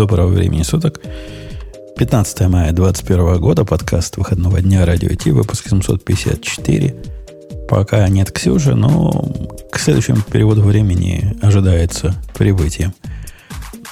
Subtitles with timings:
[0.00, 0.98] Доброго времени суток.
[1.98, 6.94] 15 мая 2021 года, подкаст выходного дня Радио Ти, выпуск 754.
[7.68, 9.30] Пока нет Ксюши, но
[9.70, 12.94] к следующему переводу времени ожидается прибытие.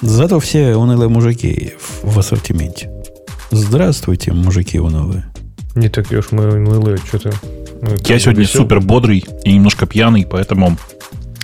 [0.01, 2.91] Зато все унылые мужики в, в ассортименте.
[3.51, 5.27] Здравствуйте, мужики унылые.
[5.75, 7.35] Не такие уж мы унылые, что-то...
[8.07, 10.79] Я сегодня супер бодрый и немножко пьяный, поэтому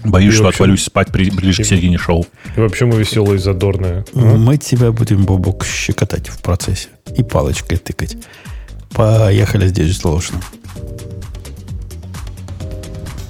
[0.04, 0.56] боюсь, и что вообще...
[0.56, 1.64] отвалюсь спать при, ближе и...
[1.64, 2.26] к середине шоу.
[2.56, 4.04] И вообще мы веселые и задорные.
[4.12, 4.56] Мы а?
[4.56, 8.16] тебя будем, Бобок, щекотать в процессе и палочкой тыкать.
[8.90, 10.40] Поехали здесь сложно.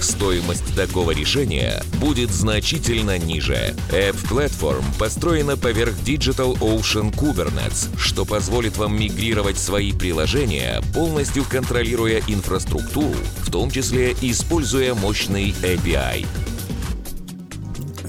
[0.00, 3.74] стоимость такого решения будет значительно ниже.
[3.90, 12.20] App Platform построена поверх Digital Ocean Kubernetes, что позволит вам мигрировать свои приложения, полностью контролируя
[12.26, 16.26] инфраструктуру, в том числе используя мощный API.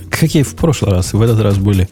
[0.09, 1.89] Какие в прошлый раз, в этот раз были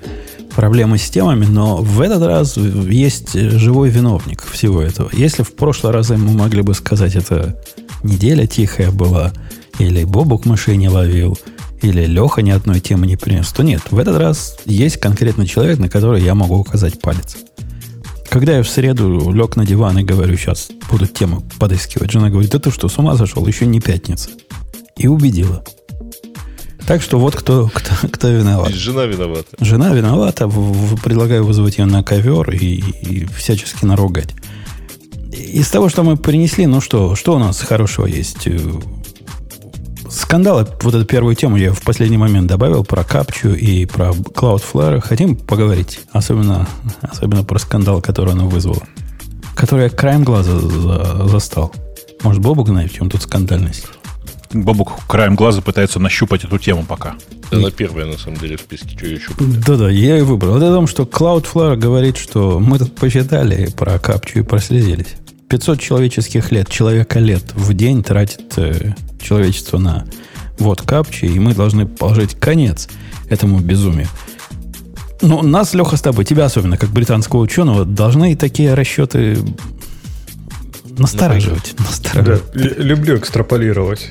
[0.55, 5.09] проблемы с темами, но в этот раз есть живой виновник всего этого.
[5.13, 7.59] Если в прошлый раз мы могли бы сказать, это
[8.03, 9.31] неделя тихая была,
[9.81, 11.37] или Бобук мышей не ловил,
[11.81, 15.79] или Леха ни одной темы не принес, то нет, в этот раз есть конкретный человек,
[15.79, 17.37] на который я могу указать палец.
[18.29, 22.51] Когда я в среду лег на диван и говорю, сейчас буду тему подыскивать, жена говорит,
[22.51, 24.29] да ты что, с ума зашел, еще не пятница.
[24.95, 25.63] И убедила.
[26.87, 28.69] Так что вот кто, кто, кто виноват.
[28.69, 29.47] Жена виновата.
[29.59, 30.47] Жена виновата.
[31.03, 34.33] Предлагаю вызвать ее на ковер и, и всячески наругать.
[35.31, 38.47] Из того, что мы принесли, ну что, что у нас хорошего есть?
[40.11, 44.99] Скандалы, вот эту первую тему я в последний момент добавил про капчу и про Cloudflare.
[44.99, 46.67] Хотим поговорить, особенно,
[47.01, 48.83] особенно про скандал, который она вызвала.
[49.55, 51.73] Который я краем глаза за, застал.
[52.23, 53.87] Может, Бобук знает, в чем тут скандальность?
[54.51, 57.15] Бобук краем глаза пытается нащупать эту тему пока.
[57.49, 58.97] Она первая, на самом деле, в списке.
[58.97, 59.31] Что еще?
[59.39, 60.57] Да-да, я и выбрал.
[60.57, 65.15] Это о том, что Cloudflare говорит, что мы тут посчитали про капчу и прослезились.
[65.51, 70.05] 500 человеческих лет, человека лет в день тратит э, человечество на
[70.57, 72.87] вот капчи, и мы должны положить конец
[73.29, 74.07] этому безумию.
[75.21, 79.39] Ну, нас, Леха, с тобой, тебя особенно, как британского ученого, должны такие расчеты
[80.97, 81.75] настораживать.
[81.77, 82.43] настораживать.
[82.53, 84.09] Да, люблю экстраполировать.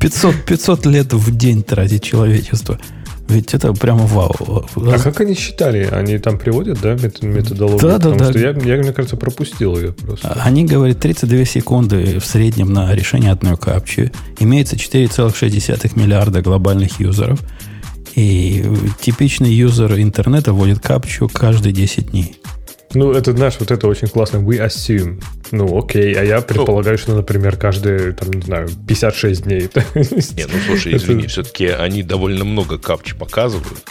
[0.00, 2.78] 500, 500 лет в день тратить человечество–
[3.28, 4.64] ведь это прямо вау.
[4.76, 5.88] А как они считали?
[5.90, 7.80] Они там приводят, да, методологию?
[7.80, 8.30] Да, да, Потому да.
[8.30, 10.32] что я, я, мне кажется, пропустил ее просто.
[10.42, 14.12] Они говорят 32 секунды в среднем на решение одной капчи.
[14.38, 17.40] Имеется 4,6 миллиарда глобальных юзеров.
[18.14, 18.64] И
[19.00, 22.36] типичный юзер интернета вводит капчу каждые 10 дней.
[22.94, 24.38] Ну, это, знаешь, вот это очень классно.
[24.38, 25.22] We assume.
[25.50, 26.14] Ну, окей.
[26.14, 29.60] А я предполагаю, что, например, каждые, там, не знаю, 56 дней.
[29.94, 33.84] Не, ну, слушай, извини, все-таки они довольно много капчи показывают.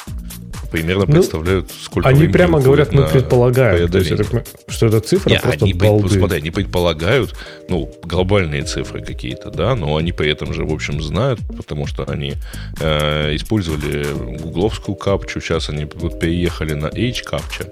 [0.72, 3.90] Примерно ну, представляют, сколько Они прямо говорят, мы предполагаем.
[3.90, 6.10] То есть это, что это цифра Не, просто они, балды.
[6.10, 7.36] Смотри, они предполагают,
[7.70, 12.04] ну, глобальные цифры какие-то, да, но они при этом же, в общем, знают, потому что
[12.04, 12.34] они
[12.82, 14.06] э, использовали
[14.40, 17.72] гугловскую капчу, сейчас они вот переехали на H-капча.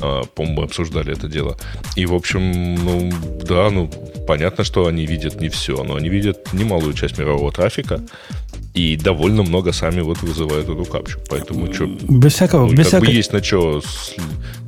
[0.00, 1.56] А, по-моему, обсуждали это дело.
[1.96, 3.10] И, в общем, ну,
[3.42, 3.90] да, ну,
[4.26, 8.00] понятно, что они видят не все, но они видят немалую часть мирового трафика,
[8.74, 11.18] и довольно много сами вот вызывают эту капчу.
[11.30, 13.06] Поэтому что, без всякого, ну, без всякой...
[13.06, 13.80] бы есть на что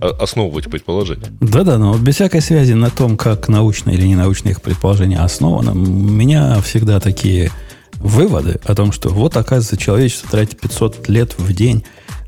[0.01, 1.27] основывать предположение.
[1.41, 5.75] Да-да, но без всякой связи на том, как научное или ненаучное их предположение основано, у
[5.75, 7.51] меня всегда такие
[7.97, 11.85] выводы о том, что вот, оказывается, человечество тратит 500 лет в день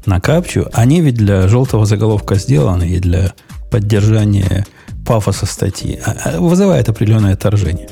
[0.06, 3.32] на капчу, они ведь для желтого заголовка сделаны и для
[3.70, 4.66] поддержания
[5.06, 5.98] пафоса статьи.
[6.04, 7.88] А, а, вызывает определенное отторжение.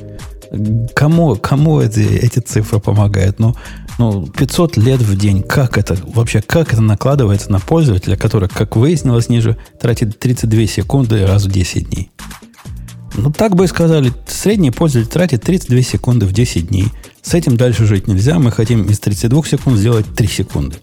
[0.94, 3.38] Кому, кому эти, эти цифры помогают?
[3.38, 3.54] Ну,
[3.98, 5.42] ну, 500 лет в день.
[5.42, 11.26] Как это вообще, как это накладывается на пользователя, который, как выяснилось ниже, тратит 32 секунды
[11.26, 12.10] раз в 10 дней?
[13.16, 16.86] Ну, так бы и сказали, средний пользователь тратит 32 секунды в 10 дней.
[17.20, 18.38] С этим дальше жить нельзя.
[18.38, 20.76] Мы хотим из 32 секунд сделать 3 секунды.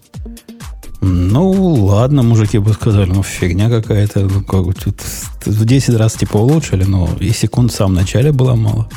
[1.00, 1.50] Ну,
[1.84, 4.20] ладно, мужики бы сказали, ну, фигня какая-то.
[4.20, 5.00] Ну, как бы тут
[5.44, 8.88] в 10 раз типа улучшили, но и секунд в самом начале было мало.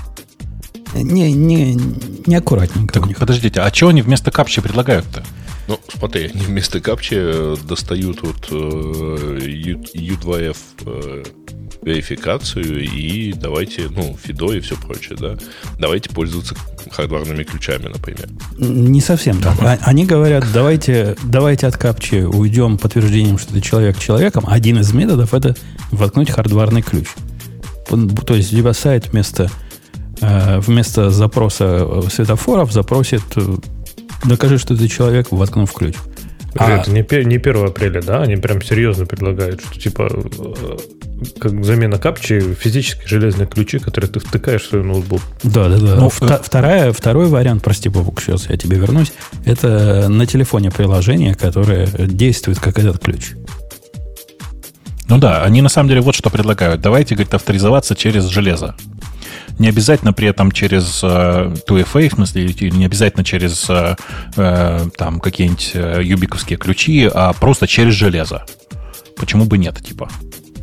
[0.96, 1.78] Не, не,
[2.26, 3.00] не аккуратненько.
[3.00, 5.24] Так, подождите, а что они вместо капчи предлагают-то?
[5.68, 11.24] Ну, смотри, они вместо капчи э, достают вот э, U2F э,
[11.82, 15.38] верификацию и давайте, ну, фидо и все прочее, да.
[15.78, 16.56] Давайте пользоваться
[16.92, 18.28] хардварными ключами, например.
[18.58, 19.56] Не совсем так.
[19.62, 24.44] А, они говорят, давайте, давайте от капчи уйдем подтверждением, что ты человек человеком.
[24.48, 25.56] Один из методов это
[25.92, 27.08] воткнуть хардварный ключ.
[27.88, 29.50] То есть у тебя сайт вместо,
[30.22, 33.24] э, вместо запроса светофоров запросит
[34.26, 35.96] докажи, что ты человек, воткнув ключ.
[36.56, 36.80] А...
[36.80, 38.22] Это не, не 1 апреля, да?
[38.22, 40.78] Они прям серьезно предлагают, что типа э,
[41.40, 45.22] как замена капчи физические железные ключи, которые ты втыкаешь в свой ноутбук.
[45.44, 45.96] Да, да, да.
[45.96, 49.14] Ну, вта- вторая, второй вариант, прости, Бобук, сейчас я тебе вернусь,
[49.46, 53.34] это на телефоне приложение, которое действует как этот ключ.
[55.08, 56.82] Ну да, они на самом деле вот что предлагают.
[56.82, 58.76] Давайте, говорит, авторизоваться через железо.
[59.60, 63.96] Не обязательно при этом через э, 2FA, в смысле, не обязательно через э,
[64.38, 68.46] э, там какие-нибудь э, юбиковские ключи, а просто через железо.
[69.18, 70.10] Почему бы нет, типа?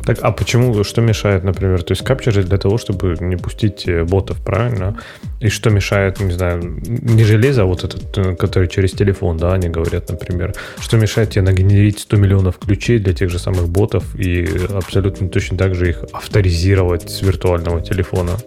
[0.06, 1.82] Так, а почему, что мешает, например?
[1.82, 4.96] То есть капча же для того, чтобы не пустить э, ботов, правильно?
[5.40, 9.52] И что мешает, не знаю, не железо, а вот этот, э, который через телефон, да,
[9.52, 10.54] они говорят, например.
[10.78, 15.58] Что мешает тебе нагенерить 100 миллионов ключей для тех же самых ботов и абсолютно точно
[15.58, 18.38] так же их авторизировать с виртуального телефона?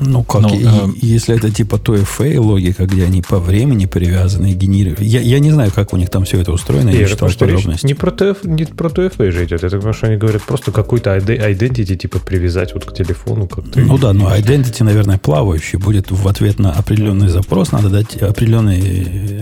[0.00, 0.88] Ну, как, ну, и, э...
[1.02, 5.00] если это типа той FA логика, где они по времени привязаны, генерируют.
[5.00, 7.86] Я, я не знаю, как у них там все это устроено, я не читал подробности.
[7.86, 9.62] Не про, TF, не про TFA же идет.
[9.62, 13.46] Это потому что они говорят просто какой-то identity типа привязать вот к телефону.
[13.46, 13.82] Как ты...
[13.82, 15.78] Ну да, но identity, наверное, плавающий.
[15.78, 18.80] Будет в ответ на определенный запрос, надо дать определенный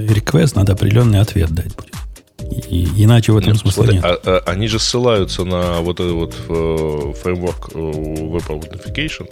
[0.08, 1.94] request, надо определенный ответ дать будет.
[2.68, 4.04] И, иначе в этом нет, смысле нет.
[4.04, 9.28] А, а, они же ссылаются на вот этот вот э, фреймворк э, Web Authentication,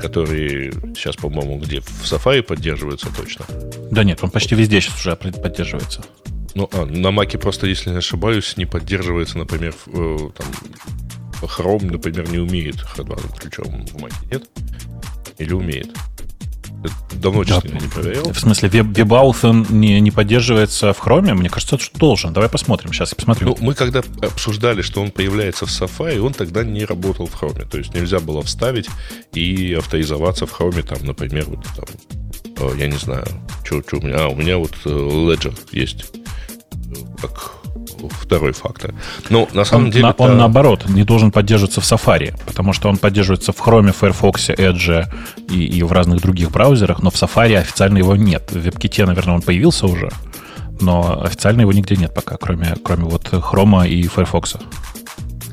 [0.00, 3.44] который сейчас, по-моему, где в Safari поддерживается точно.
[3.90, 6.02] Да нет, он почти везде сейчас уже поддерживается.
[6.54, 10.46] Ну, а, на Маке просто, если не ошибаюсь, не поддерживается, например, э, там,
[11.42, 14.44] Chrome, например, не умеет хардварным ключом в Маке, нет?
[15.38, 15.90] Или умеет?
[17.12, 17.78] Давно, честно, да.
[17.78, 18.32] не проверял.
[18.32, 21.34] В смысле, WebAuth не, не поддерживается в Chrome?
[21.34, 22.32] Мне кажется, что должен.
[22.32, 22.92] Давай посмотрим.
[22.92, 23.48] Сейчас я посмотрю.
[23.48, 27.68] Ну, мы когда обсуждали, что он появляется в Safari, он тогда не работал в Chrome.
[27.68, 28.88] То есть нельзя было вставить
[29.34, 33.26] и авторизоваться в Chrome, там, например, вот там, э, я не знаю,
[33.64, 34.24] что, что у меня.
[34.24, 36.06] А, у меня вот э, Ledger есть
[37.20, 37.59] как
[38.08, 38.94] второй фактор.
[39.28, 40.06] Ну, на самом он, деле...
[40.06, 40.22] На, это...
[40.22, 45.06] Он, наоборот, не должен поддерживаться в Safari, потому что он поддерживается в Chrome, Firefox, Edge
[45.48, 48.50] и, и в разных других браузерах, но в Safari официально его нет.
[48.50, 50.10] В WebKit, наверное, он появился уже,
[50.80, 54.56] но официально его нигде нет пока, кроме, кроме вот Chrome и Firefox.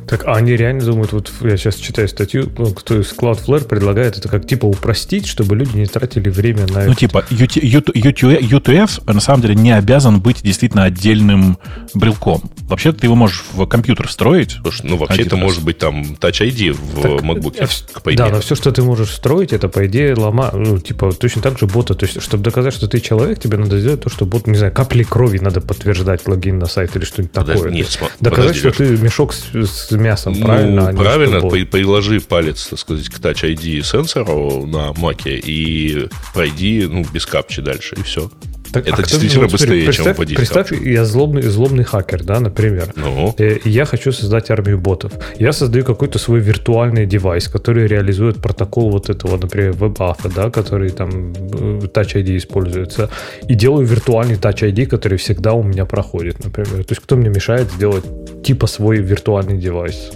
[0.07, 4.17] Так, а они реально думают, вот я сейчас читаю статью, ну, кто из Cloudflare предлагает
[4.17, 6.85] это как типа упростить, чтобы люди не тратили время на...
[6.85, 11.57] Ну, типа, U2F на самом деле не обязан быть действительно отдельным
[11.93, 12.41] брелком.
[12.69, 14.57] Вообще ты его можешь в компьютер встроить.
[14.61, 15.43] Слушай, ну, вообще это раз.
[15.43, 18.17] может быть там Touch ID в так, MacBook, э, по идее.
[18.17, 20.51] Да, но все, что ты можешь встроить, это, по идее, лома...
[20.53, 21.95] Ну, типа, точно так же бота.
[21.95, 24.71] То есть, чтобы доказать, что ты человек, тебе надо сделать то, что бот, не знаю,
[24.71, 27.71] капли крови надо подтверждать логин на сайт или что-нибудь такое.
[27.71, 27.87] Нет,
[28.21, 30.89] доказать, подожди, что ты мешок с, с мясом, ну, правильно?
[30.89, 36.87] А правильно, по, приложи палец, так сказать, к Touch ID сенсору на маке и пройди,
[36.89, 38.29] ну, без капчи дальше, и все.
[38.71, 40.83] Так, это а действительно ну, быстрее, представь, чем вводить Представь, капчу.
[40.83, 42.93] я злобный, злобный хакер, да, например.
[42.95, 43.33] Ну.
[43.37, 45.13] И я хочу создать армию ботов.
[45.39, 50.89] Я создаю какой-то свой виртуальный девайс, который реализует протокол вот этого, например, WebAuth, да, который
[50.89, 53.09] там э, Touch ID используется.
[53.47, 56.83] И делаю виртуальный Touch ID, который всегда у меня проходит, например.
[56.83, 58.03] То есть кто мне мешает сделать
[58.43, 60.11] типа свой виртуальный девайс?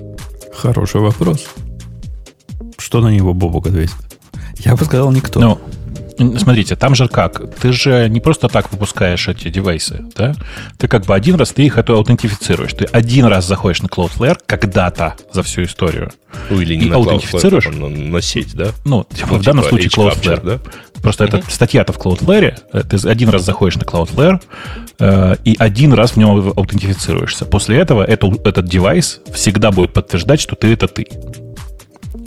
[0.53, 1.48] Хороший вопрос.
[2.77, 3.96] Что на него Бобок ответит?
[4.60, 5.39] Я бы сказал, никто.
[5.39, 5.60] Ну,
[6.38, 7.42] смотрите, там же как?
[7.60, 10.34] Ты же не просто так выпускаешь эти девайсы, да?
[10.78, 12.74] Ты как бы один раз ты их это аутентифицируешь.
[12.74, 16.12] Ты один раз заходишь на Cloudflare когда-то за всю историю.
[16.50, 17.66] Ну, или не на аутентифицируешь.
[17.66, 18.70] Cloudflare, на, на сеть, да?
[18.86, 20.44] Ну, типа, ну в данном типа случае Cloudflare.
[20.44, 20.60] да?
[21.01, 21.40] Просто mm-hmm.
[21.40, 22.58] это статья-то в Cloudflare.
[22.74, 24.42] Э, ты один раз заходишь на Cloudflare
[25.00, 27.46] э, и один раз в нем аутентифицируешься.
[27.46, 31.08] После этого это, этот девайс всегда будет подтверждать, что ты это ты.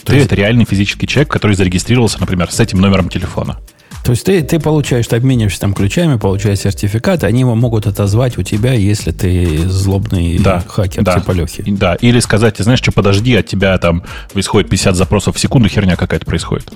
[0.04, 0.26] Ты есть...
[0.26, 3.58] это реальный физический человек, который зарегистрировался, например, с этим номером телефона.
[4.04, 8.36] То есть ты, ты получаешь, ты обмениваешься там ключами, получаешь сертификат, они его могут отозвать
[8.36, 11.64] у тебя, если ты злобный да, хакер да, типа Лехи.
[11.66, 15.70] Да, или сказать, ты знаешь, что подожди, от тебя там происходит 50 запросов в секунду,
[15.70, 16.70] херня какая-то происходит.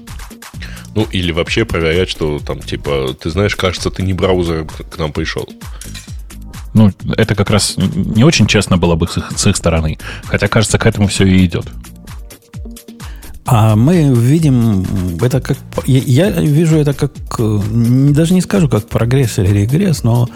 [0.95, 5.13] Ну, или вообще проверять, что там, типа, ты знаешь, кажется, ты не браузер к нам
[5.13, 5.47] пришел.
[6.73, 9.99] Ну, это как раз не очень честно было бы с их, с их стороны.
[10.25, 11.67] Хотя, кажется, к этому все и идет.
[13.51, 14.85] А мы видим
[15.23, 15.57] это как...
[15.87, 17.13] Я, вижу это как...
[17.39, 20.29] Даже не скажу, как прогресс или регресс, но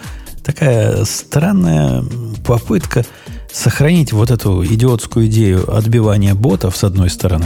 [0.43, 2.03] такая странная
[2.43, 3.05] попытка
[3.51, 7.45] сохранить вот эту идиотскую идею отбивания ботов с одной стороны,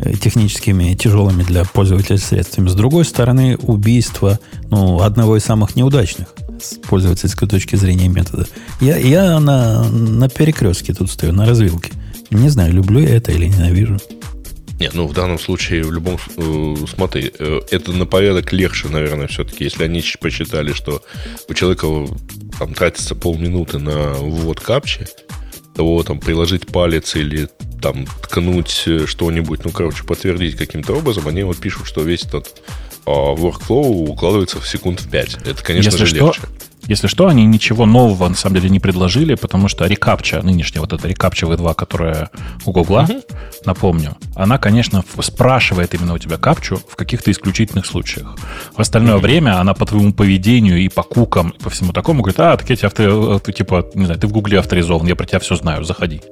[0.00, 6.28] э, техническими тяжелыми для пользователя средствами, с другой стороны убийство ну, одного из самых неудачных
[6.60, 8.46] с пользовательской точки зрения метода.
[8.82, 11.92] Я, я на, на перекрестке тут стою, на развилке.
[12.30, 13.98] Не знаю, люблю я это или ненавижу.
[14.78, 16.18] Нет, ну в данном случае в любом...
[16.36, 19.64] Э, смотри, э, это на порядок легче, наверное, все-таки.
[19.64, 21.02] Если они посчитали, что
[21.48, 21.86] у человека
[22.58, 25.06] там тратится полминуты на ввод капчи,
[25.74, 27.48] то там приложить палец или
[27.80, 32.62] там ткнуть э, что-нибудь, ну, короче, подтвердить каким-то образом, они вот пишут, что весь этот
[33.06, 35.38] э, workflow укладывается в секунд в 5.
[35.46, 36.40] Это, конечно Если же, что, легче.
[36.86, 40.92] Если что, они ничего нового на самом деле не предложили, потому что рекапча, нынешняя вот
[40.92, 42.30] эта рекапча V2, которая
[42.64, 43.22] у Гугла, угу.
[43.64, 48.36] напомню, она, конечно, спрашивает именно у тебя капчу в каких-то исключительных случаях.
[48.76, 49.22] В остальное угу.
[49.22, 52.70] время она по твоему поведению и по кукам, и по всему такому говорит, а, так
[52.70, 55.56] я тебя, авто, ты, типа, не знаю, ты в Гугле авторизован, я про тебя все
[55.56, 56.22] знаю, заходи.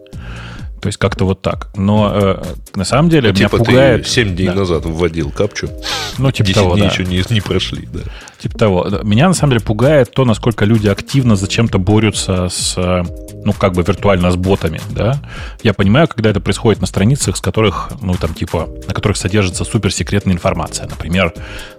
[0.85, 1.69] То есть как-то вот так.
[1.76, 2.43] Но э,
[2.75, 4.03] на самом деле ну, меня типа пугает...
[4.03, 4.55] ты 7 дней да.
[4.55, 5.71] назад вводил капчу.
[6.19, 6.93] Ну, типа 10 того, дней да.
[6.93, 8.00] еще не, не прошли, да.
[8.38, 8.87] Типа того.
[9.03, 13.83] Меня на самом деле пугает то, насколько люди активно зачем-то борются с, ну, как бы
[13.83, 15.23] виртуально с ботами, да.
[15.62, 19.64] Я понимаю, когда это происходит на страницах, с которых, ну, там, типа, на которых содержится
[19.64, 20.87] суперсекретная информация.
[20.87, 21.33] Например,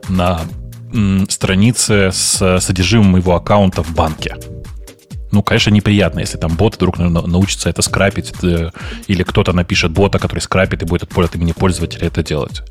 [0.10, 0.42] на
[1.30, 4.36] странице с содержимым моего аккаунта в банке
[5.36, 8.72] ну, конечно, неприятно, если там бот вдруг научится это скрапить, э,
[9.08, 12.62] или кто-то напишет бота, который скрапит и будет от имени пользователя это делать.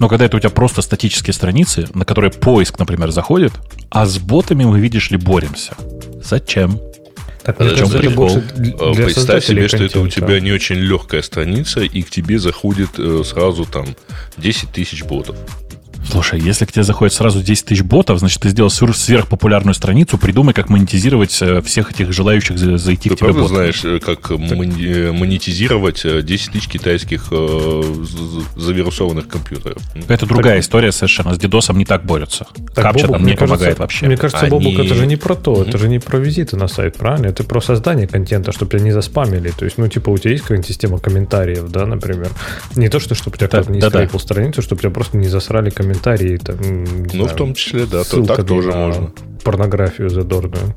[0.00, 3.52] Но когда это у тебя просто статические страницы, на которые поиск, например, заходит,
[3.90, 5.74] а с ботами мы, видишь ли, боремся.
[6.24, 6.80] Зачем?
[7.44, 11.82] Так, кажется, это больше для Представь себе, что это у тебя не очень легкая страница,
[11.82, 13.86] и к тебе заходит э, сразу там
[14.38, 15.36] 10 тысяч ботов.
[16.10, 20.54] Слушай, если к тебе заходит сразу 10 тысяч ботов, значит, ты сделал сверхпопулярную страницу, придумай,
[20.54, 23.48] как монетизировать э, всех этих желающих зайти ты к тебе ботов.
[23.48, 24.38] знаешь, э, как так.
[24.38, 27.82] монетизировать 10 тысяч китайских э,
[28.56, 29.82] завирусованных компьютеров?
[30.08, 31.34] Это другая так, история совершенно.
[31.34, 32.46] С дедосом не так борются.
[32.74, 34.06] Так, Капча Бобук, там не помогает кажется, вообще.
[34.06, 34.50] Мне кажется, Они...
[34.50, 37.26] Бобук, это же не про то, это же не про визиты на сайт, правильно?
[37.26, 39.50] Это про создание контента, чтобы тебя не заспамили.
[39.50, 42.30] То есть, ну, типа, у тебя есть какая-нибудь система комментариев, да, например?
[42.76, 44.18] Не то, что чтобы тебя да, кто-то не да, скрипал да.
[44.18, 45.97] страницу, чтобы тебя просто не засрали комментарии,
[46.38, 49.12] там, ну, знаю, в том числе, да, то, так тоже можно.
[49.44, 50.74] Порнографию задорную.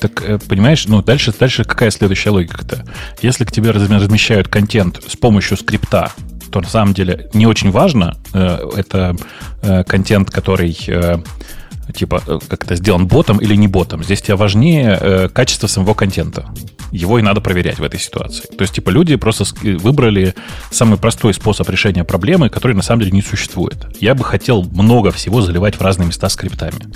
[0.00, 2.84] Так, э, понимаешь, ну, дальше, дальше какая следующая логика-то?
[3.22, 6.12] Если к тебе размещают контент с помощью скрипта,
[6.50, 9.16] то на самом деле не очень важно, э, это
[9.62, 10.76] э, контент, который
[11.94, 14.02] типа, как это сделан ботом или не ботом.
[14.04, 16.46] Здесь тебе важнее качество самого контента
[16.90, 18.44] его и надо проверять в этой ситуации.
[18.46, 20.34] То есть, типа, люди просто выбрали
[20.70, 23.76] самый простой способ решения проблемы, который на самом деле не существует.
[24.00, 26.86] Я бы хотел много всего заливать в разные места скриптами.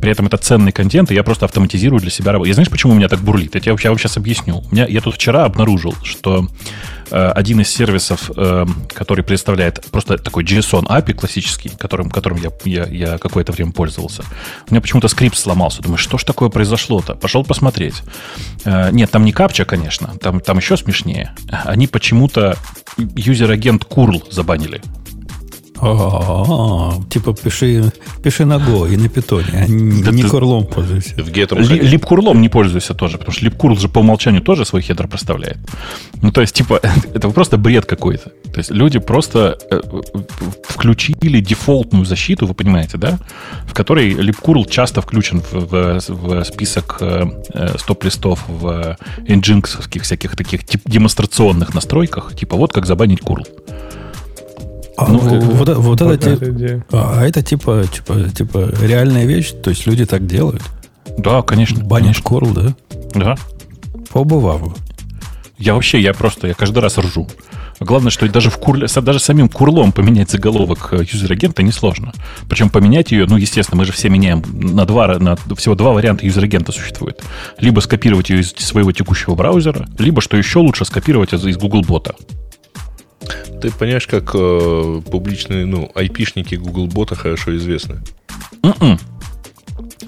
[0.00, 2.48] При этом это ценный контент, и я просто автоматизирую для себя работу.
[2.48, 3.54] Я знаешь, почему у меня так бурлит?
[3.54, 4.62] Я, я вам сейчас объясню.
[4.70, 6.48] У меня, я тут вчера обнаружил, что
[6.97, 12.50] Э, один из сервисов, э, который представляет просто такой JSON API классический, которым, которым я,
[12.64, 14.24] я, я какое-то время пользовался,
[14.68, 15.82] у меня почему-то скрипт сломался.
[15.82, 17.14] Думаю, что ж такое произошло-то?
[17.14, 18.02] Пошел посмотреть.
[18.64, 21.34] Э, нет, там не капча, конечно, там, там еще смешнее.
[21.64, 22.56] Они почему-то
[22.96, 24.82] user-agent curl забанили.
[27.10, 27.92] Типа пиши,
[28.22, 31.14] пиши на Go и на питоне, а не curl ом пользуйся.
[31.16, 31.30] В
[31.92, 35.58] libcurl ом не пользуйся тоже, потому что libcurl же по умолчанию тоже свой header поставляет.
[36.22, 36.80] Ну, то есть, типа,
[37.14, 38.30] это просто бред какой-то.
[38.52, 39.80] То есть люди просто э,
[40.68, 43.18] включили дефолтную защиту, вы понимаете, да?
[43.66, 50.36] В которой липкурл часто включен в, в, в список э, э стоп-листов в nginx всяких
[50.36, 53.46] таких тип, демонстрационных настройках, типа вот как забанить курл.
[54.98, 59.52] А, ну, вот, вот, вот это, тип, а, а это типа, типа, типа реальная вещь,
[59.62, 60.62] то есть люди так делают.
[61.16, 61.84] Да, конечно.
[61.84, 62.74] Банишь корл, да?
[63.14, 63.36] Да.
[64.12, 64.76] Побывав.
[65.56, 67.28] Я вообще, я просто, я каждый раз ржу.
[67.78, 71.62] Главное, что даже, в curl е, даже самим curl ом поменять заголовок э, user-agent а
[71.62, 72.12] несложно.
[72.48, 76.26] Причем поменять ее, ну, естественно, мы же все меняем на два, на, всего два варианта
[76.26, 77.22] user-agent а существует.
[77.60, 82.16] Либо скопировать ее из своего текущего браузера, либо, что еще лучше, скопировать из Google бота.
[83.60, 87.96] Ты понимаешь, как э, публичные, ну, айпишники Google бота хорошо известны?
[88.62, 89.00] Mm-mm.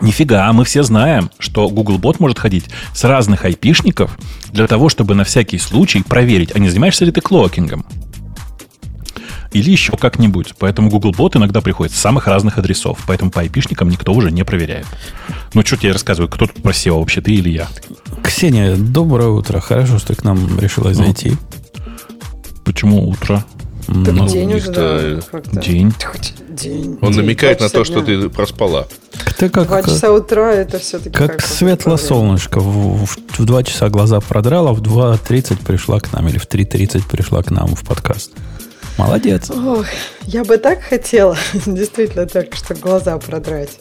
[0.01, 4.19] Нифига, мы все знаем, что Googlebot может ходить с разных айпишников
[4.53, 7.85] для того, чтобы на всякий случай проверить, а не занимаешься ли ты клокингом.
[9.53, 10.55] Или еще как-нибудь.
[10.59, 13.01] Поэтому Googlebot иногда приходит с самых разных адресов.
[13.09, 14.87] Поэтому по айпишникам никто уже не проверяет.
[15.55, 17.69] Ну, что тебе рассказываю, кто тут просил вообще, ты или я?
[18.23, 19.59] Ксения, доброе утро.
[19.59, 21.33] Хорошо, что ты к нам решила зайти.
[22.65, 23.45] Почему утро?
[23.87, 25.21] Так ну, день уже, да,
[25.61, 25.93] День.
[26.49, 26.99] День.
[27.01, 27.23] Он день.
[27.23, 28.87] намекает на то, что ты проспала.
[29.39, 32.61] Ты как, Два часа утра это все-таки как, как светло солнышко.
[32.61, 37.09] В, в, в 2 часа глаза продрала, в 2.30 пришла к нам, или в 3.30
[37.11, 38.33] пришла к нам в подкаст.
[38.99, 39.51] Молодец.
[39.51, 39.87] Ох,
[40.25, 41.37] я бы так хотела,
[41.67, 43.79] действительно так, что глаза продрать,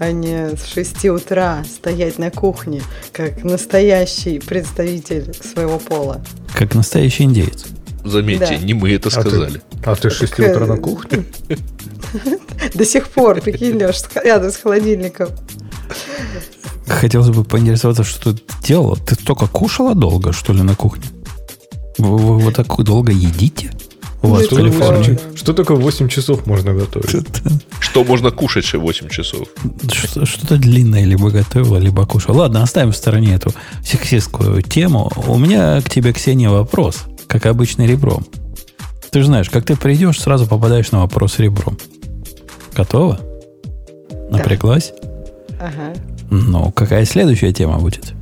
[0.00, 6.20] а не с 6 утра стоять на кухне, как настоящий представитель своего пола.
[6.52, 7.66] Как настоящий индейец.
[8.06, 8.64] Заметьте, да.
[8.64, 9.60] не мы это сказали.
[9.84, 11.24] А ты, а ты 6 утра на кухне?
[12.74, 15.28] До сих пор, прикинь, Леш, рядом с холодильником.
[16.86, 18.96] Хотелось бы поинтересоваться, что ты делала.
[18.96, 21.04] Ты только кушала долго, что ли, на кухне?
[21.98, 23.72] Вы, вы, вы так долго едите?
[24.22, 25.18] У вас что, в Калифорнии.
[25.34, 27.08] Что такое 8 часов можно готовить?
[27.08, 27.22] Что,
[27.80, 29.48] что можно кушать еще 8 часов?
[29.92, 32.38] Что-то длинное либо готовила, либо кушала.
[32.42, 33.52] Ладно, оставим в стороне эту
[33.84, 35.10] сексистскую тему.
[35.26, 37.04] У меня к тебе, Ксения, вопрос.
[37.36, 38.24] Как обычно, ребром.
[39.10, 41.76] Ты же знаешь, как ты придешь, сразу попадаешь на вопрос ребром.
[42.74, 43.20] Готова?
[44.30, 44.94] Напряглась?
[45.60, 45.92] Ага.
[46.30, 48.14] Ну, какая следующая тема будет?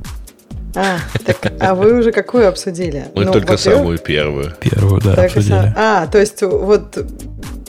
[0.75, 3.05] А, так, а вы уже какую обсудили?
[3.15, 4.51] Мы ну, только самую первую.
[4.59, 5.53] Первую, да, так обсудили.
[5.53, 5.73] Сам...
[5.77, 6.97] А, то есть вот...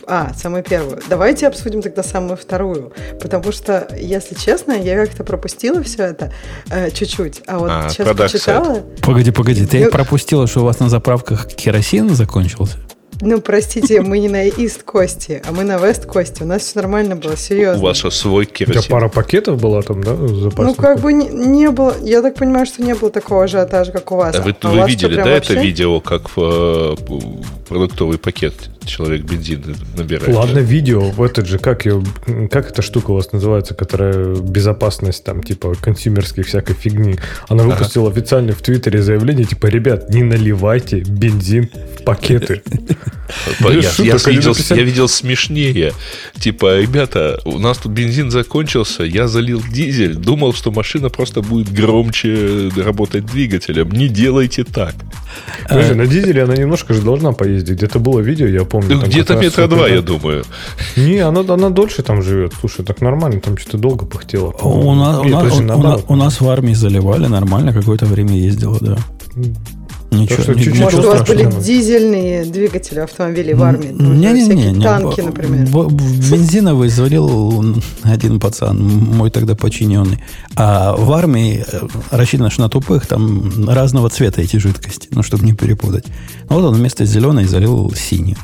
[0.08, 1.00] А, самую первую.
[1.08, 2.92] Давайте обсудим тогда самую вторую.
[3.20, 6.32] Потому что, если честно, я как-то пропустила все это
[6.70, 7.42] э, чуть-чуть.
[7.46, 8.82] А вот а, сейчас прочитала...
[9.02, 9.90] Погоди, погоди, ты ну...
[9.90, 12.78] пропустила, что у вас на заправках керосин закончился?
[13.20, 16.42] Ну, простите, мы не на Ист Кости, а мы на Вест Кости.
[16.42, 17.82] У нас все нормально было, серьезно.
[17.82, 18.80] У вас свой керосин.
[18.80, 20.14] У тебя пара пакетов была там, да?
[20.14, 24.12] Ну, как бы не, не было, я так понимаю, что не было такого ажиотажа, как
[24.12, 24.36] у вас.
[24.36, 25.54] А вы, а вы видели, да, вообще?
[25.54, 26.96] это видео, как в, э,
[27.68, 28.54] продуктовый пакет
[28.84, 30.34] человек бензин набирает?
[30.34, 32.02] Ладно, видео, в этот же, как, ее,
[32.50, 37.16] как эта штука у вас называется, которая безопасность, там, типа, консюмерской всякой фигни.
[37.48, 38.18] Она выпустила ага.
[38.18, 42.62] официально в Твиттере заявление, типа, ребят, не наливайте бензин в пакеты.
[43.60, 45.92] Я, я, видел, я видел смешнее.
[46.38, 51.72] Типа, ребята, у нас тут бензин закончился, я залил дизель, думал, что машина просто будет
[51.72, 53.90] громче работать двигателем.
[53.90, 54.94] Не делайте так.
[55.68, 57.76] Подожди, на дизеле она немножко же должна поездить.
[57.76, 59.00] Где-то было видео, я помню.
[59.00, 60.44] Где-то метра два, я думаю.
[60.96, 62.52] Не, она, она дольше там живет.
[62.60, 64.52] Слушай, так нормально, там что-то долго пыхтело.
[64.62, 68.98] У нас, у, нас, у, у нас в армии заливали нормально, какое-то время ездило, да.
[70.22, 73.88] Ничего, что чуть-чуть Может, у вас были дизельные двигатели автомобилей в армии?
[73.88, 74.72] Не-не-не.
[74.72, 75.66] Не, танки, например.
[75.66, 80.22] Бензиновый завалил один пацан, мой тогда подчиненный.
[80.54, 85.44] А в армии э, рассчитано, что на тупых там разного цвета эти жидкости, ну, чтобы
[85.44, 86.06] не перепутать.
[86.48, 88.36] Ну, вот он вместо зеленой залил синий.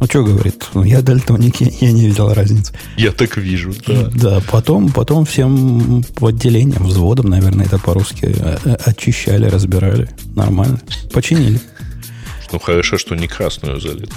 [0.00, 0.66] Ну, что говорит?
[0.74, 2.72] Ну, я дальтоник, я, я не видел разницы.
[2.96, 4.10] Я так вижу, да.
[4.14, 10.08] Да, потом, потом всем по отделениям, взводом, наверное, это по-русски э, э, очищали, разбирали.
[10.34, 10.80] Нормально.
[11.12, 11.60] Починили.
[12.52, 14.10] Ну, хорошо, что не красную залит.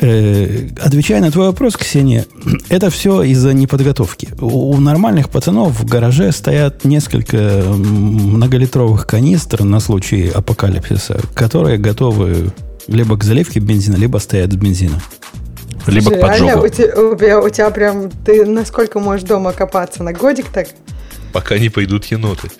[0.00, 2.26] Э, отвечая на твой вопрос, Ксения,
[2.68, 4.30] это все из-за неподготовки.
[4.40, 12.52] У нормальных пацанов в гараже стоят несколько многолитровых канистр на случай апокалипсиса, которые готовы
[12.88, 15.00] либо к заливке бензина, либо стоят с бензина.
[15.86, 16.64] Либо Слушай, к поджогу.
[16.64, 18.10] У, тебя, у тебя прям...
[18.24, 20.02] Ты насколько можешь дома копаться?
[20.02, 20.68] На годик так?
[21.32, 22.50] Пока не пойдут еноты.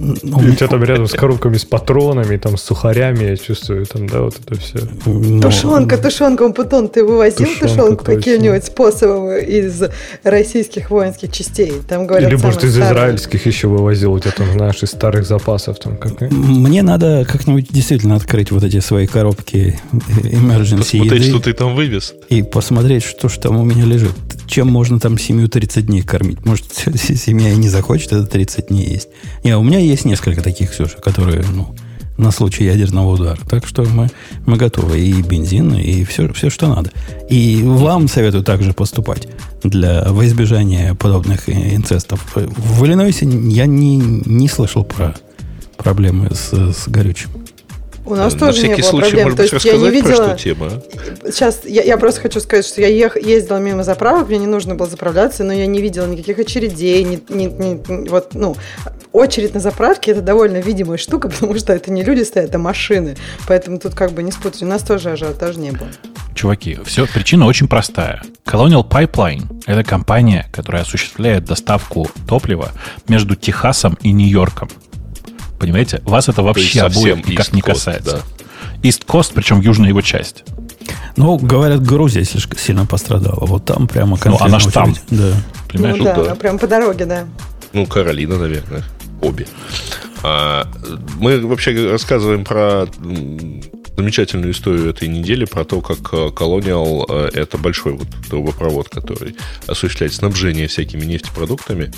[0.00, 4.08] Ну, у тебя там рядом с коробками с патронами, там с сухарями, я чувствую, там,
[4.08, 4.78] да, вот это все.
[5.04, 9.82] Ну, тушенка, тушенка, Путон, ты вывозил тушенку каким-нибудь способом из
[10.22, 11.72] российских воинских частей?
[11.86, 15.78] Там говорят, Или, может, из израильских еще вывозил, у тебя там, знаешь, из старых запасов.
[15.78, 16.30] Там, как...
[16.30, 22.14] Мне надо как-нибудь действительно открыть вот эти свои коробки emergency Посмотреть, что ты там вывез.
[22.30, 24.12] И посмотреть, что же там у меня лежит.
[24.46, 26.44] Чем можно там семью 30 дней кормить?
[26.44, 29.08] Может, семья и не захочет, это 30 дней есть.
[29.44, 31.74] Не, у меня есть несколько таких, Ксюша, которые, ну,
[32.16, 33.38] на случай ядерного удара.
[33.48, 34.08] Так что мы,
[34.46, 35.00] мы готовы.
[35.00, 36.90] И бензин, и все, все, что надо.
[37.28, 39.26] И вам советую также поступать
[39.64, 42.24] для во избежания подобных инцестов.
[42.34, 45.14] В Иллинойсе я не, не слышал про
[45.76, 47.30] проблемы с, с горючим.
[48.10, 49.24] У нас На тоже не было случай, проблем.
[49.30, 50.16] Может То есть я не видела.
[50.16, 50.82] Про что тема?
[51.24, 54.74] Сейчас я, я просто хочу сказать, что я ех, ездила мимо заправок, мне не нужно
[54.74, 58.56] было заправляться, но я не видела никаких очередей, ни, ни, ни, вот, ну,
[59.12, 63.16] очередь на заправке это довольно видимая штука, потому что это не люди стоят, это машины.
[63.46, 64.62] Поэтому тут как бы не спутать.
[64.62, 65.88] У нас тоже ажиотажа не было.
[66.34, 68.22] Чуваки, все, причина очень простая.
[68.46, 72.70] Colonial Pipeline– это компания, которая осуществляет доставку топлива
[73.08, 74.68] между Техасом и Нью-Йорком.
[75.60, 76.00] Понимаете?
[76.04, 78.22] Вас это вообще обоих никак не касается.
[78.38, 78.88] Да.
[78.88, 80.42] East Coast, причем южная его часть.
[81.16, 83.44] Ну, говорят, Грузия слишком сильно пострадала.
[83.44, 84.94] Вот там прямо Ну, она ж там.
[85.10, 85.34] Да.
[85.68, 85.98] Понимаешь?
[85.98, 86.34] Ну, да, да.
[86.34, 87.26] прям по дороге, да.
[87.74, 88.82] Ну, Каролина, наверное.
[89.20, 89.46] Обе.
[90.22, 90.66] А,
[91.18, 92.86] мы вообще рассказываем про
[93.96, 100.68] замечательную историю этой недели про то, как Colonial— это большой вот трубопровод, который осуществляет снабжение
[100.68, 101.92] всякими нефтепродуктами,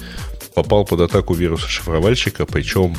[0.55, 2.97] попал под атаку вируса шифровальщика, причем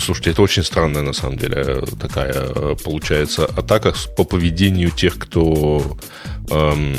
[0.00, 5.96] Слушайте, это очень странная, на самом деле, такая э, получается атака по поведению тех, кто...
[6.50, 6.96] Эм,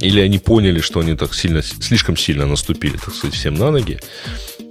[0.00, 3.98] или они поняли, что они так сильно, слишком сильно наступили, так сказать, всем на ноги.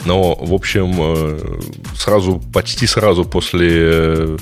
[0.05, 1.61] Но, в общем, э,
[1.97, 4.37] сразу, почти сразу после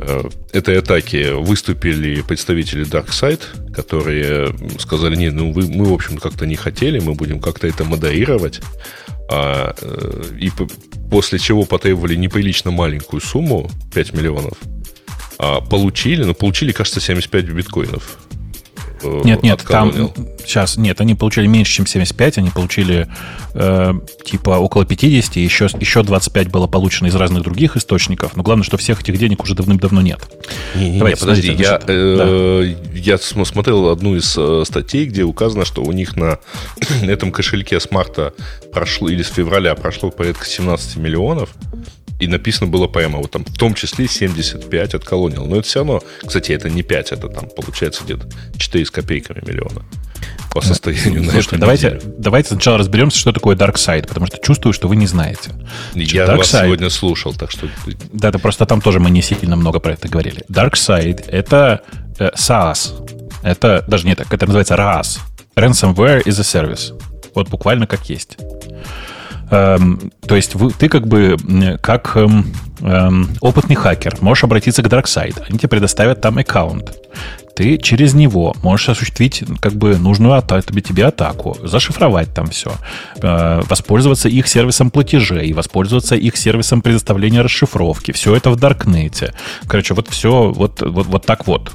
[0.00, 6.46] э, этой атаки выступили представители DarkSide, которые сказали, нет, ну вы, мы, в общем, как-то
[6.46, 8.60] не хотели, мы будем как-то это модерировать.
[9.30, 9.74] А,
[10.38, 10.50] и
[11.10, 14.58] после чего потребовали неприлично маленькую сумму, 5 миллионов,
[15.38, 18.18] а получили, ну, получили, кажется, 75 биткоинов.
[19.02, 20.12] Э, нет, нет, там
[20.44, 23.08] сейчас, нет, они получили меньше, чем 75, они получили
[23.54, 23.92] э,
[24.24, 28.76] типа около 50, еще, еще 25 было получено из разных других источников, но главное, что
[28.76, 30.20] всех этих денег уже давным-давно нет.
[30.74, 32.98] Не, не, не подожди, я, э, да.
[32.98, 36.38] я смотрел одну из э, статей, где указано, что у них на
[37.02, 38.34] этом кошельке с марта
[38.72, 41.50] прошло, или с февраля прошло порядка 17 миллионов,
[42.22, 45.46] и написано было прямо вот там, в том числе 75 от Colonial.
[45.46, 49.42] Но это все равно, кстати, это не 5, это там получается где-то 4 с копейками
[49.44, 49.82] миллиона
[50.52, 54.72] по состоянию на Слушайте, давайте, давайте сначала разберемся, что такое Dark Side, потому что чувствую,
[54.72, 55.50] что вы не знаете.
[55.94, 57.68] Я Dark вас Side, сегодня слушал, так что...
[58.12, 60.44] Да, это просто там тоже мы не сильно много про это говорили.
[60.48, 61.82] Dark Side— это
[62.20, 62.92] э, SaaS.
[63.42, 65.18] Это даже не так, это называется RAS.
[65.56, 66.96] Ransomware is a Service.
[67.34, 68.36] Вот буквально как есть.
[69.52, 71.36] Эм, то есть вы, ты как бы
[71.82, 72.46] как эм,
[72.80, 75.44] эм, опытный хакер можешь обратиться к DarkSide.
[75.46, 76.96] Они тебе предоставят там аккаунт.
[77.54, 82.72] Ты через него можешь осуществить как бы нужную атаку, тебе атаку, зашифровать там все,
[83.20, 88.12] э, воспользоваться их сервисом платежей, воспользоваться их сервисом предоставления расшифровки.
[88.12, 89.34] Все это в Даркнете.
[89.68, 91.72] Короче, вот все вот, вот, вот так вот.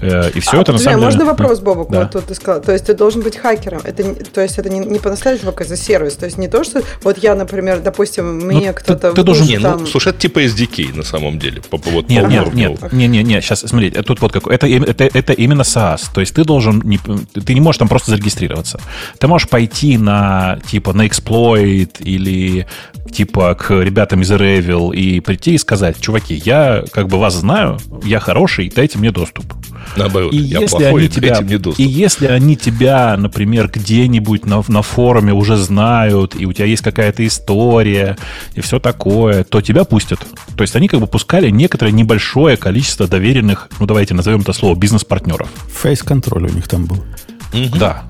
[0.00, 1.04] Э, и все а, это на самом деле...
[1.06, 1.90] Можно вопрос, Бобок?
[1.90, 2.00] Да.
[2.00, 2.62] Вот тут ты сказал.
[2.62, 3.80] То есть ты должен быть хакером.
[3.84, 6.14] Это, то есть это не, не по-настоящему как за сервис.
[6.14, 9.10] То есть не то, что вот я, например, допустим, ну, мне ну, кто-то...
[9.10, 9.46] Ты, ты должен...
[9.46, 9.80] Не, ну, там...
[9.80, 11.62] ну, слушай, это типа SDK на самом деле.
[11.68, 14.54] По, вот, нет, по нет, нет, нет, нет, нет, сейчас, смотри, тут вот какой...
[14.54, 16.02] Это, это, это именно SaaS.
[16.12, 16.80] То есть ты должен...
[16.84, 18.80] Не, ты не можешь там просто зарегистрироваться.
[19.18, 22.66] Ты можешь пойти на, типа, на Exploit или
[23.10, 27.78] типа к ребятам из Revil и прийти и сказать, чуваки, я как бы вас знаю,
[28.04, 29.44] я хороший, дайте мне доступ.
[29.96, 31.80] Наоборот, и я если плохой, они тебя, мне доступ.
[31.80, 36.82] И если они тебя, например, где-нибудь на, на форуме уже знают, и у тебя есть
[36.82, 38.16] какая-то история,
[38.54, 40.20] и все такое, то тебя пустят.
[40.56, 44.76] То есть они как бы пускали некоторое небольшое количество доверенных, ну давайте назовем это слово,
[44.76, 45.48] бизнес-партнеров.
[45.82, 47.04] Фейс-контроль у них там был.
[47.52, 47.78] Угу.
[47.78, 48.04] Да.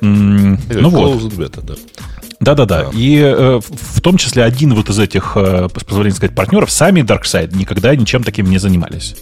[0.00, 1.20] ну вот.
[1.32, 1.74] Beta, да.
[2.40, 2.88] Да-да-да.
[2.88, 2.90] А.
[2.94, 7.02] И э, в том числе один вот из этих, э, с позволения сказать, партнеров, сами
[7.02, 9.14] DarkSide никогда ничем таким не занимались.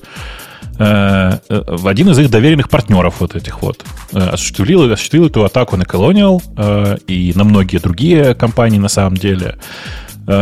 [0.79, 5.45] Э, э, в один из их доверенных партнеров вот этих вот э, осуществил, осуществил эту
[5.45, 9.57] атаку на Colonial э, и на многие другие компании на самом деле,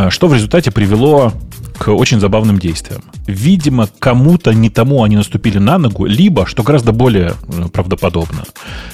[0.09, 1.31] что в результате привело
[1.77, 3.01] к очень забавным действиям.
[3.25, 7.33] Видимо, кому-то не тому они наступили на ногу, либо, что гораздо более
[7.71, 8.43] правдоподобно,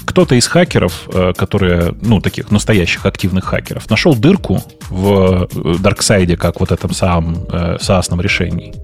[0.05, 6.71] кто-то из хакеров, которые, ну, таких настоящих активных хакеров, нашел дырку в Дарксайде, как вот
[6.71, 8.75] этом самом SaaS решении.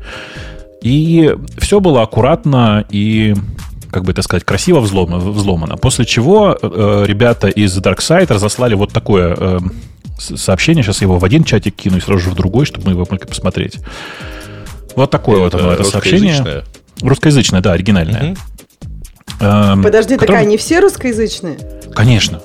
[0.82, 3.36] И все было аккуратно и
[3.92, 5.18] как бы это сказать, красиво взломано.
[5.18, 5.78] взломано.
[5.78, 9.60] После чего э, ребята из DarkSide разослали вот такое э,
[10.20, 10.84] сообщение.
[10.84, 13.08] Сейчас я его в один чатик кину и сразу же в другой, чтобы мы его
[13.10, 13.80] могли посмотреть.
[14.96, 16.64] Вот такое это вот оно, это сообщение.
[17.02, 18.32] Русскоязычное, да, оригинальное.
[18.32, 18.38] Угу.
[19.40, 20.36] Эм, Подожди, которым...
[20.36, 21.58] так они все русскоязычные?
[21.96, 22.42] Конечно.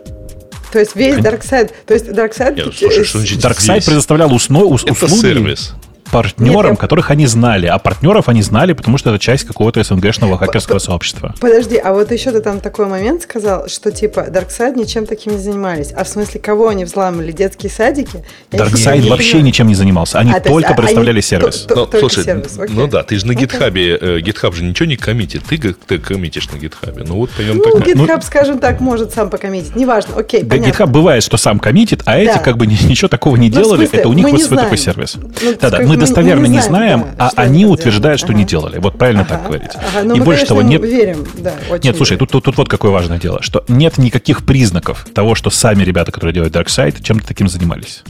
[0.73, 2.57] То есть весь Darkside, то есть Darkside...
[2.57, 2.75] Нет,
[3.07, 5.05] слушай, Darkside предоставлял усно, ус, услуги...
[5.05, 5.75] Это сервис
[6.11, 7.67] партнерам, Нет, которых они знали.
[7.67, 11.35] А партнеров они знали, потому что это часть какого-то СНГшного хакерского сообщества.
[11.40, 15.38] Подожди, а вот еще ты там такой момент сказал, что типа Darkside ничем таким не
[15.38, 15.93] занимались.
[15.93, 17.33] А в смысле, кого они взламывали?
[17.33, 18.25] Детские садики?
[18.51, 19.45] Darkside вообще понимаю.
[19.47, 20.19] ничем не занимался.
[20.19, 21.61] Они а, только есть, предоставляли они сервис.
[21.62, 22.59] То, то, ну, слушай, сервис.
[22.69, 24.21] ну да, ты же на гитхабе, okay.
[24.21, 25.45] GitHub э, же ничего не коммитит.
[25.45, 27.05] Ты, ты коммитишь на гитхабе.
[27.07, 27.87] Ну вот прям ну, так.
[27.87, 29.75] GitHub, ну, скажем так, может сам покоммитить.
[29.77, 30.85] Неважно, окей, понятно.
[30.85, 32.19] GitHub бывает, что сам коммитит, а да.
[32.19, 33.88] эти как бы ничего такого не ну, делали.
[33.90, 35.17] Это у них вот свой такой сервис.
[35.61, 38.39] Да-да, мы достоверно не знаем, знаем, да, а они утверждают, что ага.
[38.39, 38.79] не делали.
[38.79, 39.71] Вот правильно ага, так говорить.
[39.75, 40.83] Ага, ну, и мы, больше того, нет...
[40.83, 41.27] Верим.
[41.39, 45.35] Да, нет, слушай, тут, тут, тут вот какое важное дело, что нет никаких признаков того,
[45.35, 48.03] что сами ребята, которые делают DarkSide, чем-то таким занимались.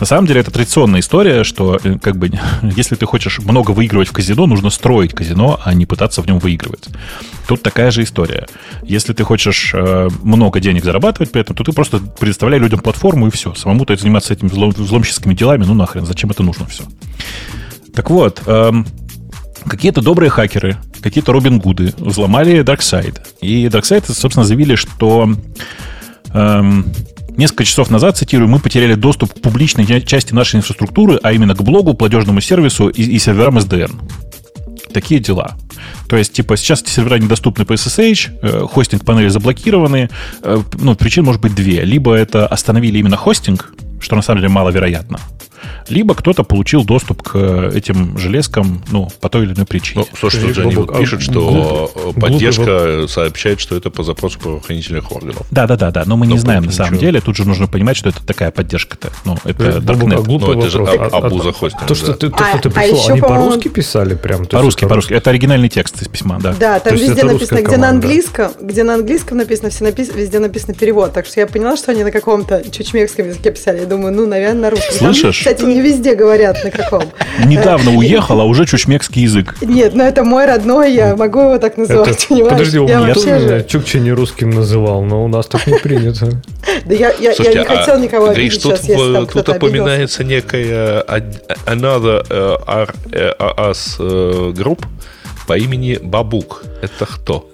[0.00, 2.30] На самом деле это традиционная история, что э, как бы
[2.62, 6.38] если ты хочешь много выигрывать в казино, нужно строить казино, а не пытаться в нем
[6.38, 6.88] выигрывать.
[7.46, 8.46] Тут такая же история.
[8.82, 13.28] Если ты хочешь э, много денег зарабатывать при этом, то ты просто предоставляй людям платформу
[13.28, 13.54] и все.
[13.54, 16.82] Самому-то заниматься этими взлом, взломщическими делами, ну нахрен, зачем это нужно все?
[17.94, 18.84] Так вот, эм,
[19.66, 23.18] какие-то добрые хакеры, какие-то Робин Гуды взломали DarkSide.
[23.40, 25.32] И DarkSide, собственно, заявили, что
[26.34, 26.92] эм,
[27.36, 31.62] несколько часов назад, цитирую, мы потеряли доступ к публичной части нашей инфраструктуры, а именно к
[31.62, 33.92] блогу, платежному сервису и, и серверам SDN.
[34.92, 35.56] Такие дела.
[36.08, 40.08] То есть, типа, сейчас эти сервера недоступны по SSH, э, хостинг панели заблокированы.
[40.42, 41.82] Э, ну, причин может быть две.
[41.84, 45.18] Либо это остановили именно хостинг, что на самом деле маловероятно
[45.88, 50.04] либо кто-то получил доступ к этим железкам, ну, по той или иной причине.
[50.10, 53.08] Ну, слушай, тут же они вот пишут, что глупый, поддержка глупый.
[53.08, 55.46] сообщает, что это по запросу правоохранительных органов.
[55.50, 57.06] Да, да, да, да, но мы но не знаем на самом ничего.
[57.06, 57.20] деле.
[57.20, 59.10] Тут же нужно понимать, что это такая поддержка-то.
[59.24, 60.24] Ну, это Darknet.
[60.26, 61.86] Ну, это же абуза хостинга.
[61.86, 64.46] То, что ты, то, что ты а, пришел, они по-русски писали прям?
[64.46, 65.14] По-русски, по-русски.
[65.14, 66.54] Это оригинальный текст из письма, да.
[66.58, 70.74] Да, там везде написано, где на английском, где на английском написано, все написано, везде написано
[70.74, 71.12] перевод.
[71.12, 73.80] Так что я поняла, что они на каком-то чучмекском языке писали.
[73.80, 74.94] Я думаю, ну, наверное, на русском.
[74.96, 75.45] Слышишь?
[75.46, 77.04] Кстати, не везде говорят на каком.
[77.44, 79.54] Недавно уехал, а уже чучмекский язык.
[79.60, 83.64] Нет, но это мой родной, я могу его так называть, это, Подожди, у меня тоже
[83.68, 86.30] Чукча не русским называл, но у нас так не принято.
[86.84, 90.24] Да я, я, Слушайте, я не хотел никого обидеть тут, сейчас, если там Тут упоминается
[90.24, 91.02] некая
[91.66, 92.86] Another uh,
[93.56, 93.98] Us
[94.52, 94.84] Group
[95.46, 96.64] по имени Бабук.
[96.82, 97.48] Это кто?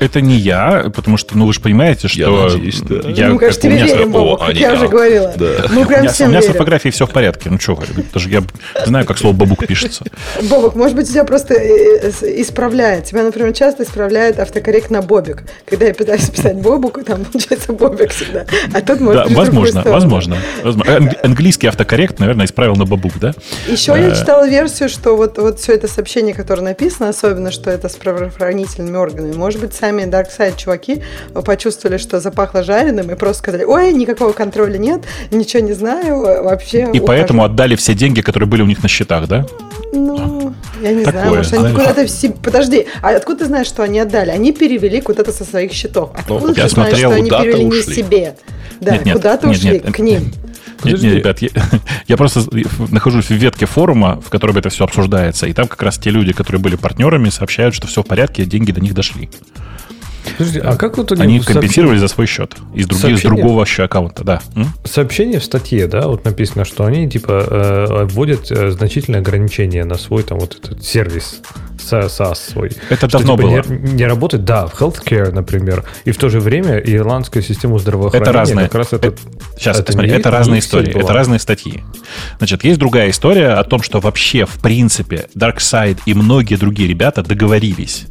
[0.00, 2.18] Это не я, потому что, ну, вы же понимаете, что...
[2.18, 3.08] Я надеюсь, да.
[3.08, 5.32] Я, ну, конечно, тебе верим, Бобок, как я уже говорила.
[5.36, 5.46] Да.
[5.70, 7.50] Мы прям у меня, всем у меня с орфографией все в порядке.
[7.50, 7.78] Ну, что,
[8.12, 8.42] даже я
[8.84, 10.04] знаю, как слово «бабук» пишется.
[10.42, 13.04] Бобок, может быть, тебя просто э, э, исправляет.
[13.04, 15.44] Тебя, например, часто исправляет автокоррект на «бобик».
[15.64, 18.46] Когда я пытаюсь писать «бобук», там получается «бобик» всегда.
[18.72, 21.14] А тут может да, возможно, возможно, возможно.
[21.22, 23.34] Английский автокоррект, наверное, исправил на «бабук», да?
[23.68, 24.14] Еще я э.
[24.14, 28.96] читала версию, что вот, вот все это сообщение, которое написано, особенно, что это с правоохранительными
[28.96, 31.02] органами, может быть, сами Dark Side чуваки
[31.44, 36.80] почувствовали, что запахло жареным, и просто сказали, ой, никакого контроля нет, ничего не знаю, вообще.
[36.80, 37.06] И ухожу.
[37.06, 39.46] поэтому отдали все деньги, которые были у них на счетах, да?
[39.92, 41.22] Ну, я не Такое.
[41.22, 42.30] знаю, может, они куда-то все...
[42.30, 44.30] Подожди, а откуда ты знаешь, что они отдали?
[44.30, 46.10] Они перевели куда-то со своих счетов.
[46.14, 47.86] Откуда ну, ты я знаешь, смотрел, что они перевели ушли.
[47.86, 48.36] не себе?
[48.80, 50.32] Да, нет, нет, куда-то нет, ушли, нет, к ним.
[50.84, 51.48] Нет, нет, ребят, я,
[52.08, 52.42] я просто
[52.90, 56.32] нахожусь в ветке форума, в котором это все обсуждается, и там как раз те люди,
[56.32, 59.30] которые были партнерами, сообщают, что все в порядке, деньги до них дошли.
[60.36, 64.42] Подожди, а как вот они компенсировали за свой счет из, других, из другого аккаунта, да.
[64.84, 69.96] Сообщение в статье, да, вот написано, что они типа э, вводят э, значительные ограничения на
[69.96, 71.40] свой там вот этот сервис
[71.78, 72.72] SaaS свой.
[72.88, 73.62] Это что, давно типа, было.
[73.68, 78.30] Не, не работает, да, в healthcare, например, и в то же время ирландская система здравоохранения.
[78.30, 78.66] Это разные.
[78.66, 79.18] Как раз это, это,
[79.56, 81.82] сейчас, это, смотри, это разные истории, это разные статьи.
[82.38, 87.22] Значит, есть другая история о том, что вообще, в принципе, DarkSide и многие другие ребята
[87.22, 88.06] договорились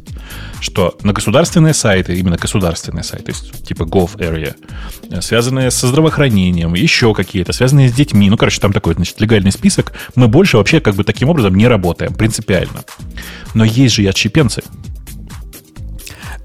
[0.60, 4.54] что на государственные сайты, именно государственные сайты, то есть типа Gov Area,
[5.20, 9.92] связанные со здравоохранением, еще какие-то, связанные с детьми, ну, короче, там такой, значит, легальный список,
[10.14, 12.84] мы больше вообще как бы таким образом не работаем, принципиально.
[13.54, 14.62] Но есть же и отщепенцы,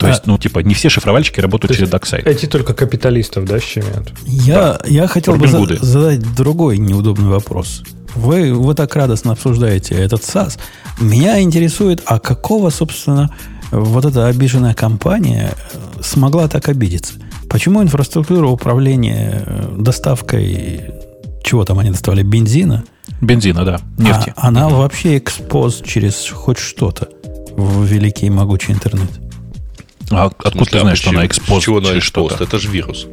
[0.02, 2.24] то а, есть, ну, типа, не все шифровальщики работают через DuckSide.
[2.26, 4.12] Эти только капиталистов, да, щемят?
[4.26, 4.80] Я, да.
[4.88, 7.84] я хотел Робин бы за, задать другой неудобный вопрос.
[8.16, 10.58] Вы, вы так радостно обсуждаете этот SAS.
[11.00, 13.30] Меня интересует, а какого, собственно,
[13.72, 17.14] вот эта обиженная компания э, смогла так обидеться?
[17.50, 20.92] Почему инфраструктура управления э, доставкой,
[21.44, 22.84] чего там они доставали, бензина?
[23.22, 24.34] Бензина, да, нефти.
[24.36, 27.10] А, она вообще экспоз через хоть что-то
[27.56, 29.10] в великий и могучий интернет.
[30.10, 32.44] А откуда смысле, ты знаешь, а что она экспоз через что-то?
[32.44, 33.08] Это же вирус.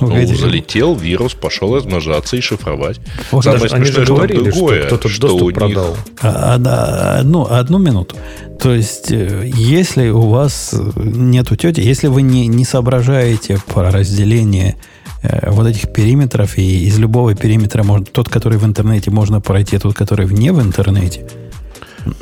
[0.00, 3.00] Ну, залетел вирус, пошел размножаться и шифровать.
[3.30, 5.96] Самое Даже, они же говорили, другое, что кто-то что доступ продал.
[6.20, 8.16] А, да, одну, одну минуту.
[8.60, 14.74] То есть, э, если у вас нету тети, если вы не, не соображаете по разделению
[15.22, 19.78] э, вот этих периметров, и из любого периметра можно, тот, который в интернете можно пройти,
[19.78, 21.26] тот, который вне в интернете,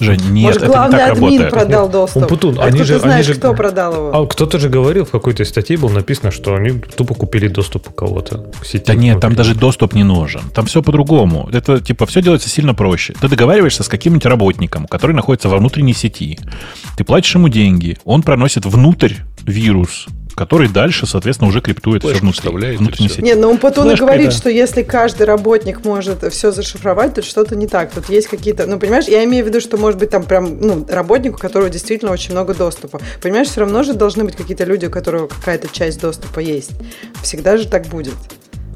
[0.00, 1.50] Жень, нет, Может, главный это не так админ работает.
[1.50, 2.22] продал доступ.
[2.22, 4.10] Умпутун, а они же, знаешь, они же, кто продал его?
[4.12, 7.92] А кто-то же говорил, в какой-то статье было написано, что они тупо купили доступ у
[7.92, 8.84] кого-то к сети.
[8.86, 10.42] Да нет, там даже доступ не нужен.
[10.54, 11.48] Там все по-другому.
[11.52, 13.14] Это, типа, все делается сильно проще.
[13.20, 16.38] Ты договариваешься с каким-нибудь работником, который находится во внутренней сети.
[16.96, 19.14] Ты платишь ему деньги, он проносит внутрь
[19.44, 23.22] вирус, который дальше, соответственно, уже криптует Флэш все внутри, внутренней сети.
[23.22, 24.36] Нет, но он потом и говорит, да.
[24.36, 27.92] что если каждый работник может все зашифровать, то что-то не так.
[27.92, 30.86] Тут есть какие-то, ну, понимаешь, я имею в виду, что может быть там прям, ну,
[30.88, 33.00] работник, у которого действительно очень много доступа.
[33.22, 36.72] Понимаешь, все равно же должны быть какие-то люди, у которых какая-то часть доступа есть.
[37.22, 38.14] Всегда же так будет.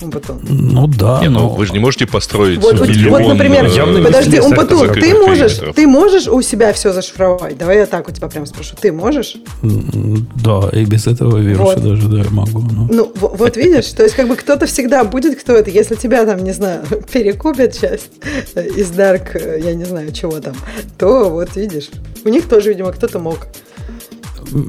[0.01, 0.41] Умпутун?
[0.43, 1.49] Ну да, Не, ну, но...
[1.49, 5.61] вы же не можете построить Вот, миллион, вот, например, э, явно подожди, Умпутун, ты можешь,
[5.75, 7.57] ты можешь у себя все зашифровать?
[7.57, 8.77] Давай я так у тебя прям спрошу.
[8.81, 9.37] Ты можешь?
[9.63, 11.83] Да, и без этого вируса Вот.
[11.83, 12.61] даже да, могу.
[12.61, 12.89] ну.
[12.91, 15.71] Ну, в- вот видишь, то есть как бы кто-то всегда будет, кто это.
[15.71, 16.83] Если тебя там, не знаю,
[17.13, 18.11] перекупят часть
[18.55, 20.55] э, из Dark, э, я не знаю, чего там,
[20.99, 21.89] то вот видишь.
[22.25, 23.47] У них тоже, видимо, кто-то мог.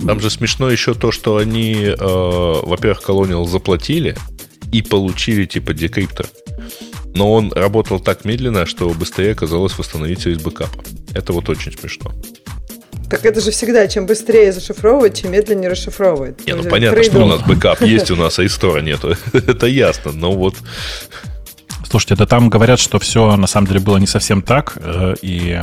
[0.05, 4.15] Там же смешно еще то, что они, э, во-первых, Colonial заплатили
[4.71, 6.27] и получили типа декриптор.
[7.13, 10.83] Но он работал так медленно, что быстрее оказалось восстановить все из бэкапа.
[11.13, 12.13] Это вот очень смешно.
[13.09, 16.45] Так это же всегда, чем быстрее зашифровывать, чем медленнее расшифровывает.
[16.45, 19.15] Не, ну понятно, что у нас бэкап есть, у нас, а restore а нету.
[19.33, 20.11] Это ясно.
[20.11, 20.55] Но вот
[21.89, 25.61] Слушайте, да там говорят, что все на самом деле было не совсем так, э, и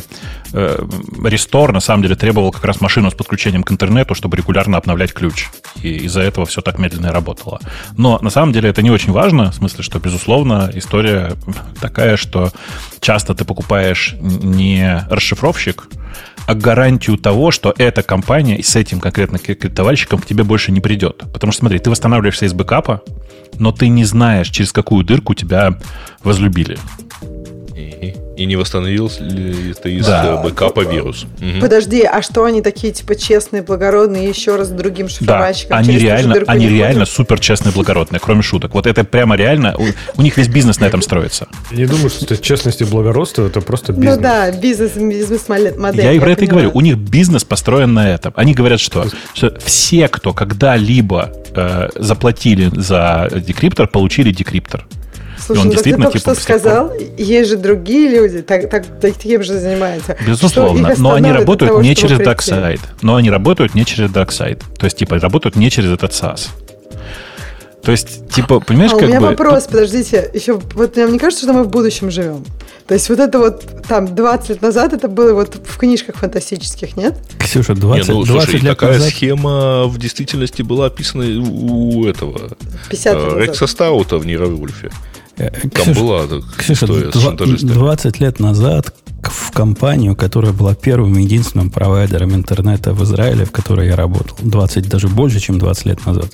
[0.52, 0.78] э,
[1.22, 5.12] Restore на самом деле требовал как раз машину с подключением к интернету, чтобы регулярно обновлять
[5.12, 5.48] ключ.
[5.82, 7.60] И из-за этого все так медленно и работало.
[7.98, 11.34] Но на самом деле это не очень важно, в смысле, что, безусловно, история
[11.80, 12.52] такая, что
[13.00, 15.88] часто ты покупаешь не расшифровщик,
[16.46, 21.24] а гарантию того, что эта компания с этим конкретно криптовальщиком к тебе больше не придет.
[21.32, 23.02] Потому что, смотри, ты восстанавливаешься из бэкапа,
[23.58, 25.78] но ты не знаешь, через какую дырку тебя
[26.22, 26.78] возлюбили.
[28.36, 30.40] И, не восстановился ли это из Да.
[30.40, 31.26] э, бэкапа вирус.
[31.60, 35.78] Подожди, а что они такие, типа, честные, благородные, еще раз другим Да, шифровальщикам?
[35.78, 38.74] они реально, они реально супер честные, благородные, кроме шуток.
[38.74, 39.84] Вот это прямо реально, у,
[40.18, 41.48] у них весь бизнес на этом строится.
[41.70, 44.16] Я не думаю, что это честность и благородство, это просто бизнес.
[44.16, 46.04] Ну да, бизнес, бизнес-модель.
[46.04, 46.70] Я и про это и говорю.
[46.74, 48.32] У них бизнес построен на этом.
[48.36, 54.86] Они говорят, что, что все, кто когда-либо э, заплатили за декриптор, получили декриптор.
[55.46, 58.70] Слушай, он ну, так ты действительно, только типа, что сказал, есть же другие люди, так,
[58.70, 60.16] так, таким же занимаются.
[60.26, 62.30] Безусловно, но они работают того, не через прийти?
[62.30, 62.80] DuckSide.
[63.02, 64.62] Но они работают не через DuckSide.
[64.78, 66.48] То есть, типа, работают не через этот SaaS.
[67.82, 69.26] То есть, типа, понимаешь, А у как меня бы...
[69.26, 72.42] вопрос, подождите, еще вот мне кажется, что мы в будущем живем.
[72.86, 76.96] То есть вот это вот там 20 лет назад это было вот в книжках фантастических,
[76.96, 77.16] нет?
[77.38, 79.08] Ксюша, Не, 20, ну, 20 слушай, лет такая назад...
[79.08, 82.56] схема в действительности была описана у, у этого
[82.90, 83.38] 50 лет э, назад.
[83.40, 84.90] Рекса Стаута в Нейровульфе.
[85.36, 87.72] Там Ксюша, Ксюша, история с два- шантажистами.
[87.72, 93.50] 20 лет назад в компанию, которая была первым и единственным провайдером интернета в Израиле, в
[93.50, 96.30] которой я работал, 20, даже больше, чем 20 лет назад,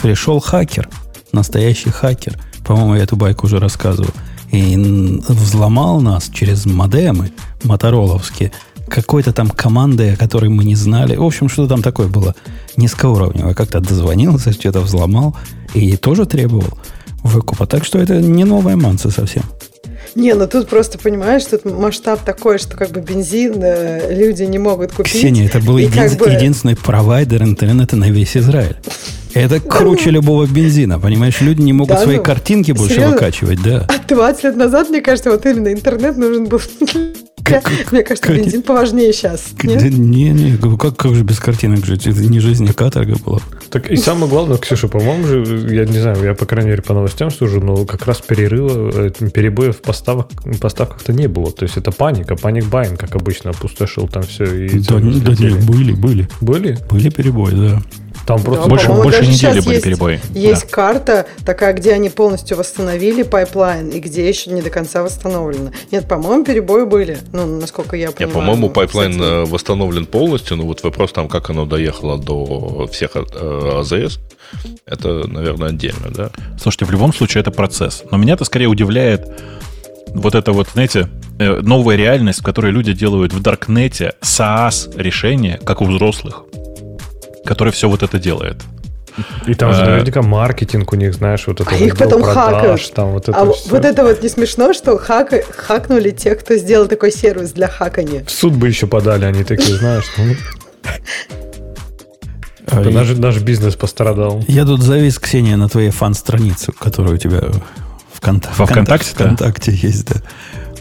[0.00, 0.88] пришел хакер,
[1.32, 4.10] настоящий хакер, по-моему, я эту байку уже рассказывал,
[4.50, 7.32] и взломал нас через модемы
[7.64, 8.52] мотороловские,
[8.88, 11.16] какой-то там командой, о которой мы не знали.
[11.16, 12.34] В общем, что там такое было
[12.76, 13.54] низкоуровневое.
[13.54, 15.34] Как-то дозвонился, что-то взломал
[15.72, 16.78] и тоже требовал
[17.22, 17.66] выкупа.
[17.66, 19.42] Так что это не новая манса совсем.
[20.14, 24.58] Не, ну тут просто понимаешь, тут масштаб такой, что как бы бензин э, люди не
[24.58, 25.12] могут купить.
[25.12, 28.76] Ксения, это был един- как бы- единственный провайдер интернета на весь Израиль.
[29.32, 31.40] Это круче любого бензина, понимаешь?
[31.40, 33.14] Люди не могут Да свои ну, картинки больше серьезно?
[33.14, 33.86] выкачивать, да.
[33.88, 36.60] А 20 лет назад, мне кажется, вот именно интернет нужен был.
[37.90, 39.50] Мне кажется, как- бензин поважнее сейчас.
[39.62, 42.06] Да не, не, как, как же без картинок жить?
[42.06, 43.40] Это не жизнь, а каторга была.
[43.70, 46.94] Так и самое главное, Ксюша, по-моему же, я не знаю, я по крайней мере по
[46.94, 50.28] новостям сужу, но как раз перерыва, э, перебоев в поставок,
[50.60, 51.50] поставках-то не было.
[51.52, 54.44] То есть это паника, panic buying, как обычно, опустошил там все.
[54.44, 56.28] И Да, были, были.
[56.40, 56.78] Были?
[56.90, 57.82] Были перебои, да.
[58.26, 60.20] Там просто Да, Больше, по-моему, больше даже недели были есть- перебои.
[60.32, 60.68] Есть Да.
[60.68, 65.70] карта такая, где они полностью восстановили pipeline, и где еще не до конца восстановлено.
[65.90, 67.18] Нет, по-моему, перебои были.
[67.32, 68.34] Ну, насколько я понимаю.
[68.34, 69.28] по-моему, ну, pipeline кстати.
[69.28, 74.20] э, восстановлен полностью, но вот вопрос там, как оно доехало до всех э, АЗС,
[74.86, 76.30] это, наверное, отдельно, да?
[76.60, 78.04] Слушайте, в любом случае это процесс.
[78.10, 79.28] Но меня-то скорее удивляет
[80.08, 81.08] вот это вот, знаете,
[81.38, 86.42] э, новая реальность, в которой люди делают в Даркнете SaaS решение, как у взрослых,
[87.44, 88.56] который все вот это делает.
[89.46, 92.22] И там же Э, наверняка маркетинг у них, знаешь, вот это А вот их потом
[92.22, 92.92] продаж, хакают.
[92.94, 93.70] Там вот это а всё.
[93.70, 98.24] вот это вот не смешно, что хака- хакнули те, кто сделал такой сервис для хакания.
[98.24, 100.34] В суд бы еще подали, они такие, знаешь, ну,
[102.68, 104.42] А, это наш, наш бизнес пострадал.
[104.48, 107.42] Я тут завис, Ксения, на твоей фан-страницу, которая у тебя
[108.12, 109.24] в Конта- Во ВКонтакте, да?
[109.24, 110.22] ВКонтакте есть, да.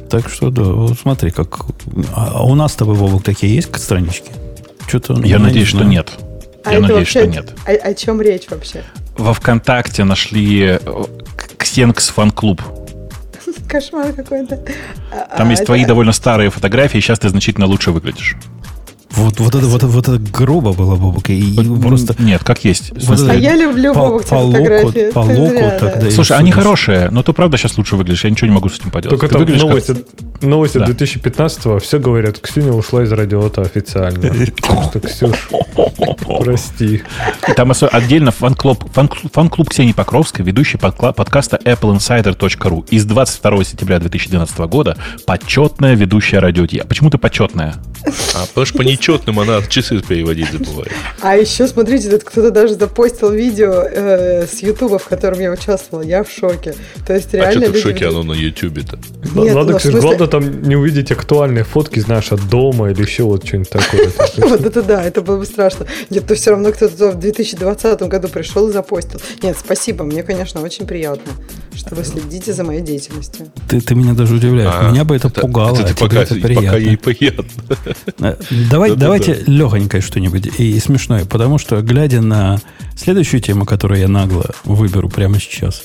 [0.10, 1.65] Так что, да, вот смотри, как...
[2.15, 4.32] А у нас с тобой, Вовок, такие есть странички?
[4.88, 5.19] Что-то...
[5.24, 6.12] Я надеюсь, что нет.
[6.63, 7.54] А Я это надеюсь, вообще что нет.
[7.65, 8.84] О, о чем речь вообще?
[9.17, 10.80] Во ВКонтакте нашли э,
[11.58, 12.62] Ксенкс фан-клуб.
[13.69, 14.60] Кошмар какой-то.
[15.12, 18.36] А- Там а есть твои довольно старые фотографии, сейчас ты значительно лучше выглядишь.
[19.13, 21.30] Вот, вот, это, вот, вот это грубо было, Бобук.
[21.30, 22.15] И просто...
[22.19, 22.93] Нет, как есть.
[23.08, 25.12] Вот а я люблю, Бобук, по, фотографии.
[25.12, 28.24] По локу тогда Слушай, они хорошие, но ты правда сейчас лучше выглядишь.
[28.24, 29.20] Я ничего не могу с этим поделать.
[29.20, 30.41] Только там новости, как...
[30.43, 30.86] новости да.
[30.86, 34.34] 2015-го все говорят, Ксюня ушла из Радио-Т официально.
[34.91, 35.49] Что, Ксюш,
[36.26, 37.03] прости.
[37.55, 45.95] Там отдельно фан-клуб, фан-клуб Ксении Покровской, ведущий подкаста appleinsider.ru из 22 сентября 2012 года, почетная
[45.95, 46.62] ведущая радио.
[46.62, 47.76] А почему ты почетная?
[48.36, 50.91] А потому что нечетным она часы переводить забывает.
[51.22, 56.06] А еще, смотрите, тут кто-то даже запостил видео э, с Ютуба, в котором я участвовала.
[56.06, 56.76] Я в шоке.
[57.06, 57.49] То есть реально...
[57.49, 58.08] А что ты в шоке?
[58.08, 58.99] Оно на Ютубе-то.
[59.36, 60.02] Нет, Надо, ну, смысле...
[60.02, 64.12] главное там не увидеть актуальные фотки, знаешь, от дома или еще вот что-нибудь такое.
[64.52, 65.86] Вот это да, это было бы страшно.
[66.10, 69.20] Нет, то все равно кто-то в 2020 году пришел и запостил.
[69.41, 71.32] Нет, спасибо, мне, конечно, очень приятно,
[71.74, 73.47] что вы следите за моей деятельностью.
[73.68, 74.74] Ты, ты меня даже удивляешь.
[74.76, 75.76] А, меня бы это, это пугало.
[75.76, 76.68] Это, это а пока, это приятно.
[76.68, 77.45] пока ей приятно.
[78.20, 78.36] Э,
[78.96, 82.60] давай, давайте легонькое что-нибудь и, и смешное, потому что, глядя на
[82.96, 85.84] следующую тему, которую я нагло выберу прямо сейчас,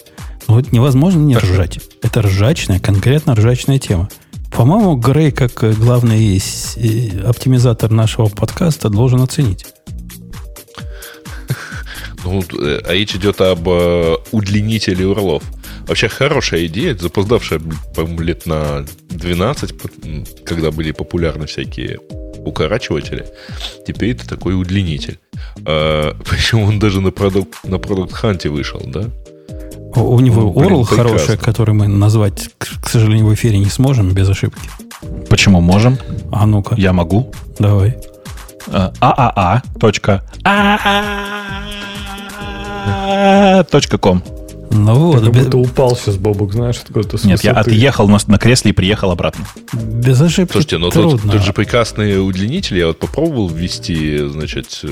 [0.49, 1.81] ну, вот невозможно не ржать.
[2.03, 4.09] Это ржачная, конкретно ржачная тема.
[4.53, 6.41] По-моему, Грей, как главный
[7.27, 9.67] оптимизатор нашего подкаста, должен оценить.
[12.25, 15.45] Ну, э, а речь идет об э, удлинителе урлов.
[15.87, 17.61] Вообще хорошая идея, запоздавшая,
[17.95, 19.75] по-моему, лет на 12,
[20.45, 22.01] когда были популярны всякие
[22.47, 23.27] укорачиватели.
[23.87, 25.19] Теперь это такой удлинитель.
[25.65, 29.05] А, причем он даже на продукт, на продукт ханте вышел, да?
[29.95, 34.13] У, у него ну, URL хороший, который мы назвать, к сожалению, в эфире не сможем
[34.13, 34.69] без ошибки.
[35.29, 35.99] Почему можем?
[36.33, 36.75] А ну-ка.
[36.77, 37.33] Я могу.
[37.59, 37.97] Давай.
[38.71, 39.63] ААА.
[39.79, 40.23] Точка.
[43.71, 44.23] Точка ком.
[44.77, 45.21] Ну вот.
[45.21, 48.75] Ты как будто упал сейчас, Бобук, знаешь, откуда-то Нет, я отъехал на, на кресле и
[48.75, 49.47] приехал обратно.
[49.73, 52.79] Без ошибки Слушайте, ну тут, тут же прекрасные удлинители.
[52.79, 54.85] Я вот попробовал ввести, значит,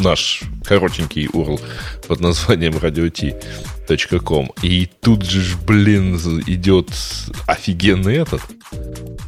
[0.00, 1.60] наш коротенький URL
[2.06, 4.50] под названием radio.t.com.
[4.62, 6.16] И тут же, блин,
[6.46, 6.90] идет
[7.46, 8.42] офигенный этот.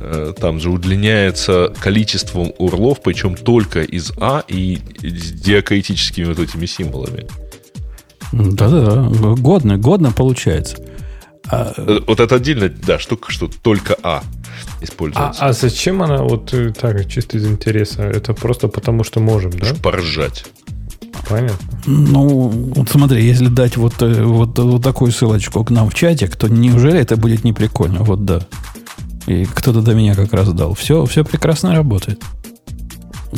[0.01, 6.67] Э, там же удлиняется количеством урлов, причем только из А и с диакритическими вот этими
[6.67, 7.27] символами.
[8.35, 9.09] Да-да-да,
[9.41, 10.77] годно, годно получается.
[11.49, 11.73] А...
[12.07, 14.23] Вот это отдельная, да, штука, что только А
[14.81, 15.45] используется.
[15.45, 18.03] А, а зачем она вот э, так, чисто из интереса?
[18.03, 19.75] Это просто потому, что можем, да?
[19.83, 20.45] Поржать.
[21.29, 21.81] Понятно.
[21.87, 26.37] Ну, вот смотри, если дать вот, э, вот, вот такую ссылочку к нам в чатик,
[26.37, 28.01] то неужели это будет не прикольно?
[28.01, 28.41] Вот да.
[29.27, 30.75] И кто-то до меня как раз дал.
[30.75, 32.23] Все, все прекрасно работает.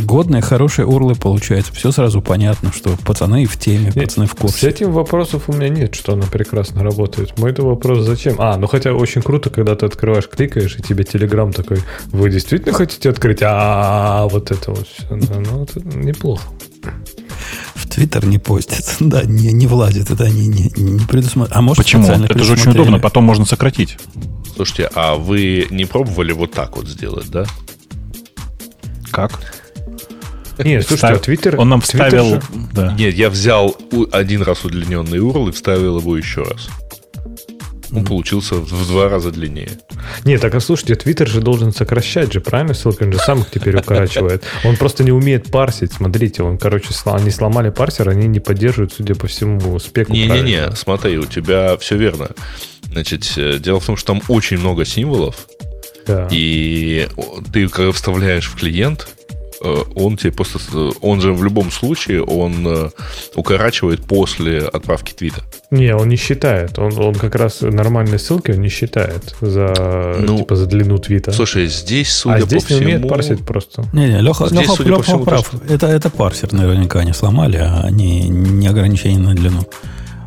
[0.04, 1.72] Годные, хорошие урлы получается.
[1.72, 4.58] Все сразу понятно, что пацаны в теме, пацаны в курсе.
[4.58, 7.38] С этим вопросов у меня нет, что она прекрасно работает.
[7.38, 8.36] Мой это вопрос зачем?
[8.38, 12.74] А, ну хотя очень круто, когда ты открываешь, кликаешь, и тебе Телеграм такой, вы действительно
[12.74, 13.38] хотите открыть?
[13.42, 15.06] А, вот это вот все.
[15.10, 16.44] Ну, это неплохо.
[17.74, 18.84] В Твиттер не постит.
[19.00, 20.10] Да, не, не влазит.
[20.10, 21.56] Это они не, не предусмотрели.
[21.56, 22.06] А может, Почему?
[22.06, 23.98] Это же очень удобно, потом можно сократить.
[24.54, 27.44] Слушайте, а вы не пробовали вот так вот сделать, да?
[29.10, 29.40] Как?
[30.58, 31.58] Нет, слушайте, а Твиттер...
[31.58, 32.40] Он нам вставил...
[32.72, 32.92] Да.
[32.92, 33.76] Нет, я взял
[34.12, 36.68] один раз удлиненный URL и вставил его еще раз.
[37.92, 38.06] Он mm.
[38.08, 39.70] получился в два раза длиннее.
[40.24, 42.74] Нет, так а слушайте, Твиттер же должен сокращать же, правильно?
[42.74, 44.44] Ссылка он же сам их теперь укорачивает.
[44.64, 45.92] Он просто не умеет парсить.
[45.92, 50.12] Смотрите, он, короче, они сломали парсер, они не поддерживают, судя по всему, спеку.
[50.12, 52.30] Не-не-не, смотри, у тебя все верно.
[52.90, 55.46] Значит, э, дело в том, что там очень много символов,
[56.06, 56.28] да.
[56.30, 57.08] и
[57.52, 59.08] ты, когда вставляешь в клиент,
[59.60, 60.58] он тебе просто...
[61.00, 62.90] Он же в любом случае, он э,
[63.34, 65.42] укорачивает после отправки твита.
[65.70, 66.78] Не, он не считает.
[66.78, 71.32] Он, он как раз нормальные ссылки он не считает за, ну, типа, за длину твита.
[71.32, 72.90] Слушай, здесь, судя а здесь по не всему...
[72.90, 73.84] умеет парсить просто.
[73.92, 75.48] Не-не, Леха, здесь, Леха, Леха всему, прав.
[75.48, 75.74] Просто...
[75.74, 79.66] Это, это парсер наверняка не сломали, а не, не ограничение на длину.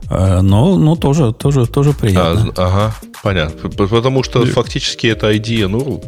[0.10, 2.52] Э, но, но тоже, тоже, тоже приятно.
[2.58, 3.70] А, ага, понятно.
[3.70, 6.04] Потому что фактически это ID NURL.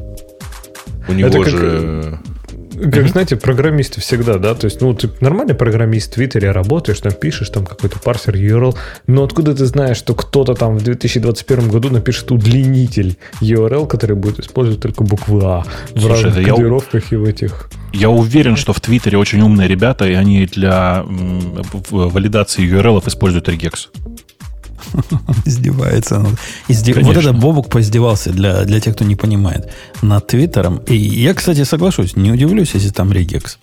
[1.07, 2.19] У него это же...
[2.19, 2.30] Как
[2.73, 7.11] как, знаете, программисты всегда, да, то есть, ну, ты нормальный программист в Твиттере работаешь, там
[7.11, 8.75] пишешь, там какой-то парсер URL,
[9.07, 14.39] но откуда ты знаешь, что кто-то там в 2021 году напишет удлинитель URL, который будет
[14.39, 15.63] использовать только буквы А
[15.93, 17.17] в Слушай, разных кодировках я...
[17.17, 17.69] и в этих...
[17.93, 21.03] Я уверен, что в Твиттере очень умные ребята, и они для
[21.89, 23.89] валидации URL используют regex.
[25.45, 26.25] Издевается.
[26.67, 26.97] Издев...
[27.01, 29.71] Вот это Бобук поиздевался для, для тех, кто не понимает.
[30.01, 30.77] Над Твиттером.
[30.87, 33.57] И я, кстати, соглашусь, не удивлюсь, если там регекс.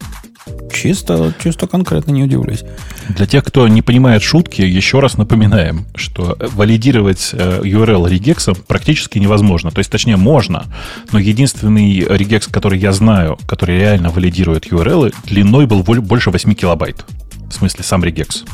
[0.73, 2.63] Чисто, чисто конкретно не удивлюсь.
[3.09, 9.19] Для тех, кто не понимает шутки, еще раз напоминаем, что валидировать э, URL регексом практически
[9.19, 9.71] невозможно.
[9.71, 10.67] То есть, точнее, можно,
[11.13, 17.05] но единственный регекс, который я знаю, который реально валидирует URL, длиной был больше 8 килобайт.
[17.49, 18.45] В смысле, сам регекс.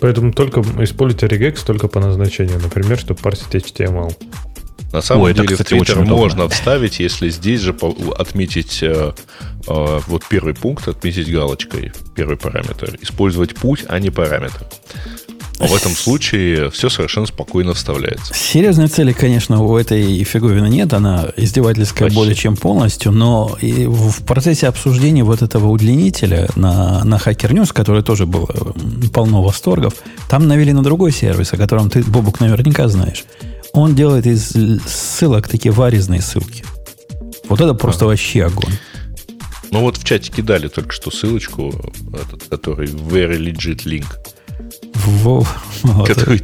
[0.00, 4.14] Поэтому только используйте regex только по назначению, например, чтобы парсить HTML.
[4.92, 7.76] На самом Ой, деле это, кстати, в Twitter можно вставить, если здесь же
[8.18, 9.12] отметить э,
[9.68, 12.98] э, вот первый пункт, отметить галочкой, первый параметр.
[13.00, 14.66] Использовать путь, а не параметр.
[15.60, 18.32] А в этом случае все совершенно спокойно вставляется.
[18.34, 20.94] Серьезной цели, конечно, у этой фиговины нет.
[20.94, 22.16] Она издевательская Почти.
[22.16, 23.12] более чем полностью.
[23.12, 28.48] Но и в процессе обсуждения вот этого удлинителя на, на Hacker News, который тоже был
[29.12, 29.94] полно восторгов,
[30.30, 33.24] там навели на другой сервис, о котором ты, Бобук, наверняка знаешь.
[33.72, 34.52] Он делает из
[34.86, 36.64] ссылок такие варезные ссылки.
[37.50, 38.08] Вот это просто а.
[38.08, 38.72] вообще огонь.
[39.70, 41.72] Ну вот в чате кидали только что ссылочку,
[42.12, 44.06] этот, который very legit link.
[46.06, 46.42] Который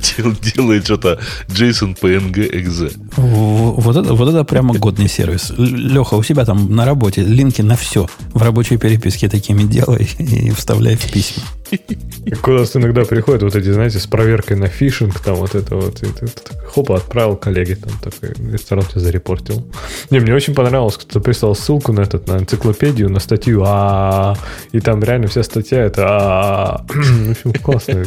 [0.54, 2.92] делает что-то JSON PNG exe.
[3.16, 5.52] Вот это, вот это прямо годный сервис.
[5.56, 10.50] Леха, у себя там на работе линки на все в рабочей переписке такими делай и
[10.50, 11.44] вставляй в письма.
[12.46, 16.02] У нас иногда приходят вот эти, знаете, с проверкой на фишинг, там вот это вот,
[16.02, 19.66] и ты, ты, хопа, отправил коллеге, там такой, ресторан тебя зарепортил.
[20.10, 24.36] Не, мне очень понравилось, кто прислал ссылку на этот, на энциклопедию, на статью, а
[24.72, 28.04] и там реально вся статья это а В общем, классно.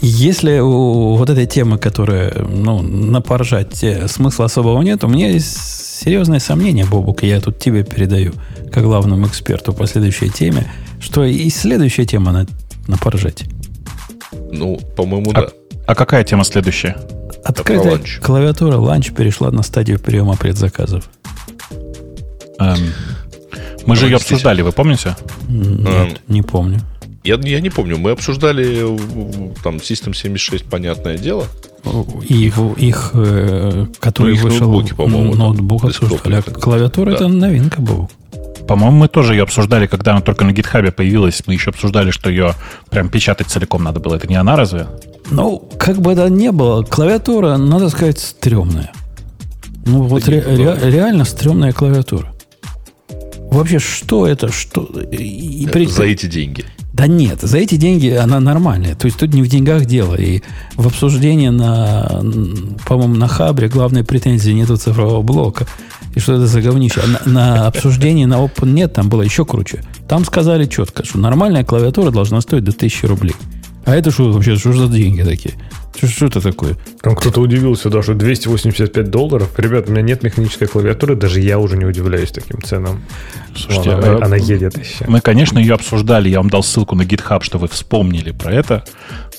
[0.00, 6.38] Если у вот этой темы, которая, ну, напоржать, смысла особого нет, у меня есть серьезное
[6.38, 8.32] сомнение, Бобук, я тут тебе передаю,
[8.70, 10.70] как главному эксперту по следующей теме,
[11.00, 12.46] что и следующая тема на,
[12.86, 13.44] на поржать.
[14.52, 15.48] Ну, по-моему, а, да.
[15.86, 16.96] А какая тема следующая?
[17.44, 21.08] Открытая клавиатура ланч перешла на стадию приема предзаказов.
[22.58, 22.78] Эм,
[23.86, 25.16] мы же ее обсуждали, вы помните?
[25.48, 26.80] Нет, эм, не помню.
[27.26, 28.86] Я, я не помню, мы обсуждали
[29.64, 31.46] там System 76, понятное дело.
[32.28, 36.36] И их, их э, который ну, их вышел ноутбуки, по-моему, ноутбук обсуждали.
[36.36, 37.16] А клавиатура да.
[37.16, 38.08] это новинка был.
[38.68, 41.42] По-моему, мы тоже ее обсуждали, когда она только на гитхабе появилась.
[41.46, 42.54] Мы еще обсуждали, что ее
[42.90, 44.14] прям печатать целиком надо было.
[44.14, 44.86] Это не она разве?
[45.30, 48.92] Ну, как бы это ни было, клавиатура, надо сказать, стрёмная.
[49.84, 52.32] Ну, вот ре- ре- реально стрёмная клавиатура.
[53.50, 54.52] Вообще, что это?
[54.52, 54.82] Что?
[55.10, 55.86] И при...
[55.86, 56.64] За эти деньги.
[56.96, 58.94] Да нет, за эти деньги она нормальная.
[58.94, 60.14] То есть тут не в деньгах дело.
[60.14, 60.40] И
[60.76, 62.22] в обсуждении на,
[62.86, 65.66] по-моему, на Хабре главной претензии нету цифрового блока.
[66.14, 67.02] И что это за говнище?
[67.04, 69.84] А на, на обсуждении на OpenNet там было еще круче.
[70.08, 73.36] Там сказали четко, что нормальная клавиатура должна стоить до 1000 рублей.
[73.84, 75.54] А это что вообще, что за деньги такие?
[75.94, 76.76] Что, что это такое?
[77.00, 79.50] Там кто-то удивился даже 285 долларов.
[79.56, 83.02] Ребят, у меня нет механической клавиатуры, даже я уже не удивляюсь таким ценам.
[83.54, 85.04] Слушайте, она, а, она едет еще.
[85.08, 86.28] Мы, конечно, ее обсуждали.
[86.28, 88.84] Я вам дал ссылку на GitHub, что вы вспомнили про это.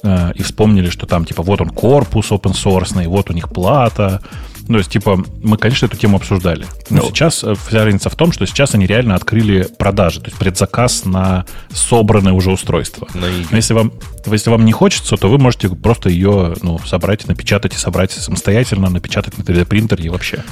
[0.04, 4.22] Э, и вспомнили, что там, типа, вот он корпус open source, вот у них плата,
[4.68, 6.66] ну, то есть, типа, мы, конечно, эту тему обсуждали.
[6.90, 7.10] Но ну.
[7.10, 11.06] сейчас э, вся разница в том, что сейчас они реально открыли продажи, то есть предзаказ
[11.06, 13.08] на собранное уже устройство.
[13.14, 13.94] Но если вам,
[14.26, 18.90] если вам не хочется, то вы можете просто ее ну, собрать, напечатать и собрать самостоятельно,
[18.90, 20.44] напечатать на 3D-принтере и вообще.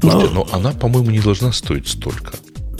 [0.00, 2.32] Слушайте, но она, по-моему, не должна стоить столько.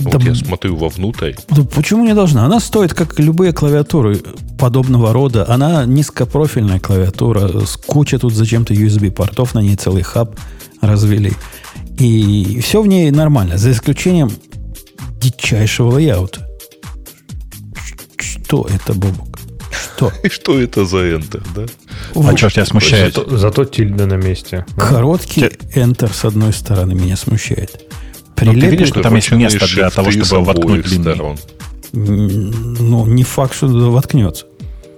[0.05, 1.34] Да, вот я смотрю вовнутрь.
[1.48, 2.44] Да почему не должна?
[2.44, 4.20] Она стоит, как любые клавиатуры
[4.59, 5.48] подобного рода.
[5.48, 10.38] Она низкопрофильная клавиатура, с кучей тут зачем-то USB-портов, на ней целый хаб
[10.80, 11.32] развели.
[11.98, 14.30] И все в ней нормально, за исключением
[15.20, 16.48] дичайшего лайаута.
[18.18, 19.38] Что это, Бобок?
[19.70, 20.12] Что?
[20.22, 21.66] И что это за Enter, да?
[22.14, 23.14] А что тебя смущает?
[23.14, 24.66] Зато, зато тильда на месте.
[24.76, 25.42] Короткий
[25.74, 27.92] Enter с одной стороны меня смущает.
[28.36, 31.36] Прилепит, ты видишь, что там есть место для того, чтобы воткнуть длинный?
[31.92, 34.46] Ну, не факт, что воткнется.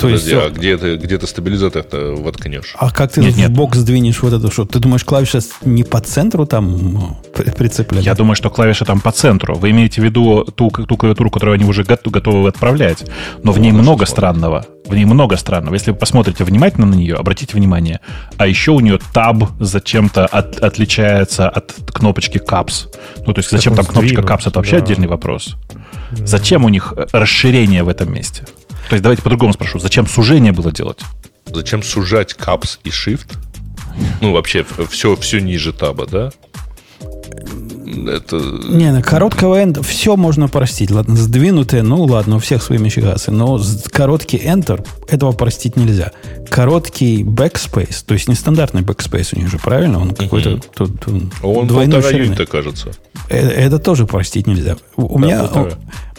[0.04, 2.74] То Подожди, есть, а где ты, где ты стабилизатор воткнешь?
[2.78, 3.50] А как ты нет, в нет.
[3.50, 4.66] бок сдвинешь вот это что?
[4.66, 8.02] Ты думаешь, клавиша не по центру там прицеплена?
[8.02, 9.54] Я думаю, что клавиша там по центру.
[9.54, 13.04] Вы имеете в виду ту, ту клавиатуру, которую они уже готовы отправлять,
[13.42, 14.66] но в ней ну, много странного.
[14.84, 15.72] В ней много странного.
[15.72, 18.00] Если вы посмотрите внимательно на нее, обратите внимание.
[18.36, 22.94] А еще у нее таб зачем-то от, отличается от кнопочки Caps.
[23.26, 24.84] Ну, то есть, зачем там кнопочка Caps, это вообще да.
[24.84, 25.56] отдельный вопрос.
[26.10, 28.44] Зачем у них расширение в этом месте?
[28.88, 29.78] То есть давайте по-другому спрошу.
[29.78, 31.00] Зачем сужение было делать?
[31.46, 33.36] Зачем сужать капс и shift?
[34.20, 36.30] Ну, вообще, все, все ниже таба, да?
[37.86, 38.36] Это...
[38.36, 40.90] Не, на короткого end все можно простить.
[40.90, 43.30] Ладно, сдвинутые, ну ладно, у всех свои мечигасы.
[43.30, 43.60] Но
[43.90, 46.12] короткий enter этого простить нельзя.
[46.48, 50.00] Короткий backspace, то есть нестандартный backspace у них же, правильно?
[50.00, 52.36] Он какой-то тут, тут, Он двойной ширины.
[52.46, 52.90] кажется.
[53.28, 54.76] Это, это тоже простить нельзя.
[54.96, 55.48] У да, меня,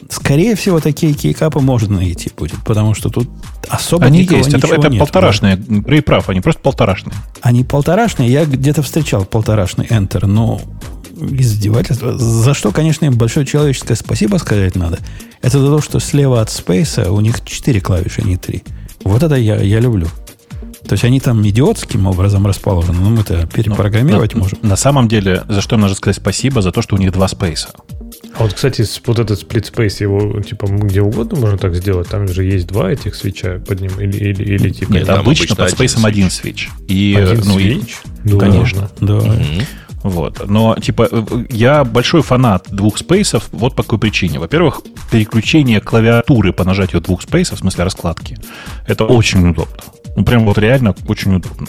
[0.09, 3.29] скорее всего, такие кейкапы можно найти будет, потому что тут
[3.67, 4.99] особо Они дикого есть, это, это нет.
[4.99, 5.59] полторашные.
[5.85, 7.15] Рэй прав, они просто полторашные.
[7.41, 10.61] Они полторашные, я где-то встречал полторашный Enter, но
[11.19, 12.17] издевательство.
[12.17, 14.99] За что, конечно, им большое человеческое спасибо сказать надо.
[15.41, 18.63] Это за то, что слева от Space у них 4 клавиши, а не 3.
[19.03, 20.07] Вот это я, я люблю.
[20.87, 24.59] То есть они там идиотским образом расположены, но мы-то перепрограммировать Ну, можем.
[24.61, 27.27] На самом деле, за что им нужно сказать спасибо, за то, что у них два
[27.27, 27.69] спейса.
[28.37, 32.09] А вот, кстати, вот этот split space, его типа где угодно можно так сделать.
[32.09, 33.99] Там же есть два этих свеча под ним.
[33.99, 34.93] Или, или, или типа...
[34.93, 36.69] Нет, там обычно обычно под спейсом один свич.
[36.87, 37.97] И, один ну, и- свич?
[38.23, 38.89] Ну, конечно.
[38.99, 39.19] ладно.
[39.21, 39.65] Да.
[40.03, 40.47] Вот.
[40.47, 44.37] Но, типа, э, я большой фанат двух спейсов вот по какой причине.
[44.37, 48.37] Во-первых, переключение клавиатуры по нажатию двух спейсов, в смысле раскладки,
[48.85, 49.77] это очень удобно.
[50.15, 51.67] Ну, прям вот реально очень удобно.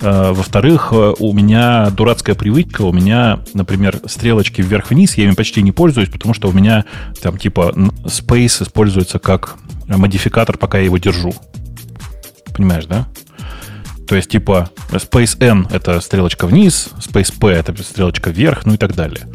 [0.00, 5.62] Э, Во-вторых, э, у меня дурацкая привычка, у меня, например, стрелочки вверх-вниз, я ими почти
[5.62, 6.84] не пользуюсь, потому что у меня
[7.22, 7.72] там типа
[8.04, 9.56] space используется как
[9.86, 11.34] модификатор, пока я его держу.
[12.54, 13.08] Понимаешь, да?
[14.06, 18.76] То есть, типа, Space N— это стрелочка вниз, Space P— это стрелочка вверх, ну и
[18.76, 19.28] так далее.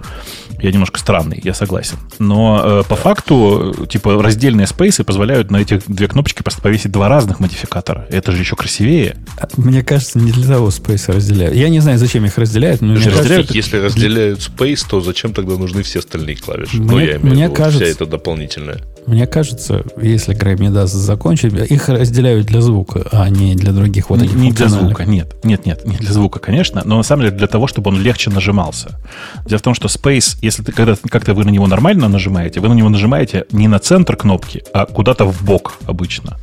[0.59, 1.97] Я немножко странный, я согласен.
[2.19, 7.07] Но э, по факту, типа, раздельные спейсы позволяют на этих две кнопочки просто повесить два
[7.09, 8.07] разных модификатора.
[8.09, 9.17] Это же еще красивее.
[9.57, 11.55] Мне кажется, не для того Space разделяют.
[11.55, 15.01] Я не знаю, зачем их разделяют, но мне Слушай, кажется, разделяют- Если разделяют Space, то
[15.01, 16.77] зачем тогда нужны все остальные клавиши?
[16.77, 18.81] ну, Мне- я имею мне в виду, кажется- вся эта дополнительная.
[19.07, 24.21] Мне кажется, если мне даст закончить, их разделяют для звука, а не для других вот
[24.21, 25.35] этих не для звука, нет.
[25.43, 28.29] Нет, нет, не для звука, конечно, но на самом деле для того, чтобы он легче
[28.29, 28.99] нажимался.
[29.45, 32.69] Дело в том, что Space, если ты, когда как-то вы на него нормально нажимаете, вы
[32.69, 36.37] на него нажимаете не на центр кнопки, а куда-то в бок обычно.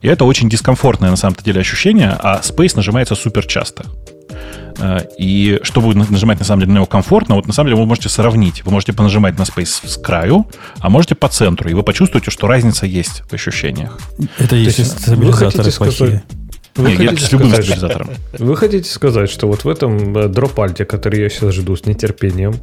[0.00, 3.84] И это очень дискомфортное на самом деле ощущение, а Space нажимается супер часто.
[4.80, 7.80] Э, И чтобы на- нажимать на самом деле на него комфортно, вот на самом деле
[7.80, 8.64] вы можете сравнить.
[8.64, 10.46] Вы можете понажимать на Space с краю,
[10.78, 13.98] а можете по центру, и вы почувствуете, что разница есть в ощущениях.
[14.38, 16.22] Это если есть вы стабилизаторы хотите сказать- плохие.
[16.80, 18.10] Вы Не, я хотите с любым сказать, стабилизатором.
[18.38, 22.54] Вы хотите сказать, что вот в этом э, дропальте, который я сейчас жду с нетерпением,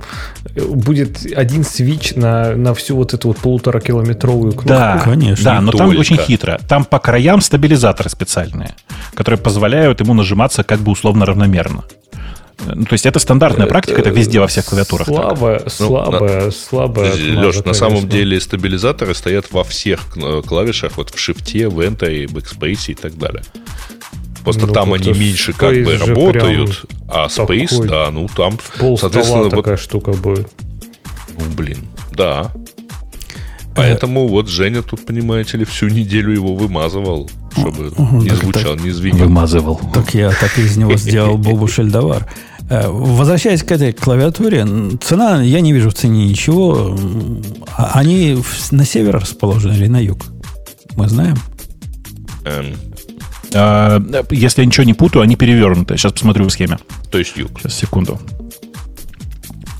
[0.55, 4.67] э, будет один свич на, на всю вот эту вот полуторакилометровую кнопку?
[4.67, 5.43] Да, Конечно.
[5.43, 5.99] Да, но там Только.
[5.99, 6.59] очень хитро.
[6.67, 8.75] Там по краям стабилизаторы специальные,
[9.13, 11.83] которые позволяют ему нажиматься как бы условно равномерно.
[11.87, 15.07] Э, Ну, то есть это стандартная практика, это везде во всех клавиатурах.
[15.07, 15.15] так.
[15.15, 17.13] Слабая, слабая, слабая.
[17.13, 18.11] Леш, на самом конечно.
[18.11, 19.99] деле стабилизаторы стоят во всех
[20.45, 23.43] клавишах, вот в шифте, в Enter, и Backspace и так далее.
[24.47, 28.97] Просто Ну, там они меньше как бы работают, а Space, такой да, ну там, Пол
[28.97, 30.47] соответственно, вот, такая штука будет.
[31.37, 31.79] ну, блин,
[32.13, 32.53] да.
[33.75, 37.91] Поэтому вот Женя тут, понимаете ли, всю неделю его вымазывал, чтобы
[38.23, 39.25] не звучал, не звенел.
[39.25, 39.81] Вымазывал.
[39.93, 42.25] Так я так из него сделал Бобу Шельдовар.
[42.69, 44.65] Э, Возвращаясь к этой клавиатуре,
[45.03, 46.97] цена, я не вижу в цене ничего.
[47.75, 48.41] Они
[48.71, 50.19] на север расположены или на юг?
[50.95, 51.35] Мы знаем.
[52.45, 52.73] Эм,
[54.31, 55.97] Если я ничего не путаю, они перевернуты.
[55.97, 56.77] Сейчас посмотрю в схеме.
[57.11, 57.59] то есть юг.
[57.59, 58.19] Сейчас, секунду.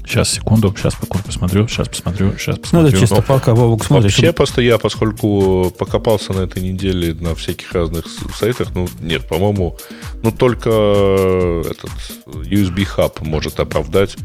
[0.06, 0.74] Сейчас, секунду.
[0.78, 1.68] Сейчас посмотрю.
[1.68, 2.32] Сейчас посмотрю.
[2.38, 2.90] Сейчас Ну, посмотрю.
[2.90, 4.06] это чисто пока Бобук смотрит.
[4.12, 8.06] Вообще, просто я, поскольку покопался на этой неделе на всяких разных
[8.40, 9.78] сайтах, ну, нет, по-моему,
[10.24, 11.92] ну, только этот
[12.26, 14.16] USB Hub может оправдать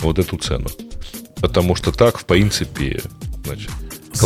[0.00, 0.68] вот эту цену.
[1.40, 3.02] Потому что так, в принципе,
[3.44, 3.70] значит,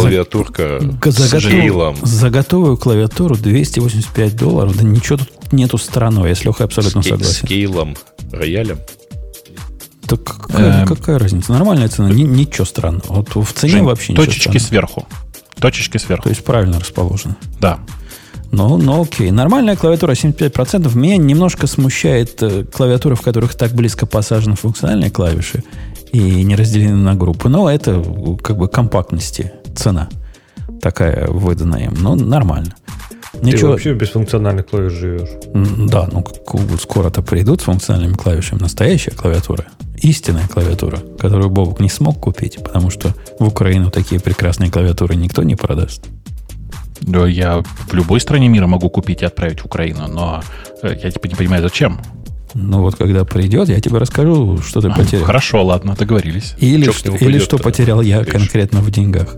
[0.01, 1.97] клавиатурка Г- с кейлом.
[2.03, 4.77] За готовую клавиатуру 285 долларов.
[4.77, 7.49] Да ничего тут нету странного, я с Лехой абсолютно с, кей- с согласен.
[7.49, 7.97] кейлом,
[8.33, 8.79] роялем.
[10.07, 10.87] Так какая, Эм.
[10.87, 11.53] какая разница?
[11.53, 13.05] Нормальная цена, ни- ничего странного.
[13.09, 14.69] Вот в цене Жень, вообще ничего точечки странного.
[14.69, 15.07] сверху.
[15.59, 16.23] Точечки сверху.
[16.25, 17.37] То есть правильно расположено.
[17.61, 17.81] Да.
[18.53, 19.33] Ну, ну окей.
[19.33, 20.95] Нормальная клавиатура 75%.
[20.97, 25.65] Меня немножко смущает э, клавиатуры, в которых так близко посажены функциональные клавиши
[26.13, 27.49] и не разделены на группы.
[27.49, 28.05] Но это
[28.43, 30.09] как бы компактности цена
[30.81, 31.95] такая выданная им.
[31.99, 32.75] Ну, нормально.
[33.33, 35.29] Ты Ничего, вообще без функциональных клавиш живешь.
[35.91, 36.25] Да, ну
[36.79, 39.67] скоро-то придут с функциональными клавишами настоящая клавиатура,
[39.97, 45.43] истинная клавиатура, которую Бобук не смог купить, потому что в Украину такие прекрасные клавиатуры никто
[45.43, 46.07] не продаст.
[47.03, 50.43] Да, Я в любой стране мира могу купить и отправить в Украину, но
[50.83, 52.01] э, я типа не понимаю, зачем.
[52.59, 55.25] Ну вот когда придет, я тебе расскажу, что ты потерял.
[55.25, 56.55] Хорошо, ладно, договорились.
[56.59, 59.37] Или, что, или что то потерял я конкретно в деньгах.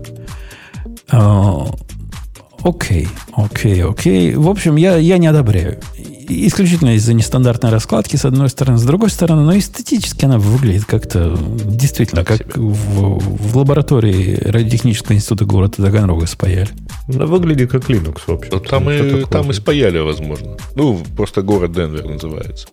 [2.63, 4.35] Окей, окей, окей.
[4.35, 5.79] В общем, я, я не одобряю.
[6.27, 8.77] Исключительно из-за нестандартной раскладки, с одной стороны.
[8.77, 15.15] С другой стороны, но эстетически она выглядит как-то действительно, Так как в, в лаборатории радиотехнического
[15.15, 16.69] института города Таганрога спаяли.
[17.07, 18.49] Она выглядит как Linux, в общем.
[18.51, 20.57] Ну, там, и, там и спаяли, возможно.
[20.75, 22.67] Ну, просто город Денвер называется.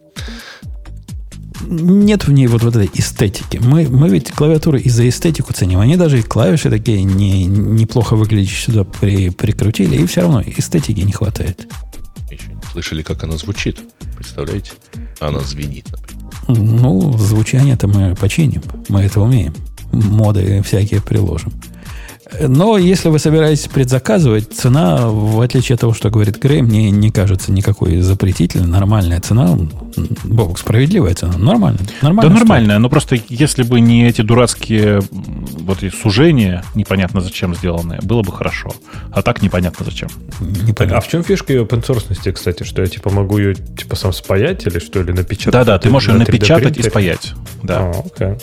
[1.62, 3.58] Нет в ней вот, вот этой эстетики.
[3.62, 5.80] Мы, мы ведь клавиатуры и за эстетику ценим.
[5.80, 11.00] Они даже и клавиши такие не, неплохо выглядящие сюда при, прикрутили, и все равно эстетики
[11.00, 11.66] не хватает.
[12.30, 13.78] Еще не слышали, как она звучит.
[14.16, 14.72] Представляете?
[15.20, 16.26] Она звенит, например.
[16.48, 18.62] Ну, звучание-то мы починим.
[18.88, 19.54] Мы это умеем.
[19.92, 21.52] Моды всякие приложим.
[22.40, 27.10] Но если вы собираетесь предзаказывать, цена, в отличие от того, что говорит Грей, мне не
[27.10, 28.66] кажется никакой запретительной.
[28.66, 29.56] Нормальная цена.
[30.24, 31.38] Бог, справедливая цена.
[31.38, 31.78] Нормально.
[32.02, 32.78] нормально да, нормальная.
[32.78, 38.32] Но просто если бы не эти дурацкие вот эти сужения, непонятно зачем сделанные, было бы
[38.32, 38.72] хорошо.
[39.12, 40.08] А так непонятно зачем.
[40.40, 40.98] Непонятно.
[40.98, 42.64] а в чем фишка ее open source, кстати?
[42.64, 45.00] Что я типа могу ее типа сам спаять или что?
[45.00, 45.52] Или напечатать?
[45.52, 47.34] Да-да, ты можешь ее напечатать и спаять.
[47.62, 47.78] Да.
[47.78, 48.36] А, окей.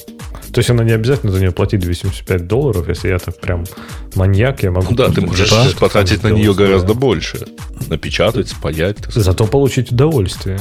[0.54, 3.66] То есть она не обязательно за нее платить 275 долларов, если я так прям
[4.16, 4.88] маньяк, я могу...
[4.92, 7.46] Ну да, ты можешь да, потратить на нее гораздо больше.
[7.88, 8.98] Напечатать, спаять.
[9.14, 10.60] Зато получить удовольствие.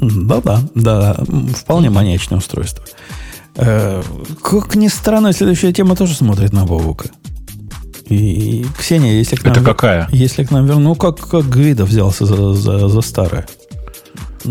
[0.00, 1.16] Да-да, да,
[1.54, 2.84] вполне маньячное устройство.
[3.56, 4.02] Э,
[4.42, 7.08] как ни странно, следующая тема тоже смотрит на Бобука.
[8.08, 9.52] И, Ксения, если к нам...
[9.52, 10.08] Это какая?
[10.12, 13.46] Если к нам верну, как, как Гвида взялся за, за, за старое.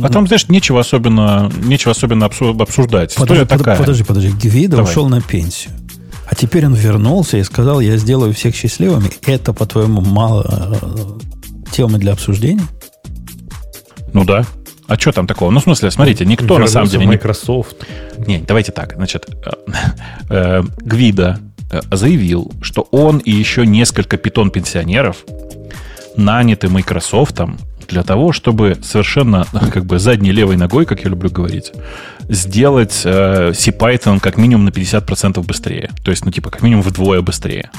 [0.02, 3.16] А там, знаешь, нечего особенно, нечего особенно обсуждать.
[3.16, 3.78] Подожди, История под, такая.
[3.78, 4.30] подожди, подожди.
[4.30, 4.92] Гвида Давай.
[4.92, 5.72] ушел на пенсию.
[6.26, 9.10] А теперь он вернулся и сказал, я сделаю всех счастливыми.
[9.26, 12.64] Это, по-твоему, мало э, темы для обсуждения?
[14.14, 14.46] Ну да.
[14.88, 15.52] А что там такого?
[15.52, 17.08] Ну, в смысле, смотрите, никто Вернулся на самом деле...
[17.08, 17.78] Microsoft.
[18.28, 18.96] Не, давайте так.
[18.96, 19.74] Значит, э,
[20.30, 21.40] э, Гвида
[21.92, 25.26] заявил, что он и еще несколько питон-пенсионеров
[26.16, 27.42] наняты Microsoft
[27.88, 31.72] для того, чтобы совершенно как бы задней левой ногой, как я люблю говорить,
[32.30, 35.92] сделать э, CPython как минимум на 50% быстрее.
[36.04, 37.70] То есть, ну, типа, как минимум вдвое быстрее.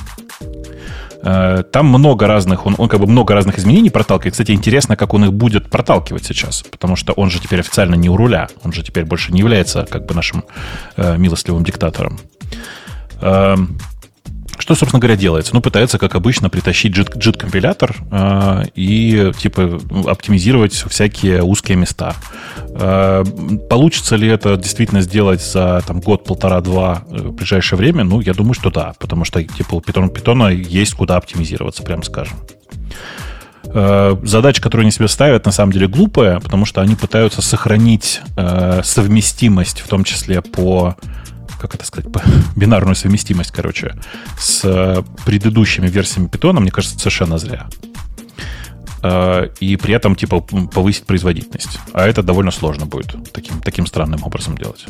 [1.22, 4.34] Э, там много разных, он, он как бы много разных изменений проталкивает.
[4.34, 8.08] Кстати, интересно, как он их будет проталкивать сейчас, потому что он же теперь официально не
[8.08, 10.44] у руля, он же теперь больше не является как бы нашим
[10.96, 12.20] э, милостливым диктатором.
[13.20, 13.56] Э,
[14.58, 15.54] что, собственно говоря, делается?
[15.54, 22.14] Ну, пытается, как обычно, притащить JIT-компилятор э, и, типа, оптимизировать всякие узкие места.
[22.70, 23.24] Э,
[23.68, 28.04] получится ли это действительно сделать за там, год, полтора, два э, в ближайшее время?
[28.04, 32.02] Ну, я думаю, что да, потому что, типа, у Python, Python есть куда оптимизироваться, прям
[32.02, 32.36] скажем
[33.64, 38.20] э, задача, которую они себе ставят, на самом деле глупая, потому что они пытаются сохранить
[38.36, 40.96] э, совместимость, в том числе по
[41.66, 42.10] как это сказать,
[42.56, 43.94] бинарную совместимость, короче,
[44.38, 47.68] с э, предыдущими версиями питона, мне кажется, совершенно зря.
[49.02, 51.78] Э, и при этом, типа, повысить производительность.
[51.92, 54.86] А это довольно сложно будет таким, таким странным образом делать.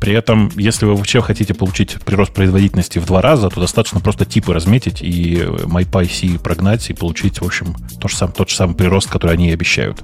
[0.00, 4.24] При этом, если вы вообще хотите получить прирост производительности в два раза, то достаточно просто
[4.24, 8.74] типы разметить и MyPyC прогнать и получить, в общем, тот же, сам, тот же самый
[8.74, 10.02] прирост, который они и обещают.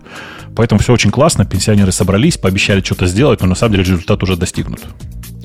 [0.56, 4.36] Поэтому все очень классно, пенсионеры собрались, пообещали что-то сделать, но на самом деле результат уже
[4.36, 4.80] достигнут.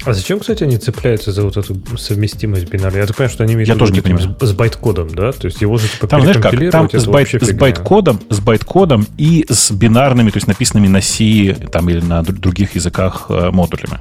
[0.06, 3.02] А зачем, кстати, они цепляются за вот эту совместимость бинарной?
[3.02, 4.36] Я так понимаю, что они имеют Я тоже не понимаю.
[4.40, 5.32] С, с байт-кодом, да?
[5.32, 9.08] То есть его же типа Там, знаешь как, там с, байт, с байт-кодом, с байт-кодом
[9.18, 14.00] и с бинарными, то есть написанными на C там, или на других языках э, модулями.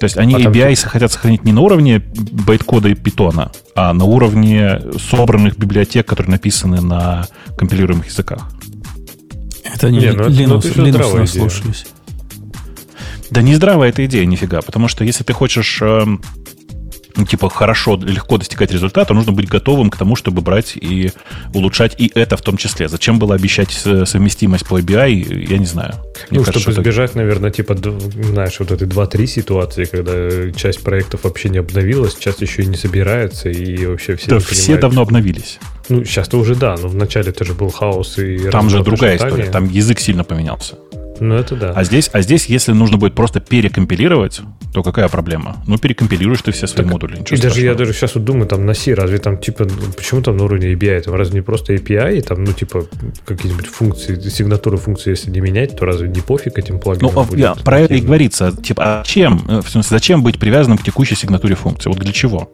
[0.00, 0.90] То есть они а ABI там...
[0.90, 4.80] хотят сохранить не на уровне байт-кода и питона, а на уровне
[5.10, 7.26] собранных библиотек, которые написаны на
[7.58, 8.48] компилируемых языках.
[9.64, 11.86] Это не, не ну, Linux, ну, Linux наслушались.
[13.30, 16.04] Да не здравая эта идея нифига, потому что если ты хочешь э,
[17.18, 21.10] ну, типа хорошо, легко достигать результата, нужно быть готовым к тому, чтобы брать и
[21.52, 22.88] улучшать и это в том числе.
[22.88, 25.94] Зачем было обещать совместимость по ABI, я не знаю.
[26.30, 27.18] Мне ну, кажется, чтобы избежать, это...
[27.18, 32.62] наверное, типа, знаешь, вот этой 2-3 ситуации, когда часть проектов вообще не обновилась, часть еще
[32.62, 35.58] и не собирается, и вообще все Да, все понимают, давно обновились.
[35.88, 38.50] Ну, сейчас-то уже да, но вначале тоже был хаос и...
[38.50, 40.76] Там же другая история, там язык сильно поменялся.
[41.20, 41.72] Ну, это да.
[41.74, 44.40] А здесь, а здесь, если нужно будет просто перекомпилировать,
[44.72, 45.56] то какая проблема?
[45.66, 47.22] Ну, перекомпилируешь ты все свои так, модули.
[47.30, 49.66] И даже я даже сейчас вот думаю, там на C, разве там типа,
[49.96, 51.00] почему там на уровне API?
[51.00, 52.86] Там разве не просто API, и там, ну, типа,
[53.24, 57.38] какие-нибудь функции, сигнатуры функции, если не менять, то разве не пофиг этим плагинам ну, будет?
[57.38, 58.52] Я, про это и говорится.
[58.52, 61.88] Типа, а чем, э, в смысле, зачем быть привязанным к текущей сигнатуре функции?
[61.88, 62.50] Вот для чего?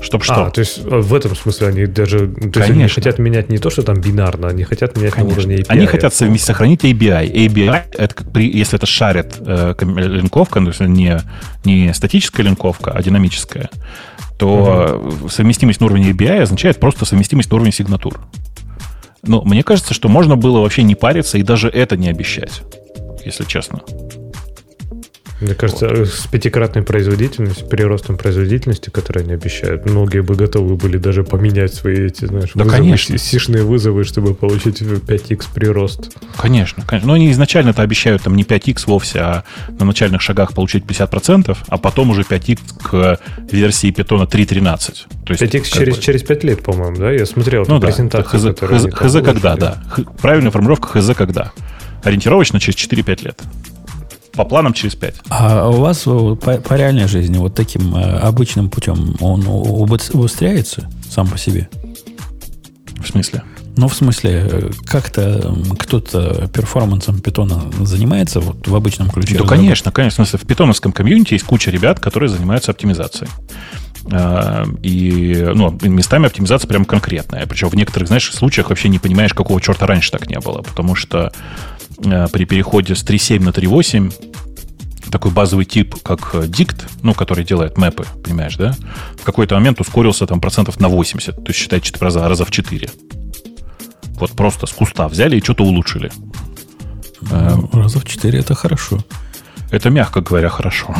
[0.00, 0.46] Чтоб что?
[0.46, 3.58] А, то есть э, в этом смысле они даже то есть они хотят менять не
[3.58, 5.34] то, что там бинарно, они хотят менять Конечно.
[5.34, 5.66] на уровне API.
[5.68, 7.32] Они хотят совместить, сохранить ABI.
[7.32, 11.18] ABI, это при, если это шарит э, линковка, то есть не,
[11.64, 13.70] не статическая линковка, а динамическая,
[14.38, 15.28] то угу.
[15.28, 18.20] совместимость на уровне ABI означает просто совместимость на уровне сигнатур.
[19.24, 22.62] Но мне кажется, что можно было вообще не париться и даже это не обещать,
[23.24, 23.80] если честно.
[25.40, 26.08] Мне кажется, вот.
[26.08, 32.06] с пятикратной производительностью, приростом производительности, которые они обещают, многие бы готовы были даже поменять свои
[32.06, 33.18] эти, знаешь, да, вызовы, конечно.
[33.18, 36.10] сишные вызовы, чтобы получить 5x прирост.
[36.36, 37.06] Конечно, конечно.
[37.06, 39.44] Но они изначально это обещают там не 5x вовсе, а
[39.78, 43.20] на начальных шагах получить 50%, а потом уже 5x к
[43.52, 45.24] версии питона 3.13.
[45.24, 46.02] То есть 5x через, бы...
[46.02, 47.12] через 5 лет, по-моему, да?
[47.12, 47.86] Я смотрел ну, да.
[47.86, 48.54] презентацию.
[48.54, 49.82] Хз, хз, хз когда, да.
[50.20, 51.52] Правильная формулировка хз когда.
[52.02, 53.40] Ориентировочно через 4-5 лет
[54.38, 55.14] по планам через 5.
[55.30, 61.26] А у вас по, по реальной жизни вот таким э, обычным путем он убыстряется сам
[61.26, 61.68] по себе?
[63.00, 63.42] В смысле?
[63.76, 69.38] Ну, в смысле, э, как-то кто-то перформансом питона занимается вот в обычном ключе?
[69.38, 70.24] Да, конечно, конечно.
[70.24, 73.28] В, питоновском комьюнити есть куча ребят, которые занимаются оптимизацией.
[74.12, 77.44] Э, и ну, местами оптимизация прям конкретная.
[77.48, 80.62] Причем в некоторых, знаешь, случаях вообще не понимаешь, какого черта раньше так не было.
[80.62, 84.12] Потому что Э, при переходе с 3.7 на 3.8
[85.10, 88.76] такой базовый тип, как dict, ну, который делает мэпы, понимаешь, да,
[89.16, 92.90] в какой-то момент ускорился там процентов на 80, то есть считай раза, раза в 4.
[94.18, 96.12] Вот просто с куста взяли и что-то улучшили.
[97.20, 98.98] Ну, раза в 4 это хорошо.
[99.70, 100.94] Это, мягко говоря, хорошо.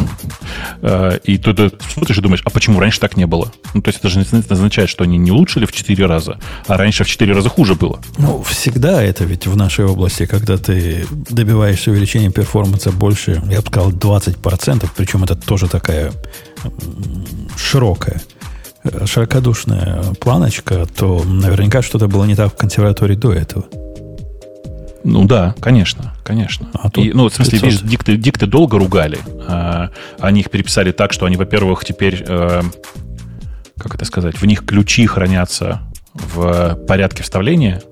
[0.83, 1.59] Э, и тут
[1.93, 3.51] смотришь и думаешь, а почему раньше так не было?
[3.75, 7.05] Ну, то есть это же означает, что они не улучшили в 4 раза, а раньше
[7.05, 8.01] в 4 раза хуже было.
[8.19, 13.67] Ну, всегда это ведь в нашей области, когда ты добиваешься увеличения перформанса больше, я бы
[13.67, 16.13] сказал, 20%, причем это тоже такая
[17.57, 18.21] широкая,
[18.85, 23.65] э, широкодушная планочка, то наверняка что-то было не так в консерватории до этого.
[25.05, 26.69] Ну да, конечно, конечно.
[26.75, 27.71] А и, ну, в смысле, 500.
[27.71, 29.19] видишь, дикты, дикты долго ругали.
[29.47, 32.63] А, они их переписали так, что они, во-первых, теперь, э,
[33.79, 35.81] как это сказать, в них ключи хранятся
[36.15, 37.83] в порядке вставления.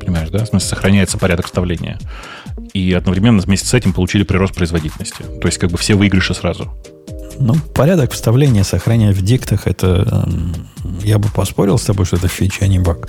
[0.00, 0.44] Понимаешь, да?
[0.44, 1.98] В смысле, сохраняется порядок вставления.
[2.74, 5.22] И одновременно вместе с этим получили прирост производительности.
[5.40, 6.72] То есть, как бы все выигрыши сразу.
[7.38, 10.28] Ну, порядок вставления, сохранять в диктах, это
[11.04, 13.08] я бы поспорил с тобой, что это фича, а не баг.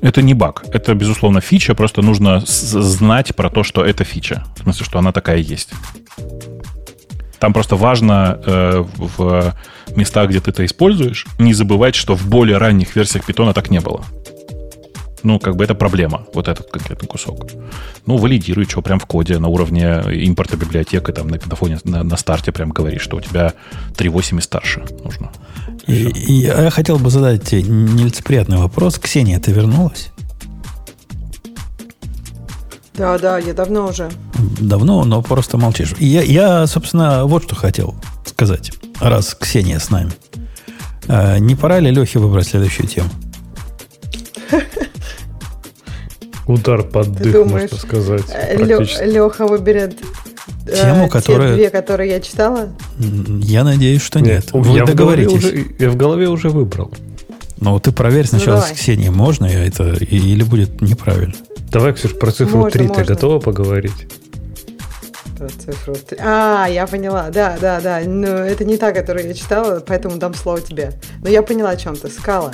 [0.00, 0.64] Это не баг.
[0.72, 1.74] Это, безусловно, фича.
[1.74, 4.44] Просто нужно знать про то, что это фича.
[4.56, 5.70] В смысле, что она такая есть.
[7.38, 9.54] Там просто важно э, в
[9.94, 13.80] местах, где ты это используешь, не забывать, что в более ранних версиях питона так не
[13.80, 14.04] было.
[15.22, 17.46] Ну, как бы это проблема, вот этот конкретный кусок.
[18.06, 22.04] Ну, валидируй, что прям в коде на уровне импорта библиотеки, там на, на фоне, на,
[22.04, 23.52] на старте прям говоришь, что у тебя
[23.96, 25.32] 3.8 и старше нужно.
[25.86, 28.98] И, и я хотел бы задать тебе нелицеприятный вопрос.
[28.98, 30.10] Ксения, ты вернулась?
[32.94, 34.10] Да, да, я давно уже.
[34.60, 35.94] Давно, но просто молчишь.
[35.98, 40.12] Я, я, собственно, вот что хотел сказать, раз Ксения с нами.
[41.08, 43.08] А, не пора ли Лехе выбрать следующую тему?
[46.46, 48.24] Удар под дых, можно сказать.
[48.32, 49.98] Э, Леха выберет
[50.66, 51.50] Тему, э, которая...
[51.50, 52.68] Те две, которые я читала?
[52.98, 54.52] Я надеюсь, что нет.
[54.52, 54.66] нет.
[54.66, 55.32] Вы я договоритесь.
[55.32, 56.90] В уже, я в голове уже выбрал.
[57.60, 61.34] Ну, ты проверь сначала ну, с Ксенией, можно это или будет неправильно.
[61.70, 64.06] Давай, Ксюш, про цифру 3 ты готова поговорить?
[65.38, 66.18] Про цифру 3.
[66.20, 68.00] А, я поняла, да, да, да.
[68.04, 70.92] Но это не та, которую я читала, поэтому дам слово тебе.
[71.22, 72.08] Но я поняла, о чем ты.
[72.08, 72.52] Скала.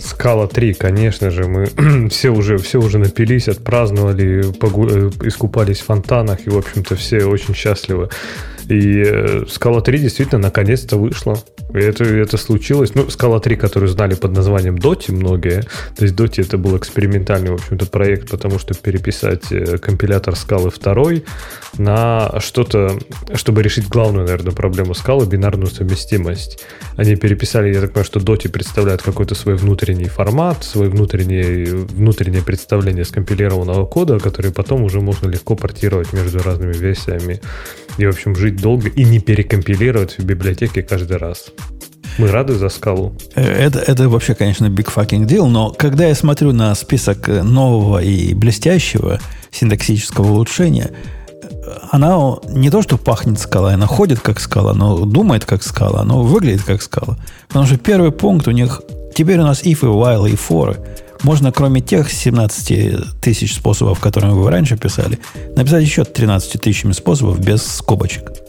[0.00, 4.88] Скала 3, конечно же, мы все уже, все уже напились, отпраздновали, погу...
[4.88, 8.08] Э, искупались в фонтанах, и, в общем-то, все очень счастливы.
[8.70, 11.36] И э, Скала 3 действительно наконец-то вышла.
[11.74, 12.94] И это, это случилось.
[12.94, 15.62] Ну, Скала 3, которую знали под названием Доти многие.
[15.96, 20.70] То есть Доти это был экспериментальный, в общем-то, проект, потому что переписать э, компилятор Скалы
[20.70, 21.04] 2
[21.78, 22.96] на что-то,
[23.34, 26.62] чтобы решить главную, наверное, проблему Скалы, бинарную совместимость.
[26.94, 32.42] Они переписали, я так понимаю, что Доти представляет какой-то свой внутренний формат, свой внутренний, внутреннее
[32.42, 37.40] представление скомпилированного кода, который потом уже можно легко портировать между разными версиями
[37.98, 41.46] и, в общем, жить долго и не перекомпилировать в библиотеке каждый раз.
[42.18, 43.14] Мы рады за скалу.
[43.34, 48.02] Э, это, это вообще, конечно, big fucking deal, но когда я смотрю на список нового
[48.02, 49.20] и блестящего
[49.50, 50.90] синтаксического улучшения,
[51.90, 56.22] она не то, что пахнет скалой, она ходит как скала, но думает как скала, но
[56.22, 57.18] выглядит как скала.
[57.48, 58.82] Потому что первый пункт у них...
[59.14, 60.76] Теперь у нас if и while и for
[61.22, 65.18] можно, кроме тех 17 тысяч способов, которые вы раньше писали,
[65.56, 68.39] написать еще 13 тысячами способов без скобочек.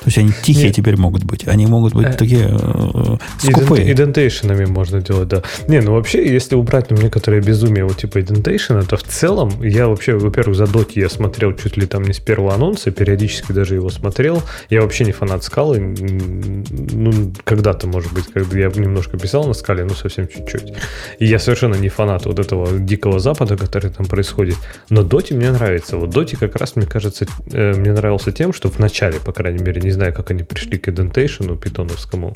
[0.00, 0.76] То есть они тихие Нет.
[0.76, 1.46] теперь могут быть.
[1.46, 3.92] Они могут быть э, такие э, скупые.
[3.92, 5.42] Идентейшенами можно делать, да.
[5.68, 9.88] Не, ну вообще, если убрать ну, некоторые безумие вот типа идентейшена, то в целом я
[9.88, 13.74] вообще, во-первых, за Доти я смотрел чуть ли там не с первого анонса, периодически даже
[13.74, 14.42] его смотрел.
[14.70, 15.78] Я вообще не фанат скалы.
[15.80, 20.72] Ну, когда-то, может быть, когда я немножко писал на скале, ну, совсем чуть-чуть.
[21.18, 24.56] И я совершенно не фанат вот этого дикого запада, который там происходит.
[24.88, 25.98] Но Доти мне нравится.
[25.98, 29.62] Вот Доти как раз, мне кажется, э, мне нравился тем, что в начале, по крайней
[29.62, 32.34] мере, не знаю, как они пришли к идентейшену питоновскому,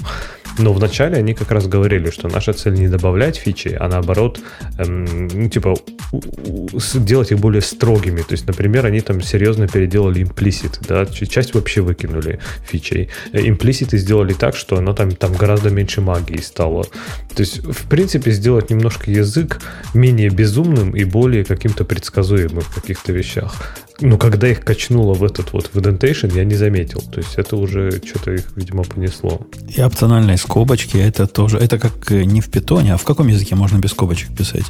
[0.59, 4.41] но в начале они как раз говорили, что наша цель не добавлять фичи, а наоборот,
[4.79, 5.75] эм, ну, типа,
[6.95, 8.23] делать их более строгими.
[8.23, 13.11] То есть, например, они там серьезно переделали implicit, да, часть вообще выкинули фичей.
[13.33, 16.85] Implicit сделали так, что оно там, там гораздо меньше магии стало.
[16.85, 19.61] То есть, в принципе, сделать немножко язык
[19.95, 23.77] менее безумным и более каким-то предсказуемым в каких-то вещах.
[24.01, 27.01] Но когда их качнуло в этот вот в Indentation, я не заметил.
[27.01, 29.47] То есть это уже что-то их, видимо, понесло.
[29.69, 33.55] И опциональные скобочки, это тоже, это как э, не в питоне, а в каком языке
[33.55, 34.65] можно без скобочек писать?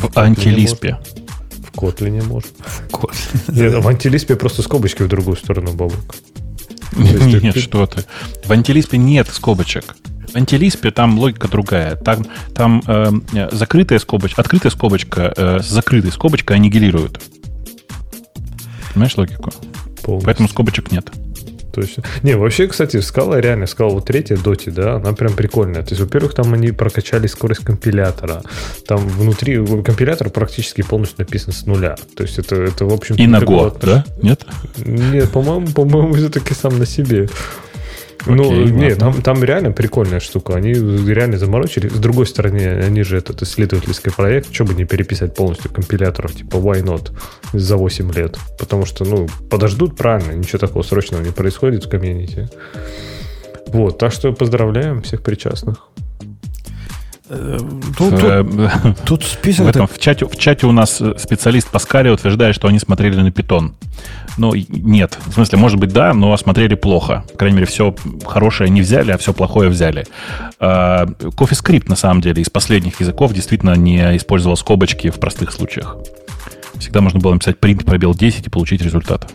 [0.00, 0.98] В антилиспе.
[1.62, 2.52] В Котлине может.
[2.58, 3.78] В Котлине.
[3.80, 6.14] в антилиспе просто скобочки в другую сторону, бабок.
[6.96, 8.04] Нет, что ты.
[8.44, 9.96] В антилиспе нет скобочек.
[10.32, 11.96] В антилиспе там логика другая.
[11.96, 12.24] Там,
[12.54, 13.10] там э,
[13.52, 17.20] закрытая скобочка, открытая скобочка э, с закрытой скобочкой аннигилируют.
[18.92, 19.52] Понимаешь логику?
[20.02, 20.24] Полностью.
[20.24, 21.10] Поэтому скобочек нет.
[21.72, 22.02] Точно.
[22.22, 25.82] Не, вообще, кстати, скала реально, скала вот третья доти, да, она прям прикольная.
[25.82, 28.42] То есть, во-первых, там они прокачали скорость компилятора.
[28.86, 31.96] Там внутри компилятор практически полностью написан с нуля.
[32.16, 33.16] То есть, это, это в общем...
[33.16, 34.04] И на год, да?
[34.22, 34.44] Нет?
[34.78, 37.28] Нет, по-моему, по-моему, все-таки сам на себе.
[38.26, 40.54] Ну, Окей, нет, там, там реально прикольная штука.
[40.54, 41.88] Они реально заморочили.
[41.88, 46.56] С другой стороны, они же этот исследовательский проект, что бы не переписать полностью компиляторов, типа
[46.56, 47.12] why not
[47.52, 48.38] за 8 лет.
[48.58, 52.48] Потому что, ну, подождут правильно, ничего такого срочного не происходит в комьюнити.
[53.68, 55.88] Вот, так что поздравляем всех причастных.
[57.32, 57.58] Э,
[57.96, 58.44] тут, тут, э,
[59.06, 59.66] тут список...
[59.66, 63.14] В, этом, в, чате, в чате у нас специалист по скале утверждает, что они смотрели
[63.20, 63.74] на питон.
[64.36, 65.16] Ну, нет.
[65.26, 67.24] В смысле, может быть, да, но смотрели плохо.
[67.32, 70.06] По крайней мере, все хорошее не взяли, а все плохое взяли.
[70.58, 75.96] CoffeeScript, на самом деле, из последних языков действительно не использовал скобочки в простых случаях.
[76.78, 79.30] Всегда можно было написать print пробел 10 и получить результат.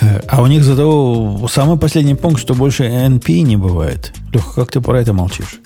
[0.00, 4.12] Э, а у них зато самый последний пункт, что больше NP не бывает.
[4.32, 5.60] Леха, как ты про это молчишь?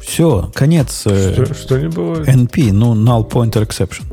[0.00, 1.02] Все, конец.
[1.06, 2.28] Э, что, что не бывает?
[2.28, 4.04] NP, ну, null pointer exception.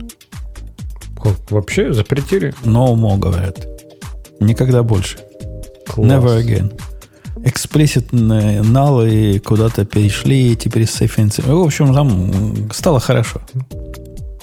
[1.21, 2.53] Как, вообще запретили?
[2.63, 3.65] No more, говорят.
[4.39, 5.19] Никогда больше.
[5.87, 6.09] Класс.
[6.09, 6.73] Never again.
[7.43, 13.41] Explicit null и куда-то перешли, и теперь safe and В общем, там стало хорошо.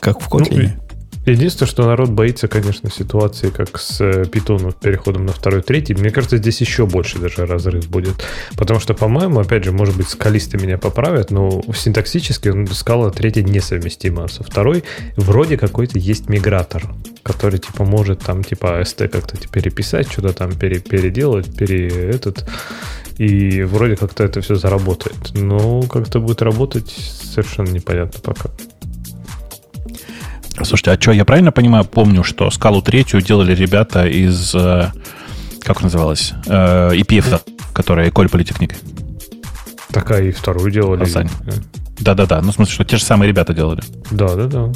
[0.00, 0.72] Как в Kotlin.
[0.76, 0.89] Ну,
[1.26, 5.94] Единственное, что народ боится, конечно, ситуации, как с э, питоном переходом на второй, третий.
[5.94, 8.24] Мне кажется, здесь еще больше даже разрыв будет.
[8.56, 14.28] Потому что, по-моему, опять же, может быть, скалисты меня поправят, но синтаксически скала третья несовместима
[14.28, 14.82] со второй.
[15.16, 16.84] Вроде какой-то есть мигратор,
[17.22, 22.48] который, типа, может там, типа, ST как-то переписать, что-то там пере, переделать, пере этот
[23.18, 25.32] и вроде как-то это все заработает.
[25.34, 28.48] Но как это будет работать, совершенно непонятно пока.
[30.64, 34.90] Слушайте, а что, я правильно понимаю, помню, что скалу третью делали ребята из, э,
[35.62, 37.40] как называлось, э, EPF,
[37.72, 38.74] которая Эколь Политехник.
[39.92, 41.02] Такая и вторую делали.
[41.02, 41.28] Асань.
[41.98, 43.82] Да-да-да, ну в смысле, что те же самые ребята делали.
[44.10, 44.72] Да, да,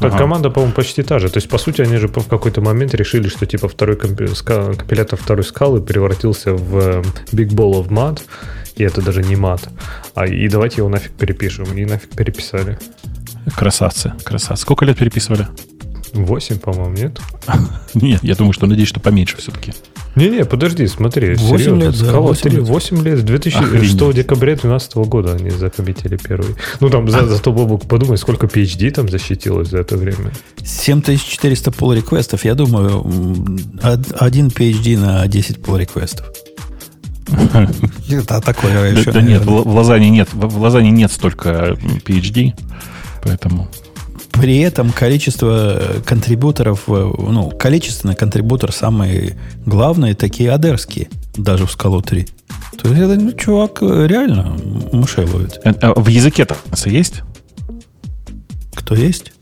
[0.00, 0.18] ага.
[0.18, 1.30] команда, по-моему, почти та же.
[1.30, 4.76] То есть, по сути, они же в какой-то момент решили, что типа второй компи- ска-
[4.76, 7.02] компилятор второй скалы превратился в э,
[7.32, 8.20] Big Ball of Mud,
[8.76, 9.68] и это даже не мат.
[10.14, 11.64] А и давайте его нафиг перепишем.
[11.74, 12.78] И нафиг переписали.
[13.56, 14.62] Красавцы, красавцы.
[14.62, 15.48] Сколько лет переписывали?
[16.12, 17.20] Восемь, по-моему, нет?
[17.94, 19.72] Нет, я думаю, что надеюсь, что поменьше все-таки.
[20.16, 21.34] Не-не, подожди, смотри.
[21.34, 22.62] 8 лет, да, 8 лет.
[22.62, 23.24] 8 лет.
[23.24, 26.56] 2006 декабря 2012 года они закоммитили первый.
[26.80, 30.32] Ну, там, за, зато, Бобук, подумай, сколько PhD там защитилось за это время.
[30.64, 33.06] 7400 pull реквестов Я думаю,
[34.18, 36.26] один PhD на 10 pull реквестов
[38.10, 39.12] Это такое еще.
[39.12, 41.76] Да нет, в Лозане нет, в Лозане нет столько
[42.06, 42.54] PhD.
[43.22, 43.68] Поэтому...
[44.32, 52.02] При этом количество контрибуторов, э, ну, количественно контрибутор самые главные, такие адерские, даже в скалу
[52.02, 52.26] 3.
[52.80, 54.56] То есть, это, ну, чувак э, реально
[54.92, 55.60] мышей ловит.
[55.64, 56.56] Э, а в языке-то
[56.86, 57.22] есть?
[58.74, 59.32] Кто есть?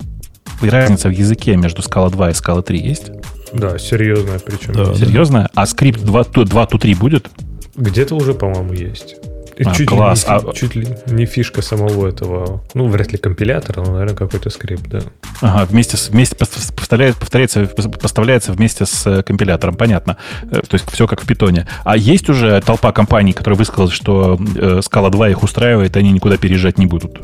[0.62, 3.10] Разница в языке между скала 2 и скала 3 есть?
[3.52, 4.72] Да, серьезная причем.
[4.72, 5.44] Да, серьезная?
[5.44, 5.62] Да.
[5.62, 7.28] А скрипт 2, 2 to 3 будет?
[7.76, 9.16] Где-то уже, по-моему, есть.
[9.64, 10.26] А, чуть класс.
[10.26, 10.52] Ли не, а...
[10.52, 15.00] Чуть ли не фишка самого этого, ну, вряд ли компилятора, но, наверное, какой-то скрипт, да.
[15.40, 20.18] Ага, вместе, с, вместе повторяется, повторяется, поставляется вместе с э, компилятором, понятно.
[20.50, 21.66] Э, то есть все как в питоне.
[21.84, 26.12] А есть уже толпа компаний, которые высказали, что э, Scala 2 их устраивает, и они
[26.12, 27.20] никуда переезжать не будут?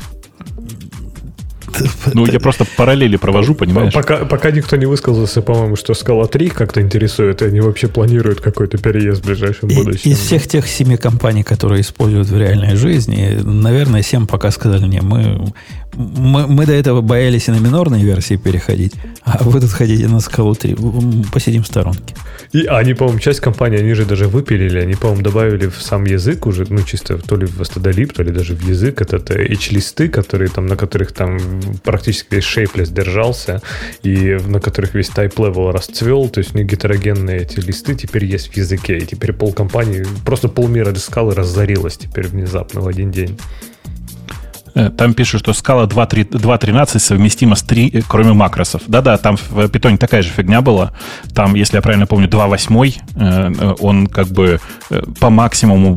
[2.13, 3.93] Ну, я просто параллели провожу, понимаешь?
[3.93, 8.41] Пока, пока никто не высказался, по-моему, что скала 3 как-то интересует, и они вообще планируют
[8.41, 10.11] какой-то переезд в ближайшем будущем.
[10.11, 15.01] Из всех тех семи компаний, которые используют в реальной жизни, наверное, семь пока сказали мне,
[15.01, 15.47] мы,
[15.95, 18.93] мы, мы до этого боялись и на минорные версии переходить,
[19.23, 20.75] а вы тут хотите на скалу 3.
[21.31, 22.15] Посидим в сторонке.
[22.51, 26.45] И они, по-моему, часть компании, они же даже выпилили, они, по-моему, добавили в сам язык
[26.45, 30.07] уже, ну, чисто то ли в Stdlib, то ли даже в язык, это, это H-листы,
[30.07, 31.37] которые там, на которых там
[31.83, 33.61] практически весь шейплес держался,
[34.03, 38.53] и на которых весь type-level расцвел, то есть у них гетерогенные эти листы теперь есть
[38.53, 43.37] в языке, и теперь полкомпании, просто полмира скалы разорилось теперь внезапно в один день.
[44.75, 48.81] Э, там пишут, что скала 2.13 совместима с 3, э, кроме макросов.
[48.87, 50.93] Да-да, там в питоне такая же фигня была.
[51.33, 54.59] Там, если я правильно помню, 2.8, э, он как бы
[55.19, 55.93] по максимуму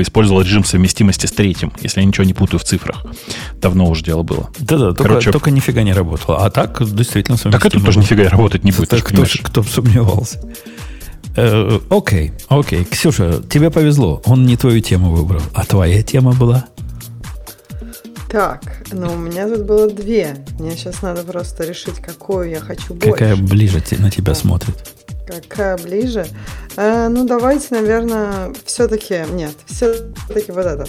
[0.00, 3.04] использовал режим совместимости с третьим, если я ничего не путаю в цифрах.
[3.60, 4.50] Давно уже дело было.
[4.58, 6.44] Да-да, Короче, только, нифига не работало.
[6.44, 7.52] А так действительно совместимо.
[7.52, 8.90] Так это тоже нифига работать не будет.
[8.90, 10.40] Так, кто, кто сомневался.
[11.88, 12.84] Окей, окей.
[12.84, 14.20] Ксюша, тебе повезло.
[14.26, 15.40] Он не твою тему выбрал.
[15.54, 16.66] А твоя тема была?
[18.32, 20.36] Так, ну у меня тут было две.
[20.58, 23.10] Мне сейчас надо просто решить, какую я хочу больше.
[23.10, 24.74] Какая ближе на тебя смотрит?
[25.26, 26.26] Какая ближе?
[26.78, 29.26] Э, ну, давайте, наверное, все-таки...
[29.32, 30.86] Нет, все-таки вот эта.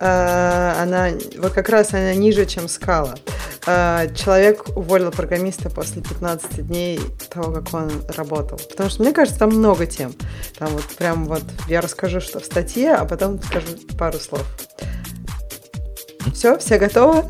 [0.00, 1.10] Э, она...
[1.38, 3.14] Вот как раз она ниже, чем скала.
[3.64, 6.98] Э, человек уволил программиста после 15 дней
[7.32, 8.58] того, как он работал.
[8.58, 10.12] Потому что, мне кажется, там много тем.
[10.58, 11.44] Там вот прям вот...
[11.68, 14.44] Я расскажу, что в статье, а потом скажу пару слов.
[16.32, 17.24] Все, все готовы?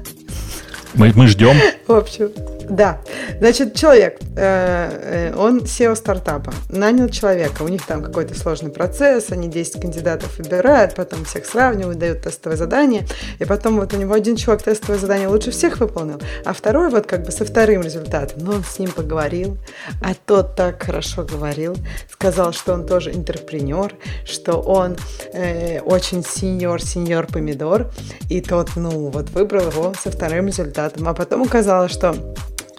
[0.95, 1.57] Мы, мы ждем.
[1.87, 2.31] В общем,
[2.73, 3.01] да.
[3.39, 9.31] Значит, человек, э, э, он SEO стартапа, нанял человека, у них там какой-то сложный процесс,
[9.31, 13.07] они 10 кандидатов выбирают, потом всех сравнивают, дают тестовое задание,
[13.39, 17.07] и потом вот у него один чувак тестовое задание лучше всех выполнил, а второй вот
[17.07, 19.59] как бы со вторым результатом, но он с ним поговорил,
[20.03, 21.77] а тот так хорошо говорил,
[22.11, 23.95] сказал, что он тоже интерпренер,
[24.25, 24.97] что он
[25.35, 27.91] э, очень сеньор, сеньор помидор,
[28.31, 32.15] и тот, ну, вот выбрал его со вторым результатом, а потом оказалось, что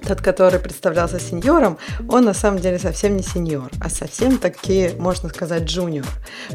[0.08, 1.78] тот, который представлялся сеньором,
[2.10, 6.06] он на самом деле совсем не сеньор, а совсем таки, можно сказать, джуниор.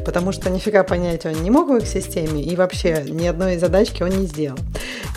[0.05, 4.03] Потому что нифига понять он не мог в их системе, и вообще ни одной задачки
[4.03, 4.57] он не сделал.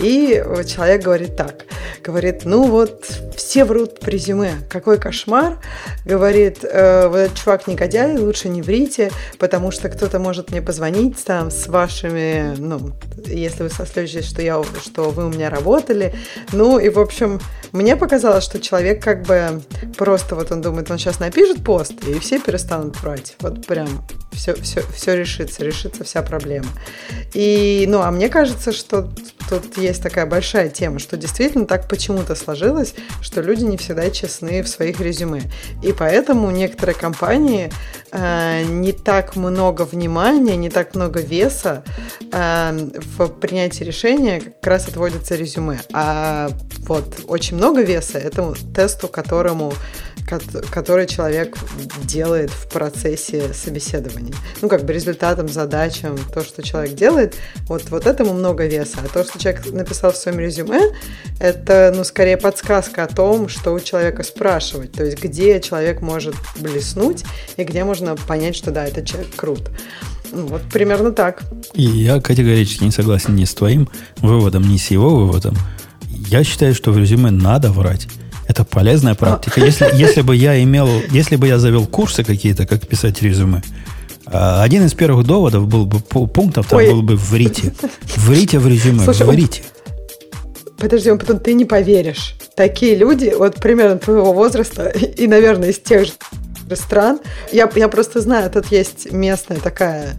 [0.00, 1.64] И человек говорит так,
[2.02, 3.06] говорит, ну вот
[3.36, 5.58] все врут в резюме, какой кошмар.
[6.04, 11.22] Говорит, э, вот этот чувак негодяй, лучше не врите, потому что кто-то может мне позвонить
[11.24, 12.92] там с вашими, ну,
[13.26, 16.14] если вы сослежитесь, что, я, что вы у меня работали.
[16.52, 17.40] Ну и, в общем,
[17.72, 19.62] мне показалось, что человек как бы
[19.96, 23.36] просто вот он думает, он сейчас напишет пост, и все перестанут врать.
[23.40, 23.88] Вот прям
[24.32, 26.68] все, все, все решится, решится вся проблема.
[27.34, 29.10] И, ну, а мне кажется, что
[29.48, 34.62] тут есть такая большая тема, что действительно так почему-то сложилось, что люди не всегда честны
[34.62, 35.42] в своих резюме.
[35.82, 37.70] И поэтому некоторые компании
[38.10, 41.84] э, не так много внимания, не так много веса
[42.32, 45.80] э, в принятии решения как раз отводится резюме.
[45.92, 46.50] А
[46.94, 49.72] вот очень много веса этому тесту, которому
[50.70, 51.58] который человек
[52.04, 54.34] делает в процессе собеседования.
[54.60, 57.34] Ну, как бы результатом, задачам, то, что человек делает,
[57.66, 58.98] вот, вот этому много веса.
[59.04, 60.80] А то, что человек написал в своем резюме,
[61.38, 64.92] это, ну, скорее подсказка о том, что у человека спрашивать.
[64.92, 67.24] То есть, где человек может блеснуть
[67.56, 69.70] и где можно понять, что да, этот человек крут.
[70.30, 71.42] Ну, вот примерно так.
[71.74, 73.88] И я категорически не согласен ни с твоим
[74.18, 75.56] выводом, ни с его выводом.
[76.32, 78.08] Я считаю, что в резюме надо врать.
[78.48, 79.60] Это полезная практика.
[79.66, 83.62] Если, если бы я имел, если бы я завел курсы какие-то, как писать резюме,
[84.24, 86.88] а, один из первых доводов был бы пунктов там Ой.
[86.88, 87.74] был бы врите.
[88.16, 89.62] Врите в резюме, Слушай, врите.
[90.78, 92.34] Подожди, он потом ты не поверишь.
[92.56, 96.12] Такие люди, вот примерно твоего возраста, и, наверное, из тех же
[96.76, 97.20] стран.
[97.52, 100.14] Я, я просто знаю, тут есть местная такая,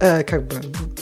[0.00, 0.54] э, как бы,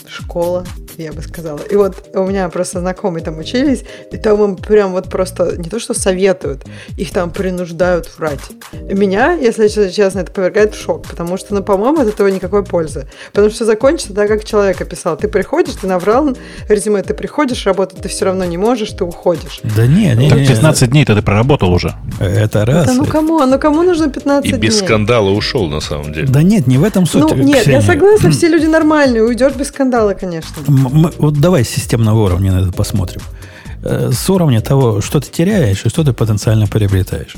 [0.07, 0.65] школа
[1.03, 1.59] я бы сказала.
[1.69, 5.69] И вот у меня просто знакомые там учились, и там им прям вот просто не
[5.69, 6.63] то что советуют,
[6.97, 8.39] их там принуждают врать.
[8.73, 12.63] И меня, если честно, это повергает в шок, потому что, ну, по-моему, от этого никакой
[12.63, 13.07] пользы.
[13.33, 15.17] Потому что закончится так, как человек описал.
[15.17, 16.35] Ты приходишь, ты наврал
[16.69, 19.61] резюме, ты приходишь, работать ты все равно не можешь, ты уходишь.
[19.75, 21.93] Да не, не, не 15 дней-то ты проработал уже.
[22.19, 22.87] Это раз.
[22.87, 23.45] Да ну кому?
[23.45, 24.61] Ну кому нужно 15 И дней?
[24.61, 26.27] без скандала ушел, на самом деле.
[26.27, 27.21] Да нет, не в этом суть.
[27.21, 27.79] Ну, нет, Ксения.
[27.79, 30.53] я согласна, все люди нормальные, уйдешь без скандала, конечно.
[30.89, 33.21] Мы- вот давай с системного уровня на это посмотрим.
[33.83, 37.35] Э, С уровня того, что ты теряешь и что ты потенциально приобретаешь.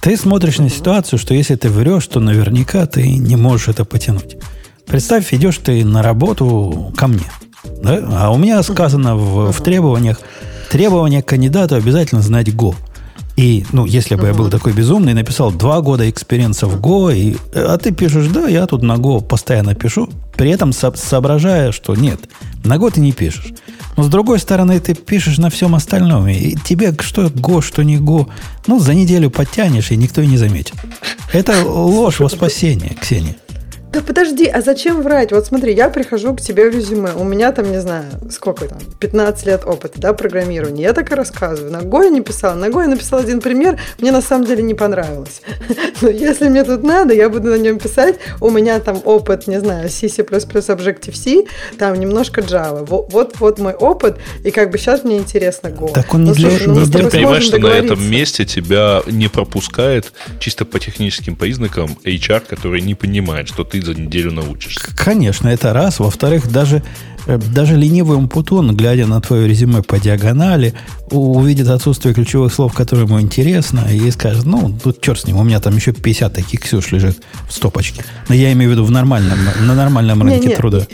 [0.00, 4.36] Ты смотришь на ситуацию, что если ты врешь, то наверняка ты не можешь это потянуть.
[4.86, 7.24] Представь, идешь ты на работу ко мне.
[7.82, 8.00] да?
[8.12, 10.20] А у меня сказано в, в требованиях,
[10.70, 12.74] требование к кандидату обязательно знать Go.
[13.36, 17.12] И, ну, если бы я был такой безумный, написал два года experience а в Go,
[17.16, 21.72] и, а ты пишешь, да, я тут на Go постоянно пишу, при этом со- соображая,
[21.72, 22.20] что нет,
[22.64, 23.52] на Go ты не пишешь.
[23.96, 27.96] Но с другой стороны, ты пишешь на всем остальном, и тебе что Go, что не
[27.96, 28.28] Go,
[28.68, 30.74] ну, за неделю подтянешь, и никто и не заметит.
[31.32, 33.34] Это ложь во спасение, Ксения.
[33.94, 35.30] Да подожди, а зачем врать?
[35.30, 38.78] Вот смотри, я прихожу к тебе в резюме, у меня там, не знаю, сколько там,
[38.98, 40.82] 15 лет опыта, да, программирования.
[40.82, 41.70] Я так и рассказываю.
[41.70, 42.54] На Go я не писала.
[42.56, 45.42] На Go я написала один пример, мне на самом деле не понравилось.
[46.02, 48.16] Но если мне тут надо, я буду на нем писать.
[48.40, 51.44] У меня там опыт, не знаю, C, C++, Objective-C,
[51.78, 52.84] там немножко Java.
[52.84, 55.92] Во- Вот, вот мой опыт, и как бы сейчас мне интересно Go.
[55.92, 59.28] Так он не Ну, для- слушай, ну, Ты понимаешь, что на этом месте тебя не
[59.28, 64.88] пропускает чисто по техническим признакам HR, который не понимает, что ты за неделю научишься.
[64.96, 65.98] Конечно, это раз.
[65.98, 66.82] Во-вторых, даже,
[67.26, 70.74] э, даже ленивый умпутун, глядя на твое резюме по диагонали,
[71.10, 75.44] увидит отсутствие ключевых слов, которые ему интересно, и скажет, ну, тут черт с ним, у
[75.44, 78.04] меня там еще 50 таких Ксюш лежит в стопочке.
[78.28, 80.86] Но я имею в виду в нормальном, на нормальном рынке труда.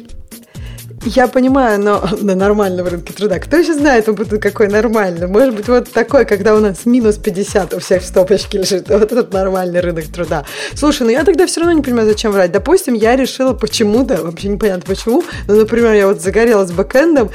[1.05, 3.39] Я понимаю, но на нормальном рынке труда.
[3.39, 5.27] Кто еще знает, он будет какой нормальный?
[5.27, 8.89] Может быть, вот такой, когда у нас минус 50 у всех в стопочке лежит.
[9.01, 10.45] Вот этот нормальный рынок труда.
[10.75, 12.53] Слушай, ну я тогда все равно не понимаю, зачем врать.
[12.53, 17.31] Допустим, я решила почему-то, вообще непонятно почему, но, например, я вот загорелась бэкэндом,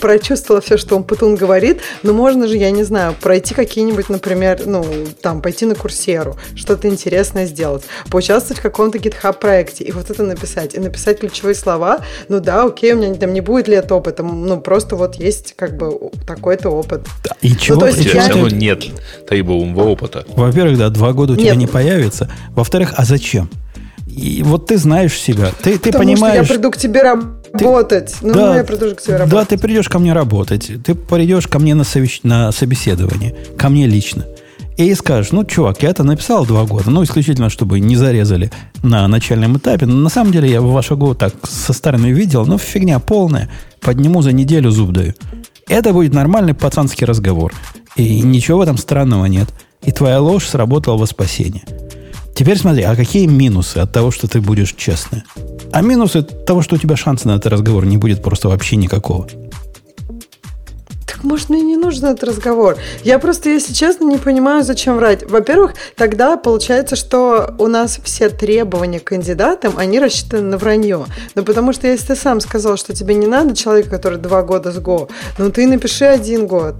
[0.00, 4.62] прочувствовала все, что он Путун говорит, но можно же, я не знаю, пройти какие-нибудь, например,
[4.66, 4.84] ну,
[5.22, 10.24] там, пойти на курсеру, что-то интересное сделать, поучаствовать в каком-то GitHub проекте и вот это
[10.24, 14.22] написать, и написать ключевые слова, ну да, окей, у меня там не будет лет опыта,
[14.22, 17.06] ну просто вот есть как бы такой-то опыт.
[17.42, 18.84] И чего, то есть я- все ты- равно нет
[19.28, 20.24] требуемого опыта.
[20.34, 21.56] Во-первых, да, два года у тебя Нет.
[21.58, 22.30] не появится.
[22.54, 23.50] Во-вторых, а зачем?
[24.08, 26.44] И вот ты знаешь себя, ты, ты Потому понимаешь...
[26.46, 28.14] что я приду к тебе работать.
[28.22, 29.48] Ну, я приду к тебе Да, работать.
[29.48, 33.86] ты придешь ко мне работать, ты придешь ко мне на, совещ- на собеседование, ко мне
[33.86, 34.24] лично.
[34.76, 38.50] И скажешь, ну, чувак, я это написал два года, ну, исключительно, чтобы не зарезали
[38.82, 39.86] на начальном этапе.
[39.86, 43.50] Но на самом деле я вашу Go так со стороны видел, но фигня полная.
[43.80, 45.14] Подниму за неделю зуб даю.
[45.66, 47.54] Это будет нормальный пацанский разговор.
[47.96, 49.48] И ничего в этом странного нет.
[49.82, 51.62] И твоя ложь сработала во спасение.
[52.34, 55.22] Теперь смотри, а какие минусы от того, что ты будешь честный?
[55.72, 59.26] А минусы того, что у тебя шанса на этот разговор не будет просто вообще никакого.
[61.22, 62.76] Может мне не нужен этот разговор?
[63.02, 65.28] Я просто, если честно, не понимаю, зачем врать.
[65.28, 71.06] Во-первых, тогда получается, что у нас все требования к кандидатам, они рассчитаны на вранье.
[71.34, 74.72] Ну, потому что если ты сам сказал, что тебе не надо человека, который два года
[74.72, 76.76] с ГО, ну, ты напиши один год.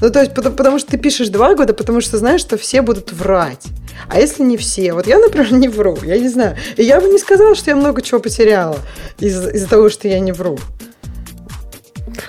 [0.00, 2.80] Ну, то есть, потому, потому что ты пишешь два года, потому что знаешь, что все
[2.80, 3.64] будут врать.
[4.08, 4.94] А если не все?
[4.94, 6.56] Вот я, например, не вру, я не знаю.
[6.76, 8.78] И я бы не сказала, что я много чего потеряла
[9.18, 10.58] из- из-за того, что я не вру.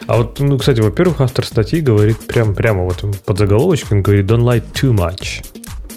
[0.07, 4.43] А вот, ну, кстати, во-первых, автор статьи говорит прям, прямо вот под заголовочком, говорит don't
[4.43, 5.45] lie too much.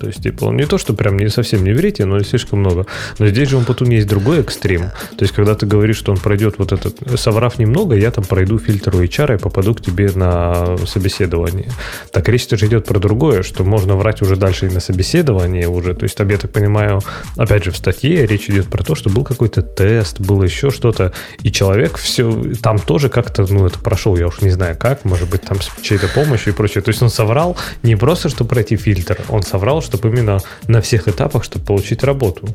[0.04, 2.58] То есть, типа, он не то, что прям не совсем не врите, но и слишком
[2.58, 2.84] много.
[3.18, 4.90] Но здесь же он потом есть другой экстрим.
[5.16, 8.58] То есть, когда ты говоришь, что он пройдет вот этот, соврав немного, я там пройду
[8.58, 11.70] фильтр у HR и попаду к тебе на собеседование.
[12.12, 15.94] Так речь же идет про другое, что можно врать уже дальше и на собеседовании уже.
[15.94, 17.00] То есть, там, я так понимаю,
[17.38, 21.14] опять же, в статье речь идет про то, что был какой-то тест, было еще что-то,
[21.42, 22.30] и человек все
[22.62, 25.70] там тоже как-то, ну, это прошел, я уж не знаю как, может быть, там с
[25.80, 26.82] чьей-то помощью и прочее.
[26.82, 30.38] То есть, он соврал не просто, чтобы пройти фильтр, он соврал, чтобы именно
[30.68, 32.48] на всех этапах, чтобы получить работу.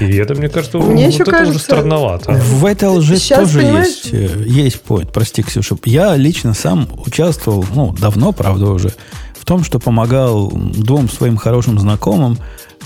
[0.00, 2.32] И это, мне кажется, Мне вот еще это уже кажется- странновато.
[2.32, 5.10] В этой лжи Сейчас, тоже понимаешь- есть, э, есть point.
[5.12, 5.76] Прости, Ксюша.
[5.84, 8.92] Я лично сам участвовал, ну, давно, правда, уже,
[9.34, 12.38] в том, что помогал двум своим хорошим знакомым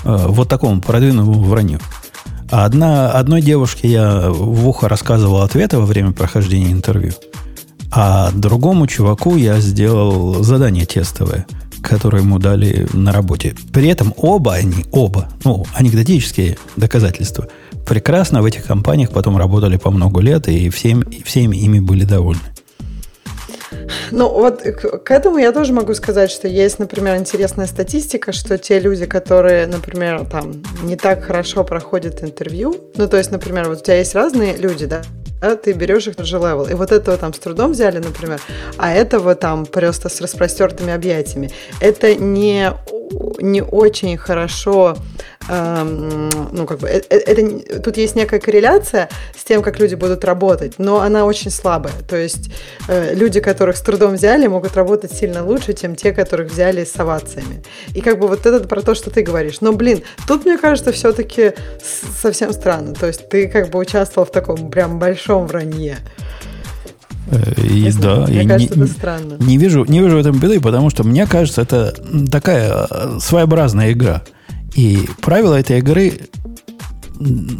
[0.05, 1.81] э, вот такому продвинутому вранью.
[2.51, 7.13] А одна, одной девушке я в ухо рассказывал ответы во время прохождения интервью,
[7.91, 11.47] а другому чуваку я сделал задание тестовое,
[11.89, 13.55] которое ему дали на работе.
[13.73, 17.49] При этом оба они, оба, ну, анекдотические доказательства,
[17.87, 22.41] прекрасно в этих компаниях потом работали по много лет, и всем, всеми ими были довольны.
[24.11, 28.79] Ну, вот к этому я тоже могу сказать, что есть, например, интересная статистика, что те
[28.79, 33.83] люди, которые, например, там не так хорошо проходят интервью, ну, то есть, например, вот у
[33.83, 35.03] тебя есть разные люди, да,
[35.45, 36.67] да, ты берешь их на же level.
[36.67, 38.41] И вот этого там с трудом взяли, например,
[38.79, 41.51] а этого там просто с распростертыми объятиями.
[41.81, 42.73] Это не,
[43.41, 44.97] не очень хорошо
[45.49, 50.75] ну, как бы, это, это, тут есть некая корреляция с тем, как люди будут работать,
[50.79, 51.95] но она очень слабая.
[52.09, 52.51] То есть
[52.89, 56.97] э, люди, которых с трудом взяли, могут работать сильно лучше, чем те, которых взяли с
[56.99, 57.63] овациями.
[57.95, 59.61] И как бы вот это про то, что ты говоришь.
[59.61, 61.53] Но, блин, тут, мне кажется, все-таки
[62.21, 62.95] совсем странно.
[62.95, 65.99] То есть ты как бы участвовал в таком прям большом вранье.
[67.31, 69.37] Э, и да, мне кажется, не, это странно.
[69.41, 71.95] Не вижу, не вижу в этом беды, потому что мне кажется, это
[72.31, 74.23] такая э, своеобразная игра.
[74.75, 76.21] И правила этой игры,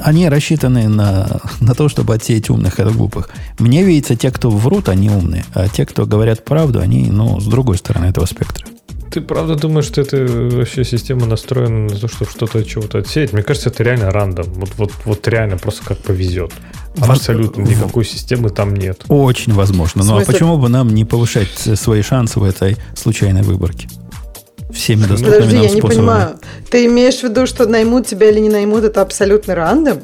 [0.01, 3.31] они рассчитаны на, на то, чтобы отсеять умных от глупых.
[3.59, 7.47] Мне видится, те, кто врут, они умные, а те, кто говорят правду, они, ну, с
[7.47, 8.67] другой стороны этого спектра.
[9.13, 13.33] Ты правда думаешь, что эта вообще система настроена на то, чтобы что-то от чего-то отсеять?
[13.33, 14.47] Мне кажется, это реально рандом.
[14.55, 16.51] Вот, вот, вот реально просто как повезет.
[16.99, 17.71] Абсолютно в...
[17.71, 19.05] никакой системы там нет.
[19.07, 20.03] Очень возможно.
[20.03, 23.89] Ну а почему бы нам не повышать свои шансы в этой случайной выборке?
[24.75, 26.39] Всеми доступными Подожди, нам я не понимаю.
[26.71, 30.03] Ты имеешь в виду, что наймут тебя или не наймут, это абсолютно рандом?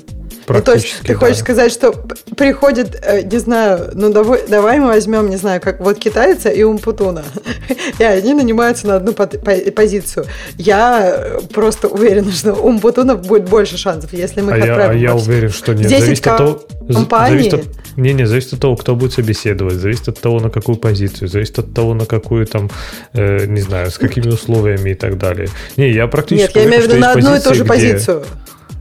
[0.49, 1.19] Ну, то есть ты да.
[1.19, 1.93] хочешь сказать, что
[2.37, 6.63] приходит, э, не знаю, ну давай, давай мы возьмем, не знаю, как вот китайца и
[6.65, 7.23] Умпутуна,
[7.99, 10.27] и они нанимаются на одну позицию.
[10.57, 14.99] Я просто уверена, что у Умпутунов будет больше шансов, если мы а их я, отправим.
[14.99, 15.87] А я уверен, что нет.
[15.87, 17.65] 10 зависит от того, зависит от,
[18.01, 21.59] не, не, зависит от того, кто будет собеседовать, зависит от того, на какую позицию, зависит
[21.59, 22.71] от того, на какую там,
[23.13, 25.49] э, не знаю, с какими условиями и так далее.
[25.77, 26.57] Не, я практически...
[26.57, 27.69] Нет, я имею в виду на одну и ту же где...
[27.69, 28.25] позицию.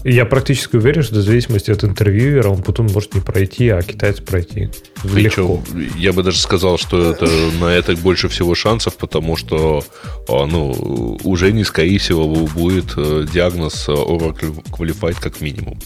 [0.06, 4.22] Я практически уверен, что в зависимости от интервьюера он потом может не пройти, а китаец
[4.22, 4.70] пройти.
[5.04, 5.62] Легко.
[5.98, 7.26] я бы даже сказал, что это,
[7.60, 9.84] на это больше всего шансов, потому что
[10.30, 15.80] а, ну, уже не скорее всего будет э, диагноз Oracle Qualified как минимум.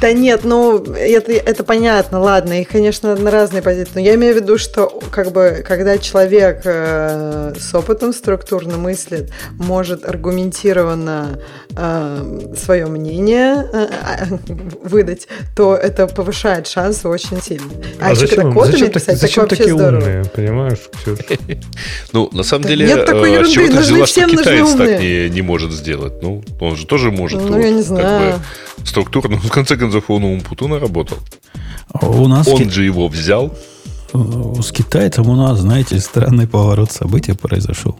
[0.00, 3.92] Да нет, ну, это, это понятно, ладно, и, конечно, на разные позиции.
[3.94, 9.32] Но я имею в виду, что, как бы, когда человек э, с опытом структурно мыслит,
[9.58, 11.38] может аргументированно
[11.76, 13.86] э, свое мнение э,
[14.82, 17.70] выдать, то это повышает шансы очень сильно.
[18.00, 20.00] А, а зачем, кодами зачем, писать, зачем так такие здорово.
[20.00, 20.78] умные, понимаешь,
[22.12, 25.30] Ну, на самом деле, нет такой э, ерунды, чего ты взяла, что китаец так не,
[25.30, 26.14] не может сделать?
[26.22, 27.40] Ну, он же тоже может.
[27.40, 28.40] Ну, я не знаю.
[28.84, 31.18] Структурно, в конце концов, он у Умпутуна работал.
[32.00, 33.54] У нас Он же его взял.
[34.12, 37.96] С китайцем у нас, знаете, странный поворот событий произошел.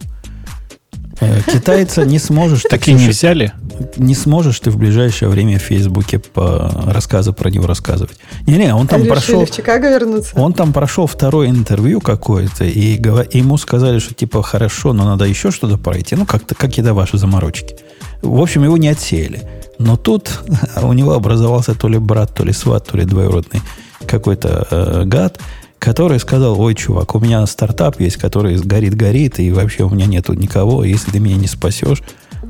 [1.21, 2.63] Э, китайца не сможешь...
[2.69, 3.53] Так и не взяли?
[3.97, 8.17] Не сможешь ты в ближайшее время в Фейсбуке по рассказы про него рассказывать.
[8.47, 9.45] Не-не, он там прошел...
[9.45, 10.33] в Чикаго вернуться?
[10.35, 13.01] Он там прошел второе интервью какое-то, и
[13.33, 16.17] ему сказали, что типа хорошо, но надо еще что-то пройти.
[16.17, 17.77] Ну, как-то какие-то ваши заморочки.
[18.23, 19.43] В общем, его не отсеяли.
[19.79, 20.43] Но тут
[20.83, 23.61] у него образовался то ли брат, то ли сват, то ли двоюродный
[24.07, 25.39] какой-то э, гад,
[25.83, 30.33] который сказал, ой, чувак, у меня стартап есть, который горит-горит, и вообще у меня нету
[30.33, 32.03] никого, если ты меня не спасешь,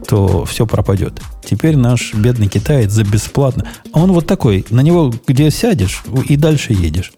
[0.06, 1.18] то все пропадет.
[1.42, 3.66] Теперь наш бедный китаец за бесплатно.
[3.94, 7.14] А он вот такой, на него где сядешь, и дальше едешь.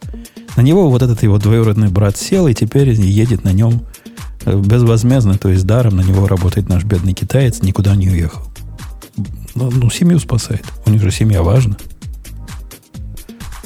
[0.55, 3.85] На него вот этот его двоюродный брат сел, и теперь едет на нем
[4.45, 8.43] э, безвозмездно, то есть даром на него работает наш бедный китаец, никуда не уехал.
[9.57, 10.65] Ну, ну, семью спасает.
[10.87, 11.77] У них же семья важна.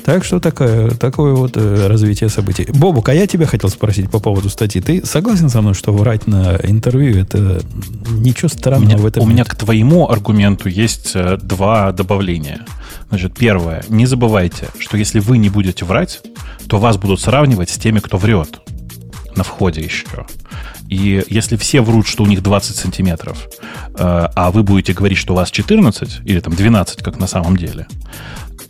[0.09, 2.67] Так что такое, такое вот э, развитие событий.
[2.73, 4.81] Бобук, а я тебя хотел спросить по поводу статьи.
[4.81, 7.61] Ты согласен со мной, что врать на интервью это
[8.09, 9.35] ничего странного у меня, в этом У нет?
[9.35, 12.65] меня к твоему аргументу есть э, два добавления.
[13.11, 13.85] Значит, первое.
[13.91, 16.23] Не забывайте, что если вы не будете врать,
[16.71, 18.61] то вас будут сравнивать с теми, кто врет
[19.37, 20.27] на входе еще.
[20.89, 23.47] И если все врут, что у них 20 сантиметров,
[23.91, 27.59] э, а вы будете говорить, что у вас 14 или там 12, как на самом
[27.59, 27.87] деле,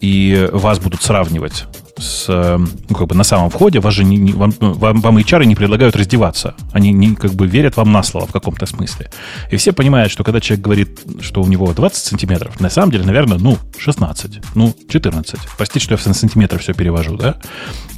[0.00, 1.66] и вас будут сравнивать
[1.98, 5.44] с, ну, как бы на самом входе, вас же не, не, вам, вам, вам HR
[5.44, 6.54] не предлагают раздеваться.
[6.72, 9.10] Они не, как бы верят вам на слово в каком-то смысле.
[9.50, 13.04] И все понимают, что когда человек говорит, что у него 20 сантиметров, на самом деле,
[13.04, 15.40] наверное, ну, 16, ну, 14.
[15.56, 17.36] Простите, что я в сантиметры все перевожу, да?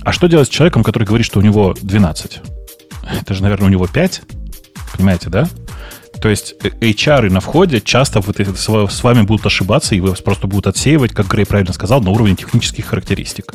[0.02, 2.40] А что делать с человеком, который говорит, что у него 12?
[3.20, 4.22] Это же, наверное, у него 5.
[4.96, 5.48] Понимаете, да?
[6.20, 10.66] То есть HR на входе часто вот с вами будут ошибаться, и вас просто будут
[10.66, 13.54] отсеивать, как Грей правильно сказал, на уровне технических характеристик.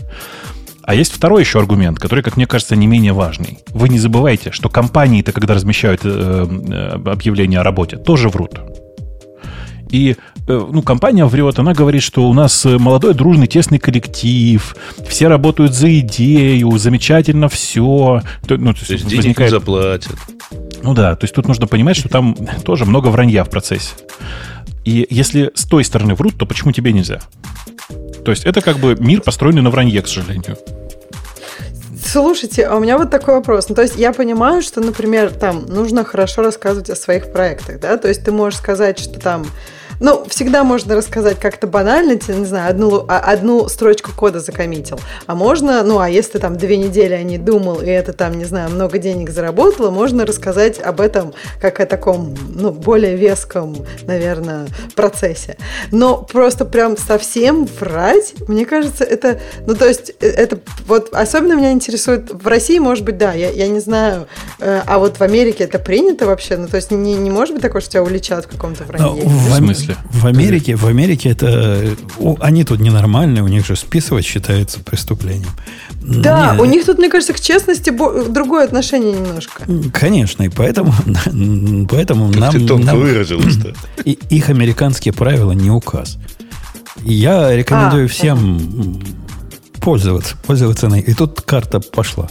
[0.83, 3.59] А есть второй еще аргумент, который, как мне кажется, не менее важный.
[3.69, 8.59] Вы не забывайте, что компании-то, когда размещают э, э, объявления о работе, тоже врут.
[9.89, 14.75] И э, ну, компания врет, она говорит, что у нас э, молодой, дружный, тесный коллектив,
[15.07, 18.21] все работают за идею, замечательно все.
[18.47, 19.51] Ну, то есть, то есть денег возникает...
[19.51, 20.15] не заплатят.
[20.83, 23.95] Ну да, то есть тут нужно понимать, что там тоже много вранья в процессе.
[24.83, 27.21] И если с той стороны врут, то почему тебе нельзя?
[28.23, 30.57] То есть это как бы мир, построенный на вранье, к сожалению.
[32.05, 33.67] Слушайте, а у меня вот такой вопрос.
[33.67, 37.97] Ну, то есть я понимаю, что, например, там нужно хорошо рассказывать о своих проектах, да,
[37.97, 39.47] то есть ты можешь сказать, что там
[39.99, 44.99] ну, всегда можно рассказать как-то банально, не знаю, одну, а, одну строчку кода закоммитил.
[45.25, 48.45] А можно, ну, а если там две недели о ней думал, и это там, не
[48.45, 54.67] знаю, много денег заработало, можно рассказать об этом как о таком, ну, более веском, наверное,
[54.95, 55.57] процессе.
[55.91, 61.53] Но просто прям совсем врать, мне кажется, это, ну, то есть, э, это вот особенно
[61.53, 64.27] меня интересует, в России, может быть, да, я, я не знаю,
[64.59, 66.57] э, а вот в Америке это принято вообще?
[66.57, 69.23] Ну, то есть, не, не может быть такое, что тебя уличат в каком-то вранье?
[69.23, 69.84] Ну, в смысле?
[69.85, 69.97] Смысле?
[70.11, 71.95] В Америке, в Америке это...
[72.39, 75.49] Они тут ненормальные, у них же списывать считается преступлением.
[76.01, 79.63] Да, Не, у них тут, мне кажется, к честности другое отношение немножко.
[79.93, 80.93] Конечно, и поэтому,
[81.89, 82.51] поэтому как нам...
[82.51, 83.73] Ты тонко нам, выразилась-то.
[84.03, 86.17] Их американские правила не указ.
[87.03, 89.01] Я рекомендую а, всем
[89.81, 90.87] пользоваться, пользоваться.
[90.87, 92.29] И тут карта пошла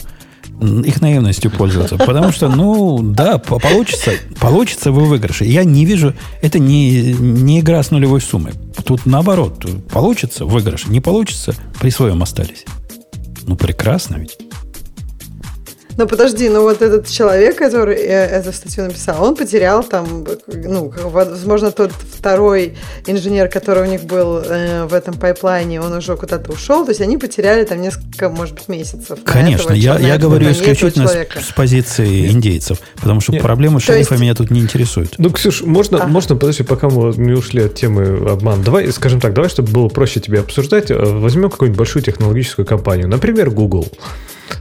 [0.60, 1.96] их наивностью пользоваться.
[1.96, 5.44] Потому что, ну, да, получится, получится вы выигрыше.
[5.44, 8.52] Я не вижу, это не, не игра с нулевой суммой.
[8.84, 12.64] Тут наоборот, получится выигрыш, не получится, при своем остались.
[13.46, 14.38] Ну, прекрасно ведь.
[15.96, 20.92] Но подожди, ну вот этот человек, который э, эту статью написал, он потерял там, ну,
[21.04, 22.74] возможно, тот второй
[23.06, 27.00] инженер, который у них был э, в этом пайплайне, он уже куда-то ушел, то есть
[27.00, 29.18] они потеряли там несколько, может быть, месяцев.
[29.24, 33.42] Конечно, этого, я, я говорю исключительно с, с позиции индейцев, потому что Нет.
[33.42, 34.22] проблемы шерифа есть...
[34.22, 35.14] меня тут не интересуют.
[35.18, 36.06] Ну, Ксюш, можно, а.
[36.06, 39.88] можно, подожди, пока мы не ушли от темы обман, давай, скажем так, давай, чтобы было
[39.88, 43.88] проще тебе обсуждать, э, возьмем какую-нибудь большую технологическую компанию, например, Google.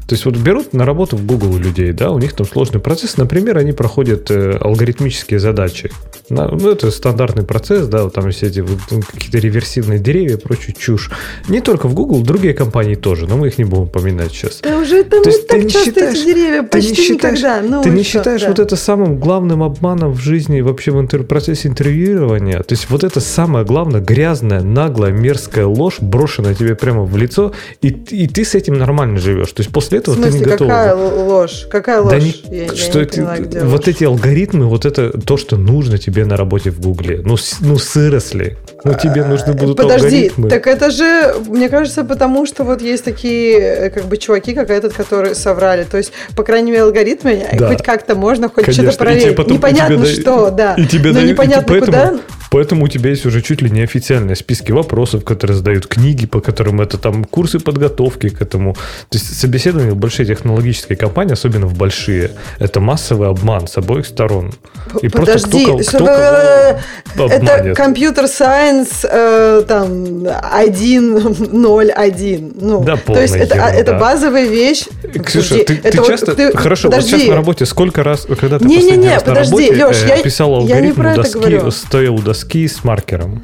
[0.08, 3.18] То есть вот берут на работу в Google людей, да, у них там сложный процесс,
[3.18, 5.92] например, они проходят э, алгоритмические задачи.
[6.30, 8.80] Ну, это стандартный процесс, да, вот там все эти вот,
[9.12, 11.12] какие-то реверсивные деревья и прочую чушь.
[11.48, 14.62] Не только в Google, другие компании тоже, но мы их не будем упоминать сейчас.
[14.62, 17.40] Да уже там То есть так ты часто считаешь, эти деревья, почти ты не считаешь,
[17.40, 17.62] никогда.
[17.62, 18.48] Ну, ты не что, считаешь да.
[18.48, 22.60] вот это самым главным обманом в жизни вообще в интер- процессе интервьюирования?
[22.60, 27.52] То есть вот это самое главное, грязная, наглая, мерзкая ложь, брошенная тебе прямо в лицо,
[27.82, 29.52] и, и ты с этим нормально живешь.
[29.52, 30.68] То есть после этого смысле, ты не готов.
[30.68, 31.68] какая ложь?
[31.70, 32.12] Какая ложь?
[32.12, 33.96] Да не, я, что я не поняла, где вот ложь.
[33.96, 37.22] эти алгоритмы, вот это то, что нужно тебе на работе в Гугле.
[37.24, 38.58] Ну, ну сыросли.
[38.84, 40.50] Ну, тебе нужны будут Подожди, алгоритмы.
[40.50, 44.70] так это же, мне кажется, потому что вот есть такие, э, как бы, чуваки, как
[44.70, 45.84] этот, которые соврали.
[45.84, 47.70] То есть, по крайней мере, алгоритмы да.
[47.70, 49.36] хоть как-то можно, хоть что-то проверить.
[49.36, 50.76] Потом, непонятно что, да.
[50.76, 52.20] И тебе но дают, непонятно и поэтому, куда.
[52.54, 56.40] Поэтому у тебя есть уже чуть ли не официальные списки вопросов, которые задают книги, по
[56.40, 58.76] которым это там курсы подготовки к этому.
[59.10, 64.06] То есть собеседование в большие технологические компании, особенно в большие, это массовый обман с обоих
[64.06, 64.54] сторон.
[65.02, 66.80] И Подожди, просто кто,
[67.16, 72.54] кто это computer science э, там 1.0.1.
[72.64, 73.74] Ну, да, то есть это, ерунда.
[73.74, 74.86] это базовая вещь.
[75.26, 76.36] Ксюша, подожди, ты, это ты вот, часто...
[76.36, 77.12] Ты, хорошо, подожди.
[77.12, 79.62] вот сейчас на работе сколько раз, когда ты не, последний не, не, раз подожди, на
[79.62, 83.42] работе Леш, э, я, писал алгоритм я у доски, стоя у доски с маркером?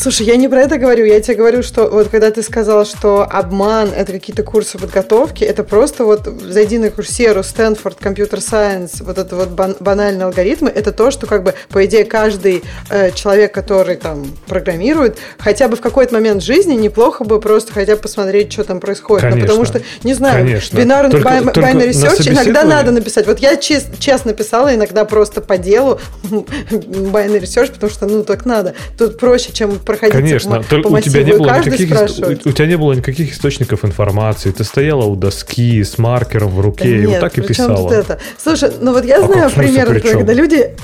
[0.00, 1.04] Слушай, я не про это говорю.
[1.04, 5.62] Я тебе говорю, что вот когда ты сказал, что обман– это какие-то курсы подготовки, это
[5.62, 10.92] просто вот зайди на курсеру Стэнфорд, computer science, вот это вот бан- банальные алгоритмы, это
[10.92, 15.82] то, что как бы, по идее, каждый э, человек, который там программирует, хотя бы в
[15.82, 19.24] какой-то момент жизни неплохо бы просто хотя бы посмотреть, что там происходит.
[19.24, 23.26] Ну, конечно, ну, потому что, не знаю, бинарный binary search иногда надо написать.
[23.26, 26.00] Вот я чест, честно писала иногда просто по делу
[26.30, 28.72] binary search, потому что, ну, так надо.
[28.96, 32.66] Тут проще, чем проходить Конечно, по, по у тебя не было никаких у, у тебя
[32.66, 34.50] не было никаких источников информации.
[34.50, 37.88] Ты стояла у доски с маркером в руке да и нет, вот так и писала.
[37.88, 38.18] Тут это?
[38.38, 40.76] Слушай, ну вот я а знаю пример, когда люди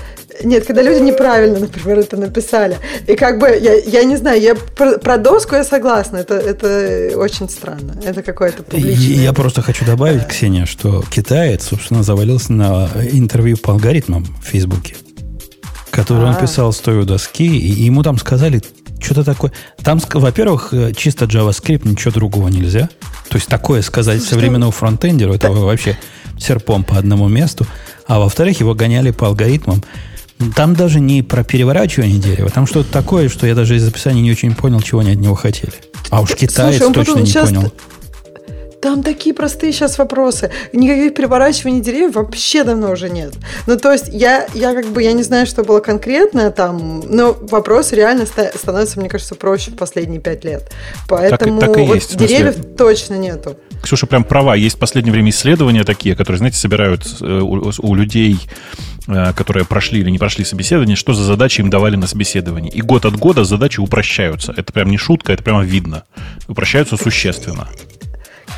[0.44, 2.76] нет, когда люди неправильно, например, это написали.
[3.06, 6.18] И как бы, я, я не знаю, я про, про доску я согласна.
[6.18, 7.98] Это, это очень странно.
[8.04, 8.96] Это какое-то публичное...
[8.96, 14.96] Я просто хочу добавить, Ксения, что китаец, собственно, завалился на интервью по алгоритмам в Фейсбуке,
[15.90, 16.40] который он а.
[16.40, 18.62] писал стоя у доски, и ему там сказали
[19.00, 19.52] что-то такое.
[19.82, 22.88] Там, во-первых, э, чисто JavaScript, ничего другого нельзя.
[23.28, 24.30] То есть такое сказать Что?
[24.30, 25.98] современному фронтендеру, это вообще
[26.38, 27.66] серпом по одному месту.
[28.06, 29.82] А во-вторых, его гоняли по алгоритмам.
[30.54, 34.30] Там даже не про переворачивание дерева, там что-то такое, что я даже из описания не
[34.30, 35.72] очень понял, чего они от него хотели.
[36.10, 37.72] А уж китаец Слушай, точно не понял.
[38.86, 40.52] Там такие простые сейчас вопросы.
[40.72, 43.34] Никаких переворачиваний деревьев вообще давно уже нет.
[43.66, 47.36] Ну, то есть я, я как бы, я не знаю, что было конкретно там, но
[47.50, 50.70] вопрос реально становится, мне кажется, проще в последние пять лет.
[51.08, 53.56] Поэтому так, так и вот есть, деревьев точно нету.
[53.82, 54.54] Ксюша прям права.
[54.54, 58.38] Есть в последнее время исследования такие, которые, знаете, собирают э, у, у людей,
[59.08, 62.70] э, которые прошли или не прошли собеседование, что за задачи им давали на собеседовании.
[62.70, 64.54] И год от года задачи упрощаются.
[64.56, 66.04] Это прям не шутка, это прямо видно.
[66.46, 67.66] Упрощаются существенно.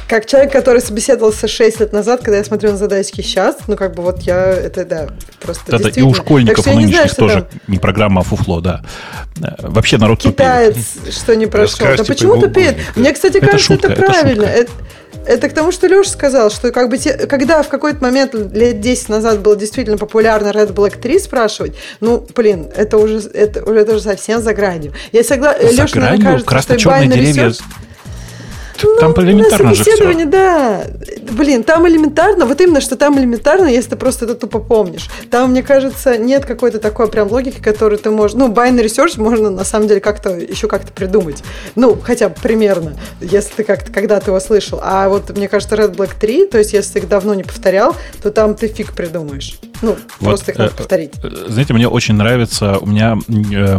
[0.08, 3.94] Как человек, который собеседовался 6 лет назад, когда я смотрел на задачки сейчас, ну, как
[3.94, 5.08] бы вот я, это, да,
[5.38, 7.60] просто Это и у школьников, у нынешних знаю, тоже там...
[7.66, 8.82] не программа, а фуфло, да.
[9.42, 11.14] Э, вообще народ Китаец, тупеет.
[11.14, 11.86] что не прошел.
[11.94, 12.76] Да почему тупеет?
[12.96, 14.44] Мне, кстати, это кажется, шутка, это правильно.
[14.44, 14.72] Это,
[15.26, 18.80] это к тому, что Леша сказал, что как бы те, когда в какой-то момент лет
[18.80, 23.80] 10 назад было действительно популярно Red Black 3 спрашивать, ну, блин, это уже, это, уже,
[23.80, 24.94] это уже совсем за гранью.
[25.12, 27.48] Я согласна, Леша, наверное, кажется, что деревья...
[27.48, 27.60] Research
[29.00, 30.24] там ну, элементарно же все.
[30.24, 30.84] да.
[31.32, 35.08] Блин, там элементарно, вот именно, что там элементарно, если ты просто это тупо помнишь.
[35.30, 38.36] Там, мне кажется, нет какой-то такой прям логики, которую ты можешь...
[38.36, 41.42] Ну, binary search можно, на самом деле, как-то еще как-то придумать.
[41.74, 44.80] Ну, хотя бы примерно, если ты как-то когда-то его слышал.
[44.82, 47.94] А вот, мне кажется, Red Black 3, то есть, если ты их давно не повторял,
[48.22, 49.58] то там ты фиг придумаешь.
[49.82, 51.12] Ну, вот, просто их надо э, повторить.
[51.22, 53.78] Э, знаете, мне очень нравится, у меня э,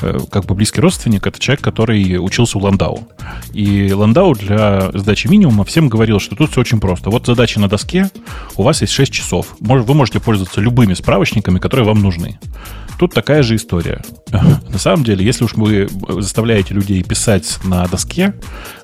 [0.00, 3.08] Э, как бы близкий родственник, это человек, который учился у Ландау.
[3.52, 7.10] И Ландау для сдачи минимума всем говорил, что тут все очень просто.
[7.10, 8.10] Вот задача на доске,
[8.56, 9.56] у вас есть 6 часов.
[9.60, 12.38] Вы можете пользоваться любыми справочниками, которые вам нужны.
[12.98, 14.02] Тут такая же история.
[14.32, 15.88] На самом деле, если уж вы
[16.20, 18.34] заставляете людей писать на доске,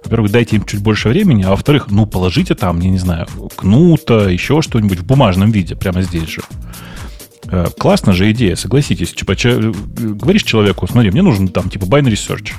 [0.05, 3.27] во-первых, дайте им чуть больше времени, а во-вторых, ну, положите там, я не знаю,
[3.57, 6.43] кнута, еще что-нибудь в бумажном виде, прямо здесь же.
[7.47, 9.13] Э, классно же идея, согласитесь.
[9.13, 12.53] Типа, че, говоришь человеку, смотри, мне нужен там типа binary search.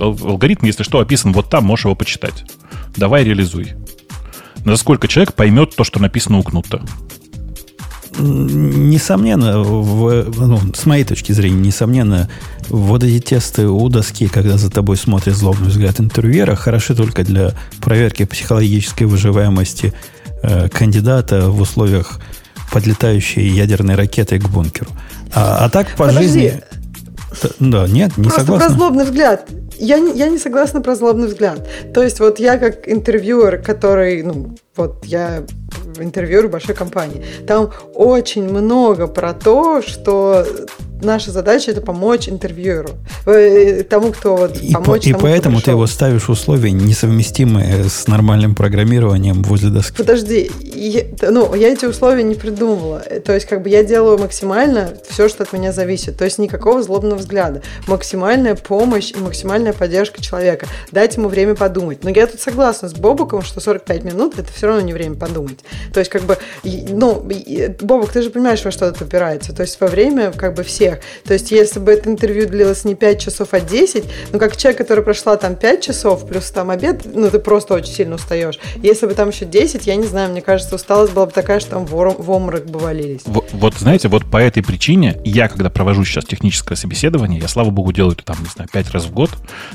[0.00, 2.44] Алгоритм, если что, описан вот там, можешь его почитать.
[2.96, 3.74] Давай реализуй.
[4.64, 6.82] Насколько человек поймет то, что написано у Кнута?
[8.18, 12.28] Несомненно, в, ну, с моей точки зрения, несомненно,
[12.68, 17.52] вот эти тесты у доски, когда за тобой смотрит злобный взгляд интервьюера, хороши только для
[17.80, 19.94] проверки психологической выживаемости
[20.42, 22.20] э, кандидата в условиях
[22.72, 24.90] подлетающей ядерной ракетой к бункеру.
[25.34, 26.22] А, а так по Подожди.
[26.22, 26.62] жизни...
[27.60, 28.66] Да, нет, не Просто согласна.
[28.66, 29.48] про злобный взгляд.
[29.78, 31.66] Я не, я не согласна про злобный взгляд.
[31.94, 35.44] То есть вот я как интервьюер, который, ну, вот я
[35.98, 40.46] интервьюер большой компании, там очень много про то, что
[41.04, 42.90] наша задача это помочь интервьюеру,
[43.26, 45.02] э, тому, кто вот и помочь.
[45.02, 49.96] По, и тому, поэтому ты его ставишь условия несовместимые с нормальным программированием возле доски.
[49.96, 53.00] Подожди, я, ну я эти условия не придумывала.
[53.24, 56.16] То есть как бы я делаю максимально все, что от меня зависит.
[56.16, 60.66] То есть никакого злобного взгляда, максимальная помощь и максимальная поддержка человека.
[60.90, 62.04] Дать ему время подумать.
[62.04, 65.60] Но я тут согласна с Бобуком, что 45 минут это все равно не время подумать.
[65.92, 67.26] То есть как бы, ну,
[67.80, 69.52] Бобук, ты же понимаешь, во что это упирается.
[69.52, 71.00] То есть во время как бы все всех.
[71.24, 74.78] То есть, если бы это интервью длилось не 5 часов, а 10, ну, как человек,
[74.78, 78.58] который прошла там 5 часов, плюс там обед, ну, ты просто очень сильно устаешь.
[78.82, 81.70] Если бы там еще 10, я не знаю, мне кажется, усталость была бы такая, что
[81.70, 83.22] там в, в омрак бы валились.
[83.26, 87.70] Вот, вот, знаете, вот по этой причине я, когда провожу сейчас техническое собеседование, я, слава
[87.70, 89.30] богу, делаю это там, не знаю, 5 раз в год,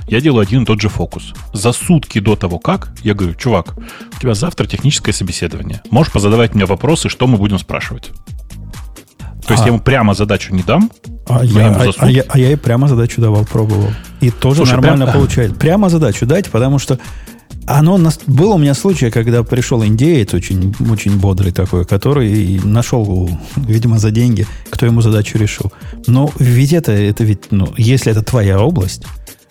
[0.08, 1.34] я делаю один и тот же фокус.
[1.54, 5.82] За сутки до того, как, я говорю, чувак, у тебя завтра техническое собеседование.
[5.90, 8.12] Можешь позадавать мне вопросы, что мы будем спрашивать.
[9.46, 9.66] То есть а.
[9.66, 10.92] я ему прямо задачу не дам.
[11.26, 13.90] А я, а, а, я, а я и прямо задачу давал, пробовал.
[14.22, 15.18] И тоже Слушай, нормально прям...
[15.18, 15.58] получает.
[15.58, 17.00] Прямо задачу дать, потому что
[17.66, 18.20] оно нас...
[18.28, 24.12] Был у меня случай, когда пришел индеец, очень, очень бодрый такой, который нашел, видимо, за
[24.12, 25.72] деньги, кто ему задачу решил.
[26.08, 29.04] Но ведь это, это ведь, ну, если это твоя область,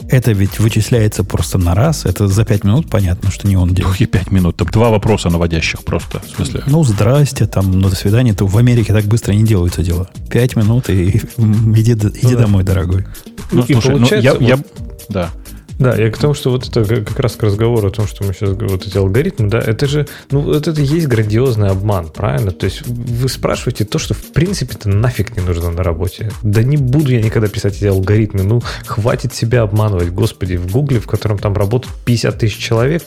[0.08, 2.04] это ведь вычисляется просто на раз.
[2.04, 4.00] Это за пять минут понятно, что не он делает.
[4.00, 4.56] И пять минут.
[4.56, 6.20] Там два вопроса наводящих просто.
[6.20, 6.62] В смысле?
[6.66, 8.32] Ну, здрасте, там, ну, до свидания.
[8.34, 10.08] То в Америке так быстро не делаются дела.
[10.30, 12.36] Пять минут и иди, иди ну, да.
[12.36, 13.06] домой, дорогой.
[13.50, 14.42] Ну, ну слушай, ну, я, вот...
[14.42, 14.58] я...
[15.08, 15.30] Да.
[15.78, 18.32] Да, я к тому, что вот это как раз к разговору о том, что мы
[18.32, 22.50] сейчас вот эти алгоритмы, да, это же, ну, вот это и есть грандиозный обман, правильно?
[22.50, 26.30] То есть вы спрашиваете то, что в принципе-то нафиг не нужно на работе.
[26.42, 30.98] Да не буду я никогда писать эти алгоритмы, ну, хватит себя обманывать, господи, в Гугле,
[30.98, 33.04] в котором там работает 50 тысяч человек,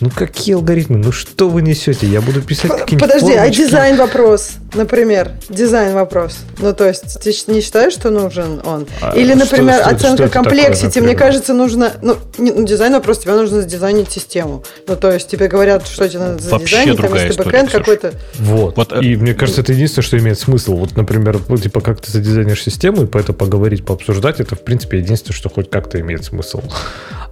[0.00, 0.98] ну, какие алгоритмы?
[0.98, 2.06] Ну, что вы несете?
[2.06, 3.62] Я буду писать какие-нибудь Подожди, а формочки.
[3.62, 6.38] а дизайн вопрос, например, дизайн вопрос.
[6.58, 8.86] Ну, то есть ты не считаешь, что нужен он?
[9.00, 12.94] А Или, например, что, что, оценка что complexity, мне кажется, нужно ну, не, ну, дизайн
[12.94, 14.64] вопрос, тебе нужно задизайнить систему.
[14.86, 18.14] Ну, то есть тебе говорят, что тебе надо задизайнить, там, если бэкэнд какой-то...
[18.38, 18.76] Вот.
[18.76, 19.02] вот.
[19.02, 20.76] И мне кажется, это единственное, что имеет смысл.
[20.76, 24.62] Вот, например, ну, типа, как ты задизайнишь систему, и по это поговорить, пообсуждать, это, в
[24.62, 26.62] принципе, единственное, что хоть как-то имеет смысл.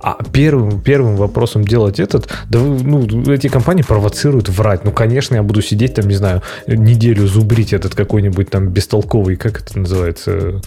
[0.00, 4.84] А первым, первым вопросом делать этот, да вы, ну, эти компании провоцируют врать.
[4.84, 9.62] Ну, конечно, я буду сидеть там, не знаю, неделю зубрить этот какой-нибудь там бестолковый, как
[9.62, 10.60] это называется,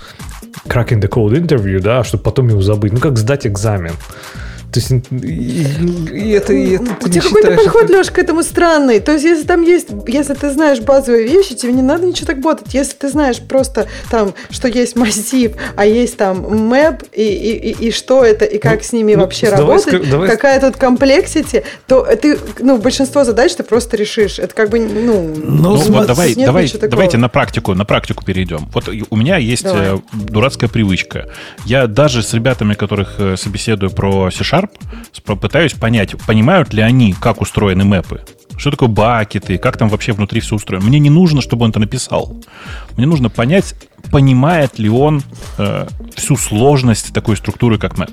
[0.68, 2.94] cracking the code interview, да, чтобы потом его забыть.
[2.94, 3.94] Ну, как сдать экзамен.
[4.72, 5.66] То есть и,
[6.14, 7.94] и это, и это У тебя какой-то подход, это...
[7.94, 9.00] Леш, к этому странный.
[9.00, 12.40] То есть, если там есть, если ты знаешь базовые вещи, тебе не надо ничего так
[12.40, 12.74] ботать.
[12.74, 17.88] Если ты знаешь просто там, что есть массив, а есть там мэп, и, и, и,
[17.88, 20.30] и что это, и как ну, с ними ну, вообще давай, работать, давай...
[20.30, 24.38] какая тут комплексити, то ты, ну, большинство задач ты просто решишь.
[24.38, 25.34] Это как бы, ну...
[25.36, 28.70] Ну, ну вот давай, давай, давайте на практику, на практику перейдем.
[28.74, 29.96] Вот у меня есть давай.
[29.96, 31.30] Э, дурацкая привычка.
[31.66, 34.30] Я даже с ребятами, которых э, собеседую про
[34.60, 34.72] C-Sharp,
[35.14, 38.22] Sharp, пытаюсь понять, понимают ли они, как устроены мэпы.
[38.58, 40.86] Что такое бакеты, как там вообще внутри все устроено.
[40.86, 42.36] Мне не нужно, чтобы он это написал.
[42.98, 43.74] Мне нужно понять,
[44.12, 45.24] понимает ли он
[45.58, 48.10] э, всю сложность такой структуры, как мэп.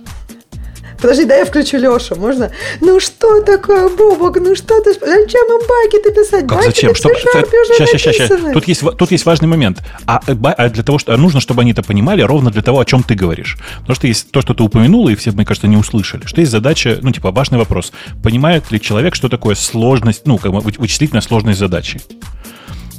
[1.00, 2.50] Подожди, дай я включу Лешу, можно?
[2.80, 4.92] Ну что такое, Бобок, ну что ты...
[4.92, 6.46] Зачем им баги-то писать?
[6.46, 6.94] Как зачем?
[6.94, 8.52] Что, сейчас, сейчас, сейчас.
[8.52, 9.82] Тут есть, тут есть важный момент.
[10.06, 12.84] А, э, а для того, что нужно, чтобы они это понимали, ровно для того, о
[12.84, 13.58] чем ты говоришь.
[13.80, 16.26] Потому что есть то, что ты упомянул, и все, мне кажется, не услышали.
[16.26, 17.92] Что есть задача, ну, типа, важный вопрос.
[18.22, 22.00] Понимает ли человек, что такое сложность, ну, как бы вычислительная сложность задачи?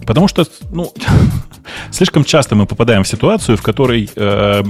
[0.07, 0.93] Потому что, ну,
[1.91, 4.63] слишком часто мы попадаем в ситуацию, в которой э,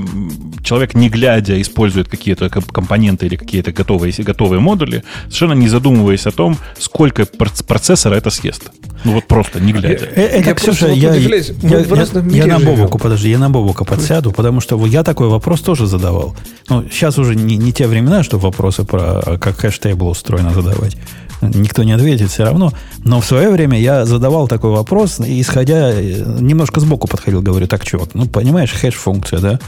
[0.64, 6.31] человек, не глядя, использует какие-то компоненты или какие-то готовые, готовые модули, совершенно не задумываясь о
[6.31, 7.26] том, сколько
[7.68, 8.72] процессора это съест.
[9.03, 10.05] Ну вот просто не глядя.
[10.05, 13.49] Э, э, это, я Ксюша, я, я, я, я, я на Бобуку, подожди, я на
[13.49, 16.35] Бобука подсяду, потому что я такой вопрос тоже задавал.
[16.68, 20.97] Ну, сейчас уже не, не те времена, чтобы вопросы про как хэштейбл устроено задавать
[21.41, 22.72] никто не ответит все равно.
[23.03, 28.09] Но в свое время я задавал такой вопрос, исходя, немножко сбоку подходил, говорю, так, чувак,
[28.14, 29.59] ну, понимаешь, хэш-функция, да?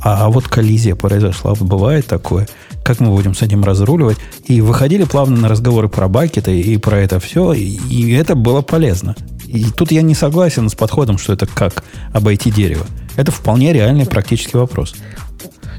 [0.00, 2.48] А, а вот коллизия произошла, бывает такое.
[2.84, 4.18] Как мы будем с этим разруливать?
[4.46, 8.60] И выходили плавно на разговоры про бакеты и про это все, и, и это было
[8.60, 9.14] полезно.
[9.46, 12.86] И тут я не согласен с подходом, что это как обойти дерево.
[13.16, 14.94] Это вполне реальный практический вопрос.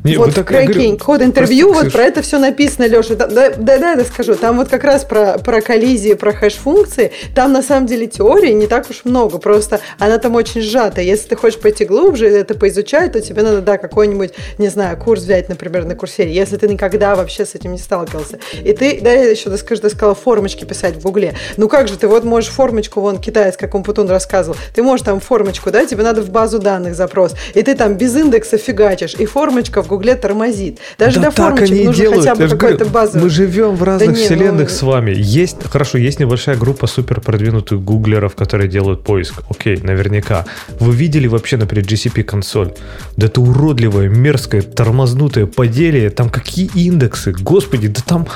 [0.06, 3.16] Не, вот, так, Крайкинг, код интервью, вот про это все написано, Леша.
[3.16, 4.36] Да, да, да, я скажу.
[4.36, 7.12] Там вот как раз про, про коллизии, про хэш-функции.
[7.34, 9.40] Там на самом деле теории не так уж много.
[9.40, 11.02] Просто она там очень сжата.
[11.02, 15.24] Если ты хочешь пойти глубже, это поизучать, то тебе надо, да, какой-нибудь, не знаю, курс
[15.24, 16.32] взять, например, на курсере.
[16.32, 18.38] Если ты никогда вообще с этим не сталкивался.
[18.64, 21.34] И ты, да, я еще, скажешь, ты сказала формочки писать в Гугле.
[21.58, 25.04] Ну как же, ты вот можешь формочку, вон, китаец, как он Путун рассказывал, ты можешь
[25.04, 27.34] там формочку, да, тебе надо в базу данных запрос.
[27.56, 29.16] И ты там без индекса фигачишь.
[29.16, 30.80] И формочка в Гугле тормозит.
[30.98, 32.26] Даже да для формочек нужно делают.
[32.26, 33.24] хотя бы какой-то базовый.
[33.24, 34.76] Мы живем в разных да вселенных ну...
[34.76, 35.14] с вами.
[35.16, 39.44] Есть, хорошо, есть небольшая группа супер продвинутых гуглеров, которые делают поиск.
[39.50, 40.46] Окей, наверняка.
[40.80, 42.74] Вы видели вообще, например, GCP консоль?
[43.18, 46.10] Да это уродливое, мерзкое, тормознутое поделие.
[46.10, 47.32] Там какие индексы?
[47.32, 48.28] Господи, да там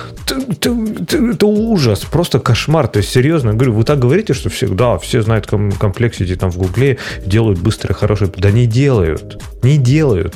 [0.50, 2.88] это, ужас, просто кошмар.
[2.88, 6.58] То есть, серьезно, говорю, вы так говорите, что все, да, все знают комплексити там в
[6.58, 8.32] Гугле, делают быстрые, хорошие.
[8.38, 9.42] Да не делают.
[9.64, 10.36] Не делают.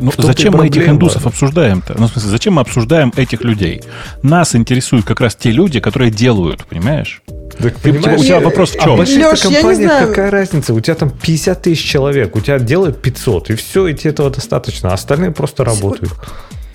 [0.00, 1.94] Ну, зачем мы этих индусов обсуждаем-то?
[1.98, 3.82] Ну, в смысле, зачем мы обсуждаем этих людей?
[4.22, 7.22] Нас интересуют как раз те люди, которые делают, понимаешь?
[7.58, 8.92] Так, понимаешь, у тебя вопрос в чем?
[8.92, 10.72] А в Леш, компаниях какая разница?
[10.72, 14.30] У тебя там 50 тысяч человек, у тебя делают 500, и все, и тебе этого
[14.30, 14.90] достаточно.
[14.90, 16.12] А остальные просто работают.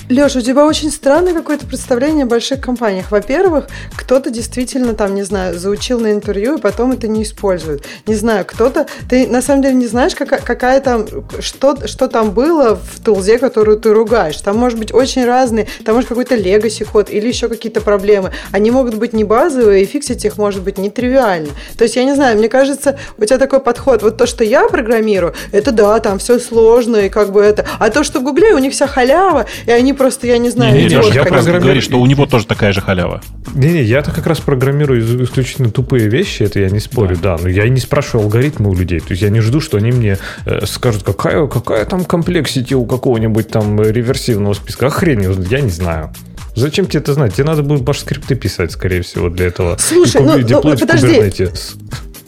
[0.07, 3.09] Леша, у тебя очень странное какое-то представление о больших компаниях.
[3.09, 3.67] Во-первых,
[3.97, 7.85] кто-то действительно там, не знаю, заучил на интервью и потом это не использует.
[8.05, 8.85] Не знаю, кто-то...
[9.09, 11.07] Ты на самом деле не знаешь, какая, какая там...
[11.39, 14.39] Что, что там было в тулзе, которую ты ругаешь.
[14.41, 15.67] Там может быть очень разные...
[15.83, 18.31] Там может какой-то легаси ход или еще какие-то проблемы.
[18.51, 21.49] Они могут быть не базовые, и фиксить их может быть нетривиально.
[21.79, 24.03] То есть, я не знаю, мне кажется, у тебя такой подход.
[24.03, 27.65] Вот то, что я программирую, это да, там все сложно, и как бы это...
[27.79, 30.75] А то, что в Гугле у них вся халява, и они просто, я не знаю,
[30.75, 33.21] не, не, Леша, я просто говорит, что у него тоже такая же халява.
[33.53, 37.37] Не-не, я-то как раз программирую исключительно тупые вещи, это я не спорю, да.
[37.37, 39.91] да, но я не спрашиваю алгоритмы у людей, то есть я не жду, что они
[39.91, 44.87] мне э, скажут, какая, какая там комплексити у какого-нибудь там реверсивного списка.
[44.87, 46.11] Охренеть, я не знаю.
[46.55, 47.33] Зачем тебе это знать?
[47.33, 49.77] Тебе надо будет баш скрипты писать, скорее всего, для этого.
[49.77, 51.53] Слушай, ну, ну подожди.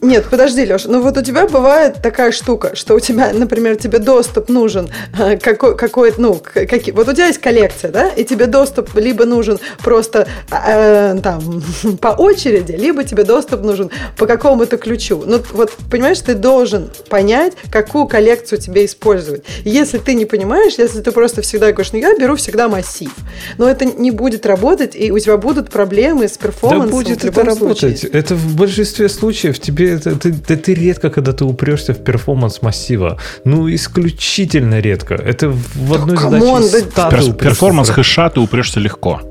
[0.01, 3.97] Нет, подожди, Леша, ну вот у тебя бывает такая штука, что у тебя, например, тебе
[3.99, 8.45] доступ нужен э, какой, какой ну, какие, вот у тебя есть коллекция, да, и тебе
[8.45, 11.63] доступ либо нужен просто э, там
[12.01, 15.23] по очереди, либо тебе доступ нужен по какому-то ключу.
[15.25, 19.43] Ну вот, понимаешь, ты должен понять, какую коллекцию тебе использовать.
[19.63, 23.13] Если ты не понимаешь, если ты просто всегда говоришь, ну я беру всегда массив,
[23.57, 26.89] но это не будет работать, и у тебя будут проблемы с перформансом.
[26.89, 27.99] Да будет это работать.
[27.99, 28.11] Случае.
[28.11, 32.61] Это в большинстве случаев тебе это, ты, ты, ты редко, когда ты упрешься в performance
[32.61, 33.17] массива.
[33.45, 35.15] Ну, исключительно редко.
[35.15, 37.33] Это в одной Да, задаче come on, да- 100 ты Перс- упрешься.
[37.49, 39.21] Performance хэша ты упрешься легко.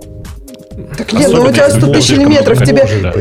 [0.97, 2.87] Так нет, ну у тебя если 100 тысяч много тебе...
[3.03, 3.15] да.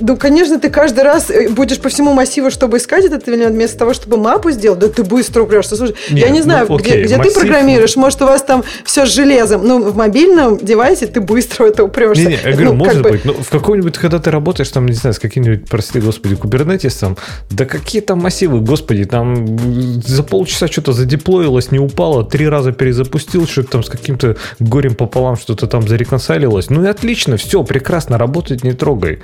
[0.00, 3.78] Ну, конечно, ты каждый раз э, будешь по всему массиву, чтобы искать этот элемент, вместо
[3.78, 5.76] того, чтобы мапу сделать, да ты быстро упрешься.
[5.76, 8.42] Слушай, я Нет, не ну, знаю, окей, где, где ты массив- программируешь, может, у вас
[8.42, 12.22] там все с железом, ну, в мобильном девайсе ты быстро это упрешься.
[12.22, 14.94] Не-не, я говорю, Ну, может бы- быть, но в каком-нибудь, когда ты работаешь, там, не
[14.94, 17.16] знаю, с каким-нибудь, прости господи, кубернетисом,
[17.50, 19.58] да какие там массивы, господи, там
[20.06, 25.36] за полчаса что-то задеплоилось, не упало, три раза перезапустил, что-то там с каким-то горем пополам
[25.36, 26.70] что-то там зареконсалилось.
[26.70, 29.18] Ну и отлично, все, прекрасно, работать не трогай.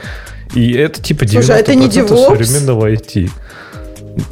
[0.55, 2.27] И это типа 90% Слушай, а это не DevOps?
[2.27, 3.31] современного IT.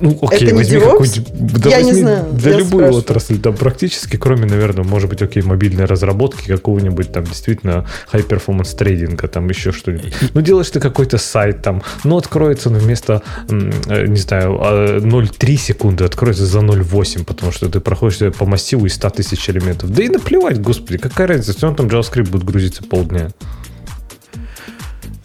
[0.01, 1.63] Ну, окей, Это не возьми какую-нибудь...
[1.63, 2.99] Да Я не возьми, знаю, Да я любую спрашиваю.
[2.99, 9.29] отрасль, там практически, кроме, наверное, может быть, окей, мобильной разработки, какого-нибудь там действительно high-performance трейдинга,
[9.29, 10.15] там еще что-нибудь.
[10.35, 15.57] Ну, делаешь ты какой-то сайт там, ну, откроется ну, вместо, э, не знаю, а, 0,3
[15.57, 19.91] секунды, откроется за 0,8, потому что ты проходишь по массиву из 100 тысяч элементов.
[19.91, 23.31] Да и наплевать, господи, какая разница, все равно там JavaScript будет грузиться полдня.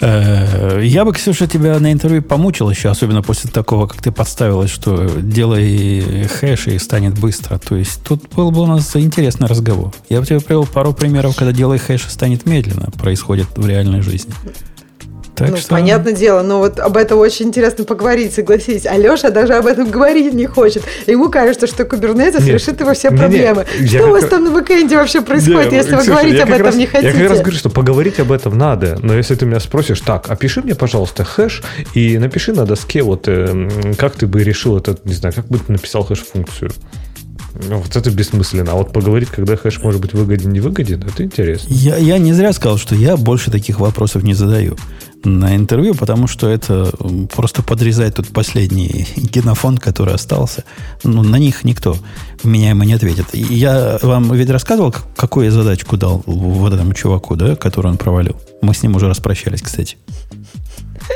[0.02, 4.72] Э, Я бы, Ксюша, тебя на интервью помучил еще, особенно после такого, как ты подставилась,
[4.72, 7.58] что делай хэш и станет быстро.
[7.60, 9.94] То есть тут был бы у нас интересный разговор.
[10.10, 14.02] Я бы тебе привел пару примеров, когда делай хэш и станет медленно, происходит в реальной
[14.02, 14.34] жизни.
[15.42, 15.70] Так ну, что...
[15.70, 18.86] понятное дело, но вот об этом очень интересно поговорить, согласись.
[18.86, 20.84] Алеша даже об этом говорить не хочет.
[21.08, 22.56] Ему кажется, что Kubernetes Нет.
[22.56, 23.66] решит его все проблемы.
[23.80, 26.36] я Что у вас как- там на бэкэнде вообще происходит, Не, если вы Ксюша, говорить
[26.36, 27.08] я об этом раз- не хотите?
[27.08, 30.30] Я как раз говорю, что поговорить об этом надо, но если ты меня спросишь, так,
[30.30, 31.64] опиши мне, пожалуйста, хэш
[31.94, 35.58] и напиши на доске, вот э, как ты бы решил этот, не знаю, как бы
[35.60, 36.72] ты написал хэш-функцию.
[37.70, 38.72] Ну, вот это бессмысленно.
[38.72, 41.68] А вот поговорить, когда хэш может быть выгоден, не выгоден, это интересно.
[41.74, 44.78] Я, я не зря сказал, что я больше таких вопросов не задаю
[45.24, 46.92] на интервью, потому что это
[47.36, 50.64] просто подрезает тот последний генофонд, который остался.
[51.04, 51.96] Ну, на них никто
[52.44, 53.28] меняемо не ответит.
[53.34, 57.98] Я вам ведь рассказывал, как- какую я задачку дал вот этому чуваку, да, которую он
[57.98, 58.36] провалил.
[58.62, 59.98] Мы с ним уже распрощались, кстати.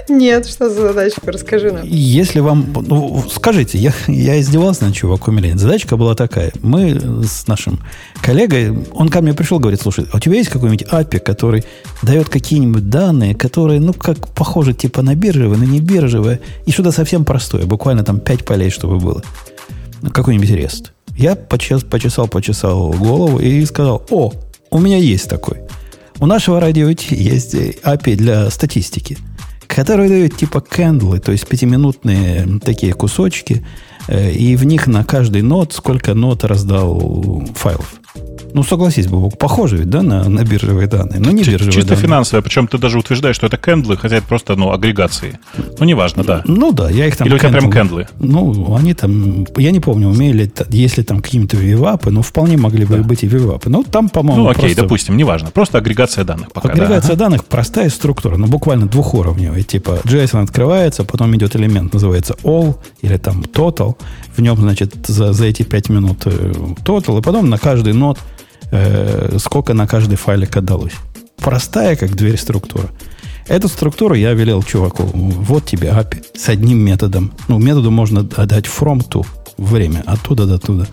[0.10, 1.84] Нет, что за задачка, расскажи нам.
[1.86, 2.74] Если вам...
[2.88, 5.60] Ну, скажите, я, я издевался над чуваком или нет?
[5.60, 6.52] Задачка была такая.
[6.62, 7.80] Мы с нашим
[8.22, 11.64] коллегой, он ко мне пришел, говорит, слушай, а у тебя есть какой-нибудь API, который
[12.02, 16.92] дает какие-нибудь данные, которые, ну, как похожи типа на биржевые, но не биржевые, и что-то
[16.92, 19.24] совсем простое, буквально там 5 полей, чтобы было.
[20.14, 20.92] Какой-нибудь рест.
[21.18, 24.34] Я почес, почесал, почесал голову и сказал, о,
[24.70, 25.62] у меня есть такой.
[26.20, 29.18] У нашего радио есть э, API для статистики,
[29.68, 33.66] который дает типа кэндлы, то есть пятиминутные такие кусочки,
[34.08, 37.96] э, и в них на каждый нот сколько нот раздал файлов.
[38.56, 41.20] Ну, согласись, Бобок, похоже ведь, да, на, на биржевые данные.
[41.20, 42.04] Ну, не Чи- биржевые Чисто данные.
[42.04, 45.38] финансовое, причем ты даже утверждаешь, что это кэндлы, хотя это просто ну, агрегации.
[45.78, 46.42] Ну, неважно, да.
[46.46, 47.28] Ну да, я их там...
[47.28, 48.08] Или у тебя прям кэндлы-?
[48.18, 49.46] Ну, они там...
[49.58, 53.70] Я не помню, умели, если там какие-то вивапы, ну, вполне могли бы быть и вивапы.
[53.70, 55.52] Ну, там, по-моему, Ну, окей, просто допустим, неважно.
[55.52, 56.70] Просто агрегация данных пока.
[56.70, 56.76] да.
[56.76, 59.64] Агрегация данных простая структура, но буквально двухуровневая.
[59.64, 63.98] Типа JSON открывается, потом идет элемент, называется all или там total.
[64.38, 66.54] В нем, значит, за, за эти 5 минут э,
[66.86, 68.18] total, и потом на каждый нот
[68.72, 70.94] э, сколько на каждый файлик отдалось.
[71.38, 72.90] Простая, как дверь структура.
[73.48, 75.04] Эту структуру я велел чуваку.
[75.04, 77.32] Вот тебе API с одним методом.
[77.48, 79.26] Ну, методу можно отдать from to
[79.58, 80.88] время, оттуда до туда.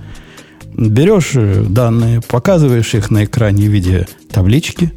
[0.74, 4.92] Берешь э, данные, показываешь их на экране в виде таблички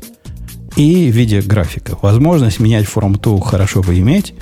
[0.76, 1.98] и в виде графика.
[2.02, 4.34] Возможность менять from to хорошо бы иметь.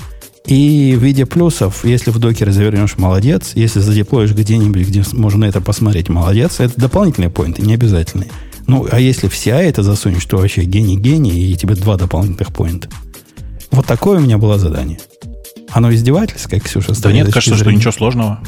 [0.46, 3.52] И в виде плюсов, если в докере завернешь, молодец.
[3.56, 6.60] Если задеплоишь где-нибудь, где можно это посмотреть, молодец.
[6.60, 8.30] Это дополнительные поинты, не обязательные.
[8.68, 12.90] Ну, а если в CI это засунешь, то вообще гений-гений, и тебе два дополнительных поинта.
[13.72, 15.00] Вот такое у меня было задание.
[15.72, 16.94] Оно издевательское, Ксюша?
[17.02, 17.78] Да нет, кажется, что зрения?
[17.80, 18.40] ничего сложного.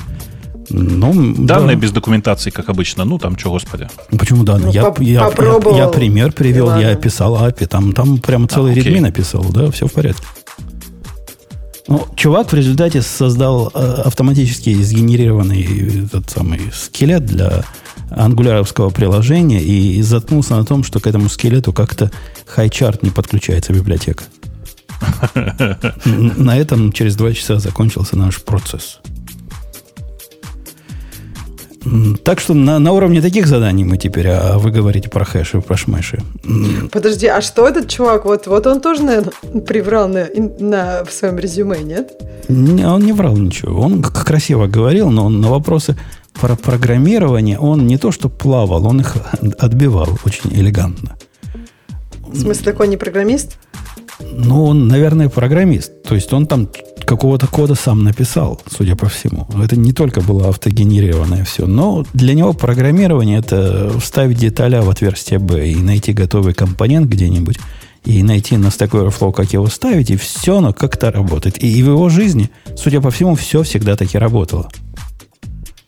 [0.69, 1.81] Ну, Данные да.
[1.81, 3.05] без документации, как обычно.
[3.05, 3.87] Ну, там, что, господи.
[4.17, 4.67] Почему данные?
[4.67, 5.77] Ну, я, поп- я, я, попробовал.
[5.77, 8.83] я пример привел, я описал API, там, там прямо целый окей.
[8.83, 10.23] редми написал, да, все в порядке.
[11.87, 17.63] Ну, чувак в результате создал э, автоматически сгенерированный этот самый скелет для
[18.09, 22.11] ангуляровского приложения и заткнулся на том, что к этому скелету как-то
[22.47, 24.23] хайчарт не подключается библиотека.
[26.05, 28.99] На этом через два часа закончился наш процесс.
[32.23, 35.77] Так что на, на уровне таких заданий мы теперь, а вы говорите про хэши, про
[35.77, 36.21] шмэши.
[36.91, 38.25] Подожди, а что этот чувак?
[38.25, 40.27] Вот, вот он тоже, наверное, приврал на,
[40.59, 42.11] на, в своем резюме, нет?
[42.47, 43.81] Не, он не врал ничего.
[43.81, 45.95] Он красиво говорил, но он на вопросы
[46.39, 49.15] про программирование он не то что плавал, он их
[49.57, 51.17] отбивал очень элегантно.
[52.27, 53.57] В смысле, такой не программист?
[54.19, 56.03] Ну, он, наверное, программист.
[56.03, 56.69] То есть он там
[57.05, 59.47] какого-то кода сам написал, судя по всему.
[59.61, 61.65] Это не только было автогенерированное все.
[61.65, 67.57] Но для него программирование это вставить деталя в отверстие B и найти готовый компонент где-нибудь,
[68.05, 71.61] и найти на Stack Overflow, как его ставить, и все оно как-то работает.
[71.63, 74.69] И, в его жизни, судя по всему, все всегда таки работало.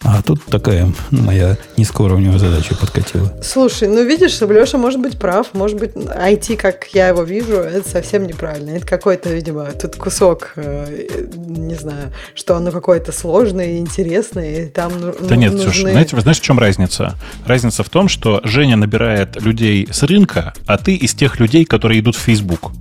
[0.07, 3.33] А тут такая моя низкоуровневая задача подкатила.
[3.43, 5.47] Слушай, ну видишь, Леша может быть прав.
[5.53, 8.69] Может быть, IT, как я его вижу, это совсем неправильно.
[8.69, 14.63] Это какой-то, видимо, тут кусок, э, не знаю, что оно какое-то сложное и интересное.
[14.63, 14.93] И там
[15.27, 15.65] да нет, нужны...
[15.65, 17.15] слушай, знаете, вы знаете, в чем разница?
[17.45, 21.99] Разница в том, что Женя набирает людей с рынка, а ты из тех людей, которые
[21.99, 22.71] идут в Facebook.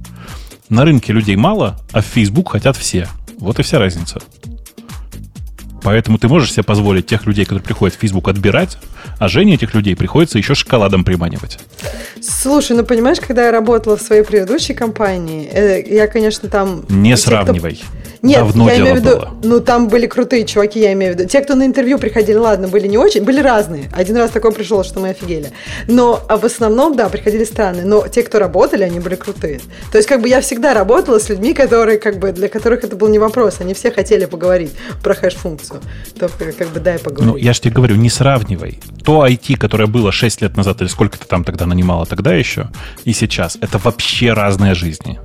[0.68, 3.08] На рынке людей мало, а в Facebook хотят все.
[3.38, 4.20] Вот и вся разница.
[5.86, 8.76] Поэтому ты можешь себе позволить тех людей, которые приходят в Facebook, отбирать,
[9.20, 11.60] а Жене этих людей приходится еще шоколадом приманивать.
[12.20, 16.84] Слушай, ну понимаешь, когда я работала в своей предыдущей компании, э, я, конечно, там...
[16.88, 17.74] Не сравнивай.
[17.74, 18.05] Кто...
[18.26, 19.34] Нет, Давно я имею в виду, было.
[19.44, 21.28] ну там были крутые чуваки, я имею в виду.
[21.28, 23.88] Те, кто на интервью приходили, ладно, были не очень, были разные.
[23.92, 25.52] Один раз такой пришел, что мы офигели.
[25.86, 27.84] Но а в основном, да, приходили странные.
[27.84, 29.60] Но те, кто работали, они были крутые.
[29.92, 32.96] То есть, как бы я всегда работала с людьми, которые, как бы, для которых это
[32.96, 33.60] был не вопрос.
[33.60, 34.72] Они все хотели поговорить
[35.02, 35.80] про хэш-функцию.
[36.18, 36.28] То,
[36.58, 37.32] как бы, дай поговорить.
[37.32, 38.80] Ну, я же тебе говорю, не сравнивай.
[39.04, 42.68] То IT, которое было 6 лет назад, или сколько ты там тогда нанимала тогда еще,
[43.04, 45.20] и сейчас, это вообще разные жизни.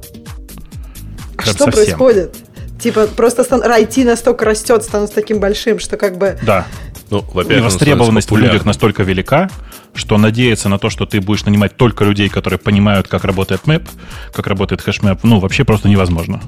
[1.38, 1.72] А что совсем.
[1.72, 2.36] происходит?
[2.82, 3.62] Типа просто стан...
[3.62, 6.38] IT настолько растет, становится таким большим, что как бы...
[6.42, 6.66] Да.
[7.12, 9.50] Ну, во-первых, востребованность в людях настолько велика,
[9.94, 13.88] что надеяться на то, что ты будешь нанимать только людей, которые понимают, как работает map,
[14.34, 16.42] как работает hashmap, ну, вообще просто невозможно.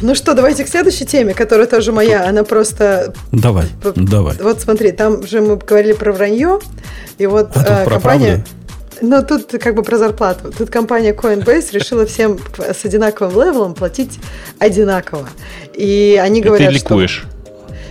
[0.00, 2.28] Ну что, давайте к следующей теме, которая тоже моя.
[2.28, 3.14] Она просто...
[3.30, 4.36] Давай, давай.
[4.40, 6.58] Вот смотри, там же мы говорили про вранье,
[7.18, 8.34] и вот а э, компания...
[8.34, 8.61] Правду?
[9.02, 10.52] Но тут как бы про зарплату.
[10.56, 14.20] Тут компания Coinbase решила всем с одинаковым левелом платить
[14.60, 15.28] одинаково.
[15.74, 17.26] И они говорят, И ты ликуешь.
[17.26, 17.41] что...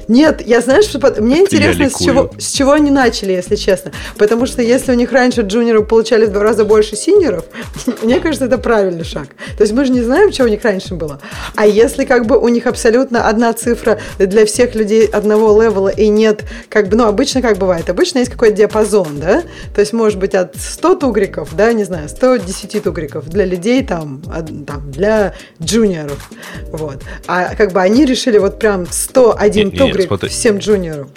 [0.08, 3.92] Нет, я знаю, что мне Это интересно, с чего, с чего они начали, если честно.
[4.18, 7.46] Потому что если у них раньше джуниоры получали в два раза больше синьоров,
[8.04, 9.30] мне кажется, это правильный шаг.
[9.58, 11.22] То есть мы же не знаем, что у них раньше было.
[11.56, 16.08] А если как бы у них абсолютно одна цифра для всех людей одного левела и
[16.08, 19.44] нет, как бы, ну, обычно как бывает, обычно есть какой-то диапазон, да?
[19.74, 24.22] То есть может быть от 100 тугриков, да, не знаю, 110 тугриков для людей там,
[24.68, 26.30] там для джуниоров,
[26.72, 27.02] вот.
[27.28, 31.10] А как бы они решили вот прям 101 тугрик говорит смотри, всем джуниорам.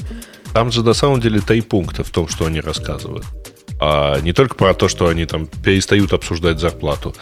[0.52, 3.24] Там же на самом деле три пункта в том, что они рассказывают.
[3.86, 7.14] А не только про то, что они там перестают обсуждать зарплату.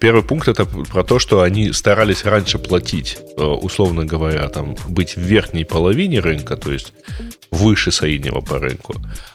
[0.00, 5.16] Первый пункт это про то, что они старались раньше платить, э, условно говоря, там быть
[5.16, 6.94] в верхней половине рынка, то есть
[7.50, 8.94] выше среднего по рынку.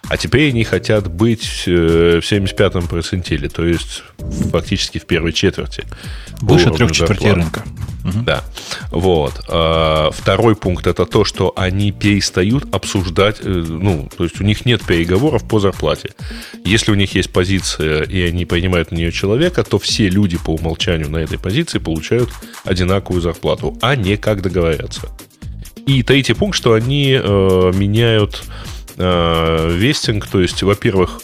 [0.09, 4.03] А теперь они хотят быть э, в 75-м процентиле, то есть
[4.51, 5.85] фактически в первой четверти.
[6.41, 7.63] Выше трех четвертей рынка.
[8.03, 8.23] Угу.
[8.23, 8.43] Да.
[8.89, 9.41] Вот.
[9.47, 14.65] А, второй пункт это то, что они перестают обсуждать, э, ну, то есть у них
[14.65, 16.11] нет переговоров по зарплате.
[16.71, 20.51] Если у них есть позиция, и они принимают на нее человека, то все люди по
[20.51, 22.29] умолчанию на этой позиции получают
[22.63, 25.09] одинаковую зарплату, а не как договорятся.
[25.85, 28.45] И третий пункт, что они э, меняют
[28.95, 31.19] э, вестинг, то есть, во-первых,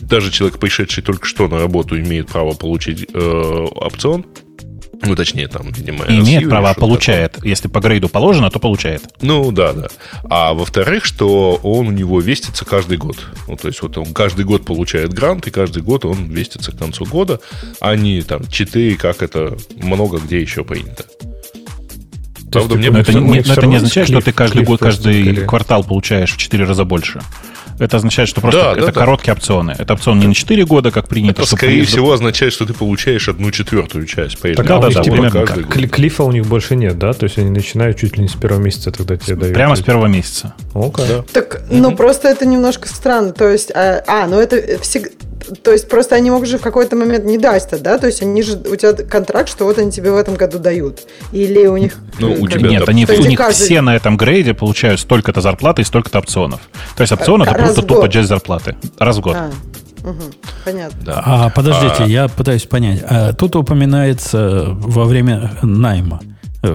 [0.00, 4.24] даже человек, пришедший только что на работу, имеет право получить э, опцион,
[5.02, 6.04] ну, точнее, там, видимо...
[6.06, 7.32] Имеет право, получает.
[7.32, 7.48] Такое.
[7.48, 9.02] Если по грейду положено, то получает.
[9.22, 9.88] Ну, да, да.
[10.24, 13.16] А во-вторых, что он у него вестится каждый год.
[13.48, 16.78] Ну, то есть, вот он каждый год получает грант, и каждый год он вестится к
[16.78, 17.40] концу года,
[17.80, 21.04] а не там 4, как это много где еще принято.
[22.50, 25.44] Правда, мне это, не, это не означает, что ты каждый год, каждый или...
[25.44, 27.20] квартал получаешь в 4 раза больше.
[27.78, 29.38] Это означает, что просто да, это да, короткие да.
[29.38, 29.74] опционы.
[29.78, 31.42] Это опцион не на 4 года, как принято.
[31.42, 34.38] Это, скорее всего, означает, что ты получаешь одну четвертую часть.
[34.38, 37.14] Так, да, да, да, примерно Клифа у них больше нет, да?
[37.14, 39.54] То есть они начинают чуть ли не с первого месяца тогда тебе дают.
[39.54, 40.54] Прямо с первого месяца.
[40.74, 41.08] Okay.
[41.08, 41.24] Да.
[41.32, 43.32] Так, ну, просто это немножко странно.
[43.32, 45.10] То есть, а, а ну это всегда
[45.62, 47.98] то есть просто они могут же в какой-то момент не дать да?
[47.98, 51.00] То есть они же, у тебя контракт, что вот они тебе в этом году дают.
[51.32, 51.96] Или у них...
[52.18, 52.68] Ну, у тебя...
[52.68, 53.64] Нет, они, у них каждый...
[53.64, 56.60] все на этом грейде получают столько-то зарплаты и столько-то опционов.
[56.96, 58.76] То есть опционы это просто тупо часть зарплаты.
[58.98, 59.36] Раз в год.
[59.36, 59.50] А.
[60.02, 60.22] Угу,
[60.64, 60.98] понятно.
[61.04, 61.22] Да.
[61.24, 62.06] А подождите, а...
[62.06, 63.02] я пытаюсь понять.
[63.06, 66.20] А, тут упоминается во время найма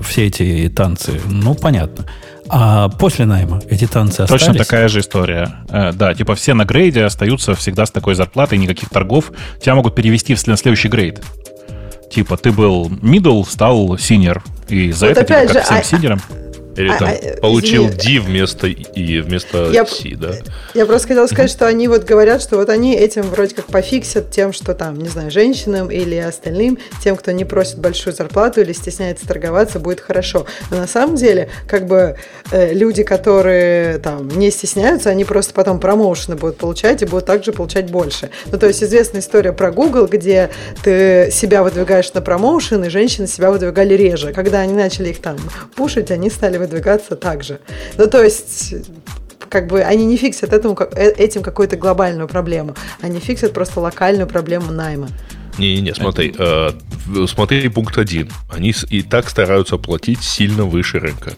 [0.02, 1.22] все эти танцы.
[1.28, 2.06] Ну, понятно.
[2.48, 4.46] А после найма эти танцы остались?
[4.46, 5.64] Точно такая же история.
[5.70, 9.32] Э, да, типа все на грейде остаются всегда с такой зарплатой, никаких торгов.
[9.60, 11.24] Тебя могут перевести в следующий грейд.
[12.12, 14.42] Типа ты был middle, стал senior.
[14.70, 16.22] И за вот это тебя, как же, всем а, синерам...
[16.76, 18.20] Или а, там а, получил извини.
[18.20, 20.34] D вместо И, вместо я, C, да?
[20.74, 24.32] Я просто хотела сказать, что они вот говорят, что вот они этим вроде как пофиксят
[24.32, 28.74] тем, что там, не знаю, женщинам или остальным, тем, кто не просит большую зарплату или
[28.74, 30.46] стесняется торговаться, будет хорошо.
[30.70, 32.18] Но на самом деле, как бы
[32.52, 37.54] э, люди, которые там не стесняются, они просто потом промоушены будут получать и будут также
[37.54, 38.30] получать больше.
[38.48, 40.50] Ну, то есть известная история про Google, где
[40.84, 44.34] ты себя выдвигаешь на промоушен, и женщины себя выдвигали реже.
[44.34, 45.38] Когда они начали их там
[45.76, 47.60] пушить, они стали выдвигаться также.
[47.98, 48.76] Ну, то есть
[49.50, 54.28] как бы они не фиксят этому, э, этим какую-то глобальную проблему, они фиксят просто локальную
[54.28, 55.08] проблему найма.
[55.58, 56.72] Не-не-не, смотри, э,
[57.28, 58.30] смотри пункт один.
[58.50, 61.34] Они и так стараются платить сильно выше рынка.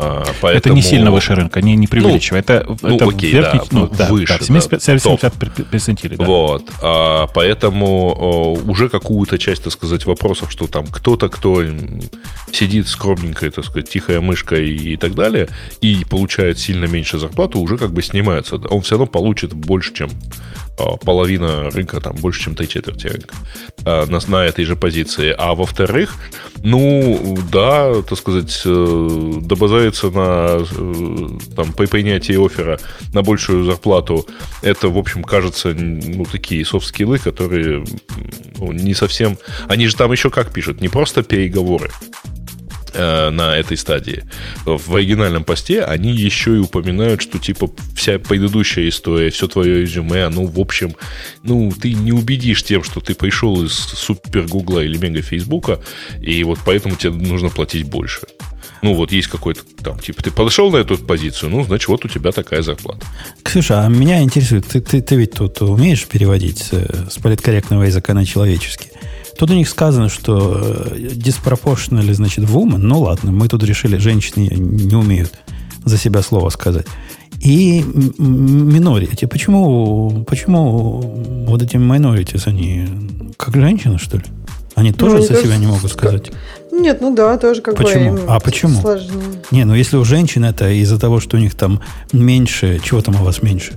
[0.00, 0.58] А, поэтому...
[0.58, 2.44] Это не сильно выше рынка, не, не преувеличивай.
[2.46, 3.60] Ну, это, ну, это окей, верхний,
[3.90, 4.38] да, ну, выше.
[4.38, 6.16] Да, 75, 75 перцентилей.
[6.16, 6.24] Да.
[6.24, 6.70] Вот.
[6.80, 11.64] А, поэтому уже какую-то часть, так сказать, вопросов, что там кто-то, кто
[12.52, 15.48] сидит скромненько, так сказать, тихая мышка и, и так далее,
[15.80, 18.56] и получает сильно меньше зарплату, уже как бы снимается.
[18.70, 20.67] Он все равно получит больше, чем а,
[21.04, 23.34] половина рынка, там, больше, чем три четверти рынка
[23.84, 25.34] а, на, на этой же позиции.
[25.36, 26.16] А во-вторых,
[26.62, 32.78] ну, да, так сказать, э, добавляется на, э, там, по принятии оффера
[33.12, 34.26] на большую зарплату,
[34.62, 37.84] это, в общем, кажется, ну, такие софт-скиллы, которые
[38.58, 39.38] ну, не совсем...
[39.68, 41.90] Они же там еще как пишут, не просто переговоры,
[43.00, 44.24] Э, на этой стадии.
[44.64, 50.28] В оригинальном посте они еще и упоминают, что типа вся предыдущая история, все твое резюме,
[50.30, 50.96] ну, в общем,
[51.44, 55.78] ну, ты не убедишь тем, что ты пришел из супер Гугла или мега Фейсбука,
[56.20, 58.22] и вот поэтому тебе нужно платить больше.
[58.82, 62.08] Ну, вот есть какой-то там, типа, ты подошел на эту позицию, ну, значит, вот у
[62.08, 63.06] тебя такая зарплата.
[63.44, 66.72] Ксюша, а меня интересует, ты, ты, ты ведь тут умеешь переводить с,
[67.12, 68.90] с политкорректного языка на человеческий?
[69.38, 70.60] Тут у них сказано, что
[70.96, 75.32] disproportionally, значит, woman, ну ладно, мы тут решили, женщины не умеют
[75.84, 76.86] за себя слово сказать.
[77.40, 77.80] И
[78.18, 79.28] minority.
[79.28, 81.00] Почему, почему
[81.46, 82.88] вот эти minorities, они
[83.36, 84.24] как женщины, что ли?
[84.74, 86.32] Они тоже ну, за себя не могут сказать?
[86.72, 88.14] Нет, ну да, тоже как почему?
[88.14, 88.80] бы А почему?
[88.80, 89.42] Сложнее.
[89.52, 91.80] Не, ну если у женщин это из-за того, что у них там
[92.12, 93.74] меньше, чего там у вас меньше?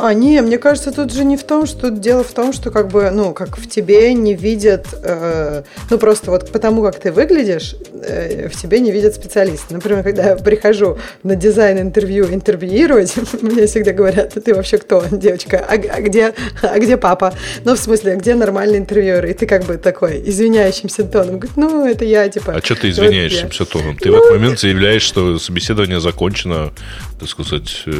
[0.00, 2.88] А, не, мне кажется, тут же не в том, что дело в том, что как
[2.88, 7.74] бы, ну, как в тебе не видят, э, ну, просто вот потому, как ты выглядишь,
[8.02, 9.74] э, в тебе не видят специалисты.
[9.74, 15.72] Например, когда я прихожу на дизайн-интервью интервьюировать, мне всегда говорят, ты вообще кто, девочка, а,
[15.72, 17.34] а, где, а где папа?
[17.64, 19.26] Ну, в смысле, а где нормальный интервьюер?
[19.26, 22.52] И ты как бы такой извиняющимся тоном, говорит, ну, это я, типа.
[22.54, 23.96] А что ты извиняющимся вот тоном?
[23.96, 26.70] Ты ну, в этот момент заявляешь, что собеседование закончено,
[27.18, 27.90] так сказать, э,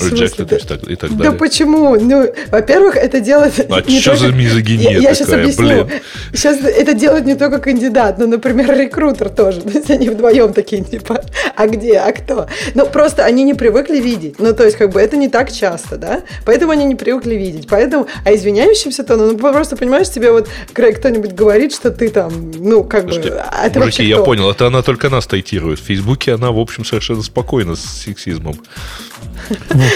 [0.00, 1.32] rejected и так, и так далее.
[1.32, 1.96] Да почему?
[2.00, 3.58] Ну, во-первых, это делает...
[3.70, 4.26] А не что только...
[4.26, 5.84] за мизогиния Я, я сейчас объясню.
[5.84, 5.90] Блин.
[6.32, 9.60] Сейчас это делает не только кандидат, но, например, рекрутер тоже.
[9.68, 11.24] То есть они вдвоем такие, типа,
[11.56, 12.46] а где, а кто?
[12.74, 14.38] Ну, просто они не привыкли видеть.
[14.38, 16.22] Ну, то есть, как бы, это не так часто, да?
[16.46, 17.66] Поэтому они не привыкли видеть.
[17.68, 22.84] Поэтому, а извиняющимся то, ну, просто, понимаешь, тебе вот кто-нибудь говорит, что ты там, ну,
[22.84, 23.40] как Слушайте, бы...
[23.40, 25.80] А мужики, я понял, это она только нас тайтирует.
[25.80, 28.37] В Фейсбуке она, в общем, совершенно спокойна с сексизмом.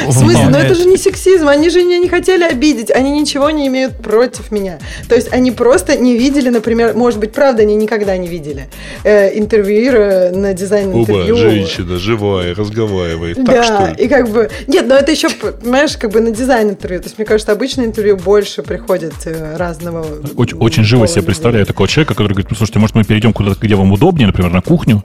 [0.07, 0.49] В смысле?
[0.49, 1.49] Но это же не сексизм.
[1.49, 2.91] Они же меня не хотели обидеть.
[2.91, 4.79] Они ничего не имеют против меня.
[5.09, 8.69] То есть они просто не видели, например, может быть, правда, они никогда не видели
[9.05, 11.35] э, интервьюера на дизайн интервью.
[11.35, 13.43] Оба, женщина живая, разговаривает.
[13.45, 14.05] Да, так, что ли?
[14.05, 14.51] и как бы...
[14.67, 17.01] Нет, но это еще, понимаешь, как бы на дизайн интервью.
[17.01, 20.07] То есть, мне кажется, обычное интервью больше приходит э, разного...
[20.37, 23.59] Очень, очень живо себе представляю такого человека, который говорит, ну, слушайте, может, мы перейдем куда-то,
[23.61, 25.05] где вам удобнее, например, на кухню?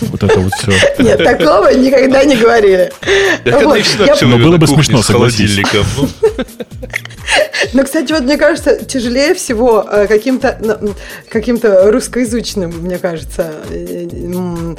[0.00, 0.72] Вот это вот все.
[0.98, 2.92] Нет, такого никогда не говорили.
[3.44, 5.58] Но было бы смешно, согласись.
[7.72, 10.94] Но, кстати, вот мне кажется, тяжелее всего э, каким-то ну,
[11.28, 13.52] каким-то русскоязычным, мне кажется.
[13.70, 14.74] Э,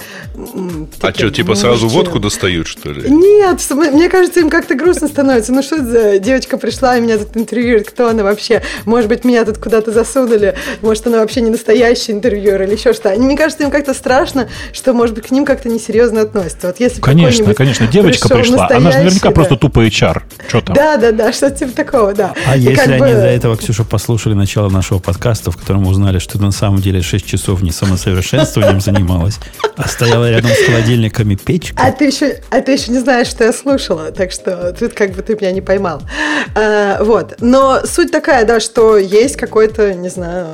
[1.01, 3.09] а что, типа сразу водку достают, что ли?
[3.09, 5.51] Нет, мне кажется, им как-то грустно становится.
[5.51, 8.61] Ну что за девочка пришла и меня тут интервьюирует, кто она вообще?
[8.85, 13.09] Может быть, меня тут куда-то засунули, может, она вообще не настоящий интервьюер или еще что.
[13.15, 16.67] Мне кажется, им как-то страшно, что, может быть, к ним как-то несерьезно относятся.
[16.67, 19.33] Вот если конечно, конечно, девочка пришла, она же наверняка да.
[19.35, 20.21] просто тупо HR.
[20.47, 20.75] Что там?
[20.75, 22.33] Да, да, да, что-то типа такого, да.
[22.47, 26.43] А если они до этого, Ксюша, послушали начало нашего подкаста, в котором узнали, что ты
[26.43, 29.39] на самом деле 6 часов не самосовершенствованием занималась,
[29.75, 31.81] а стояла рядом с холодильниками печка.
[31.81, 35.13] А ты еще, а ты еще не знаешь, что я слушала, так что тут как
[35.13, 36.01] бы ты меня не поймал.
[36.55, 37.35] А, вот.
[37.41, 40.47] Но суть такая, да, что есть какой-то, не знаю,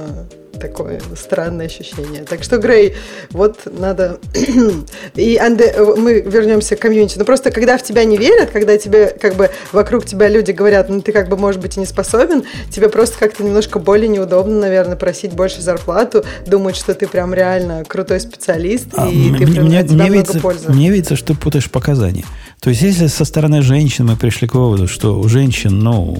[0.61, 2.23] такое странное ощущение.
[2.23, 2.95] Так что, Грей,
[3.31, 4.19] вот надо...
[5.15, 5.75] И Анде...
[5.97, 7.17] мы вернемся к комьюнити.
[7.17, 10.89] Но просто когда в тебя не верят, когда тебе как бы вокруг тебя люди говорят,
[10.89, 14.59] ну ты как бы, может быть, и не способен, тебе просто как-то немножко более неудобно,
[14.59, 19.65] наверное, просить больше зарплату, думать, что ты прям реально крутой специалист, а, и ты прям
[19.65, 20.69] мне, мне видится, пользы.
[20.71, 22.25] Мне видится, что ты путаешь показания.
[22.59, 26.17] То есть, если со стороны женщин мы пришли к выводу, что у женщин, ну,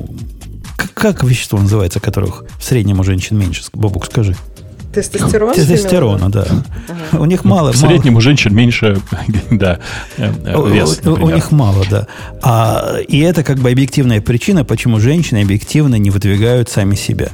[0.93, 3.63] как вещество называется, которых в среднем у женщин меньше?
[3.73, 4.35] Бабук, скажи.
[4.93, 5.53] Тестостерон?
[5.53, 6.45] Тестостерона, да.
[7.11, 7.21] Ага.
[7.21, 7.71] У них мало.
[7.71, 9.01] В среднем у женщин меньше,
[9.51, 9.79] да,
[10.17, 10.31] э,
[10.69, 12.07] вес, у, у них мало, да.
[12.41, 17.29] А, и это как бы объективная причина, почему женщины объективно не выдвигают сами себя.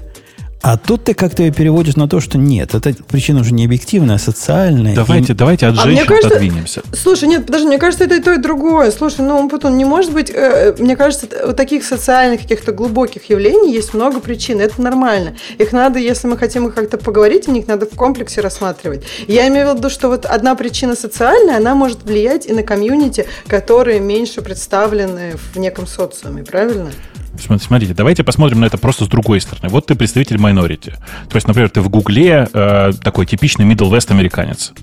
[0.61, 4.15] А тут ты как-то ее переводишь на то, что нет, эта причина уже не объективная,
[4.15, 4.95] а социальная.
[4.95, 5.35] Давайте, и...
[5.35, 6.81] давайте от а женщин кажется, отодвинемся.
[6.93, 8.91] Слушай, нет, подожди, мне кажется, это и то, и другое.
[8.91, 13.71] Слушай, ну, потом не может быть, э, мне кажется, у таких социальных каких-то глубоких явлений
[13.71, 15.35] есть много причин, это нормально.
[15.57, 19.03] Их надо, если мы хотим их как-то поговорить, о них надо в комплексе рассматривать.
[19.27, 23.27] Я имею в виду, что вот одна причина социальная, она может влиять и на комьюнити,
[23.47, 26.91] которые меньше представлены в неком социуме, правильно?
[27.38, 29.69] Смотрите, давайте посмотрим на это просто с другой стороны.
[29.69, 30.93] Вот ты представитель minority.
[31.30, 34.73] То есть, например, ты в Гугле э, такой типичный Middle West американец.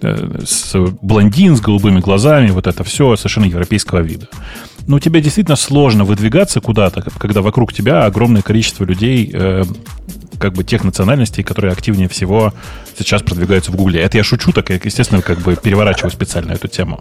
[0.00, 4.28] Э, с блондин, с голубыми глазами, вот это все совершенно европейского вида.
[4.86, 9.64] Но тебе действительно сложно выдвигаться куда-то, когда вокруг тебя огромное количество людей э,
[10.38, 12.52] как бы тех национальностей, которые активнее всего
[12.98, 14.00] сейчас продвигаются в Гугле.
[14.00, 17.00] Это я шучу, так я, естественно, как бы переворачиваю специально эту тему.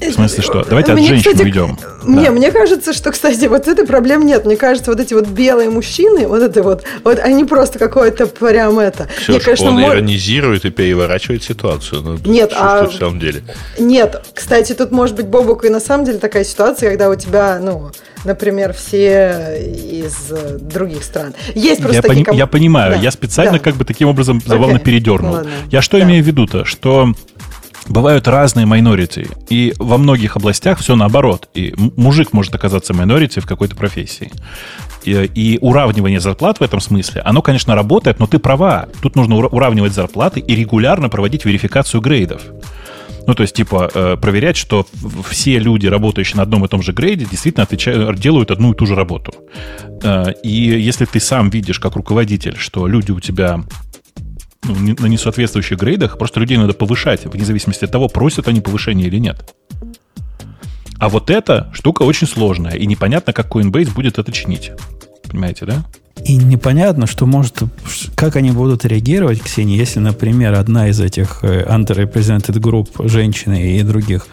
[0.00, 0.64] В смысле, что?
[0.64, 1.78] Давайте от женщин кстати, уйдем.
[2.02, 2.30] Мне, да.
[2.32, 4.44] мне кажется, что, кстати, вот этой проблем нет.
[4.44, 8.78] Мне кажется, вот эти вот белые мужчины, вот это вот, вот они просто какое-то прям
[8.78, 9.08] это.
[9.16, 9.94] Ксюш, мне, конечно, он мой...
[9.94, 12.02] иронизирует и переворачивает ситуацию.
[12.02, 12.86] Ну, нет, а...
[12.86, 13.42] в самом деле.
[13.78, 17.58] Нет, кстати, тут может быть, Бобок, и на самом деле такая ситуация, когда у тебя,
[17.60, 17.90] ну,
[18.24, 21.34] например, все из других стран.
[21.54, 22.24] Есть просто я, такие...
[22.24, 23.00] Пони- я понимаю, да.
[23.00, 23.58] я специально да.
[23.58, 24.84] как бы таким образом забавно okay.
[24.84, 25.32] передернул.
[25.32, 25.50] Ладно.
[25.70, 26.04] Я что да.
[26.04, 26.64] имею в виду-то?
[26.64, 27.14] Что
[27.88, 31.48] бывают разные майнорити, и во многих областях все наоборот.
[31.54, 34.32] И мужик может оказаться майнорити в какой-то профессии.
[35.04, 38.88] И, и уравнивание зарплат в этом смысле, оно, конечно, работает, но ты права.
[39.02, 42.42] Тут нужно уравнивать зарплаты и регулярно проводить верификацию грейдов.
[43.26, 44.86] Ну, то есть, типа, э, проверять, что
[45.28, 48.86] все люди, работающие на одном и том же грейде, действительно отвечают, делают одну и ту
[48.86, 49.34] же работу.
[50.02, 53.64] Э, и если ты сам видишь, как руководитель, что люди у тебя
[54.62, 59.06] ну, на несоответствующих грейдах, просто людей надо повышать, вне зависимости от того, просят они повышения
[59.06, 59.54] или нет.
[60.98, 64.72] А вот эта штука очень сложная, и непонятно, как Coinbase будет это чинить.
[65.28, 65.84] Понимаете, да?
[66.22, 67.62] И непонятно, что может,
[68.14, 73.82] как они будут реагировать, Ксения, если, например, одна из этих э, underrepresented групп, женщины и
[73.82, 74.26] других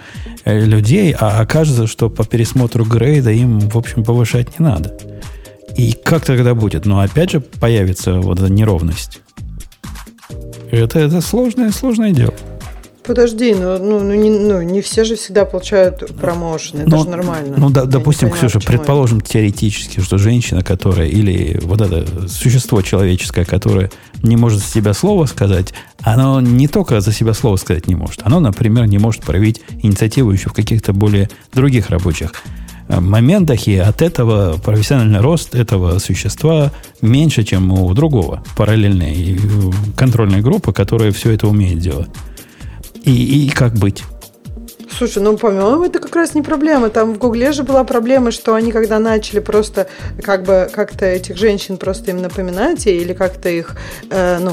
[0.45, 4.95] э, людей, а окажется, что по пересмотру грейда им, в общем, повышать не надо.
[5.75, 6.85] И как тогда будет?
[6.85, 9.21] Но опять же появится вот эта неровность.
[10.69, 12.33] Это, это сложное, сложное дело.
[13.03, 17.09] Подожди, ну, ну, ну, не, ну не все же всегда получают промоушены, это ну, же
[17.09, 17.55] нормально.
[17.57, 19.29] Ну, да, допустим, понимаю, Ксюша, предположим это.
[19.29, 23.89] теоретически, что женщина, которая, или вот это существо человеческое, которое
[24.21, 28.21] не может за себя слова сказать, оно не только за себя слово сказать не может,
[28.23, 32.33] оно, например, не может проявить инициативу еще в каких-то более других рабочих
[32.87, 36.71] э, моментах, и от этого профессиональный рост этого существа
[37.01, 39.39] меньше, чем у другого параллельной э,
[39.95, 42.09] контрольной группы, которая все это умеет делать.
[43.03, 44.03] И, и как быть?
[44.97, 46.89] Слушай, ну, по-моему, это как раз не проблема.
[46.89, 49.87] Там в Гугле же была проблема, что они когда начали просто
[50.21, 53.77] как бы как-то этих женщин просто им напоминать или как-то их,
[54.09, 54.51] э, ну,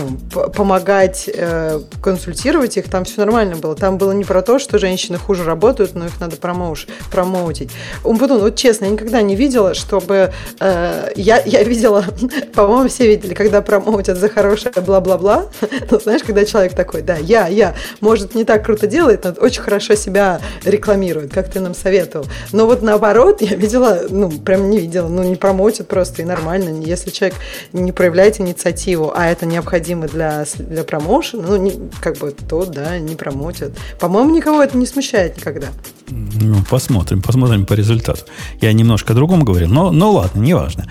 [0.50, 3.74] помогать, э, консультировать их, там все нормально было.
[3.74, 7.70] Там было не про то, что женщины хуже работают, но их надо промоуш, промоутить.
[8.04, 10.32] Умпутун, вот честно, я никогда не видела, чтобы...
[10.60, 12.04] Э, я, я видела,
[12.54, 15.46] по-моему, все видели, когда промоутят за хорошее бла-бла-бла.
[15.90, 19.62] Ну, знаешь, когда человек такой, да, я, я, может, не так круто делает, но очень
[19.62, 20.27] хорошо себя
[20.64, 22.26] рекламируют, как ты нам советовал.
[22.52, 26.82] Но вот наоборот, я видела, ну, прям не видела, ну, не промотят просто и нормально.
[26.82, 27.36] Если человек
[27.72, 32.98] не проявляет инициативу, а это необходимо для, для промоушена, ну, не, как бы, то, да,
[32.98, 33.72] не промотят.
[33.98, 35.68] По-моему, никого это не смущает никогда.
[36.10, 38.22] Ну, посмотрим, посмотрим по результату.
[38.60, 40.86] Я немножко о другом говорил, но, но ладно, неважно.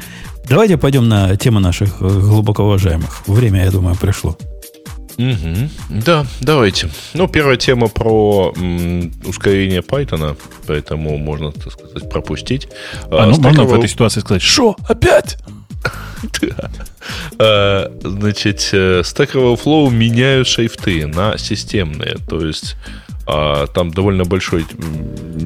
[0.49, 3.27] Давайте пойдем на тему наших э, глубоко уважаемых.
[3.27, 4.37] Время, я думаю, пришло.
[5.17, 5.69] Угу.
[6.05, 6.89] Да, давайте.
[7.13, 10.37] Ну, первая тема про м, ускорение Python,
[10.67, 12.67] поэтому можно, так сказать, пропустить.
[13.09, 15.37] А, ну, можно в этой ситуации сказать, что, опять?
[17.39, 22.17] А, значит, Stack Overflow меняют шрифты на системные.
[22.27, 22.75] То есть
[23.27, 24.65] а, там довольно большой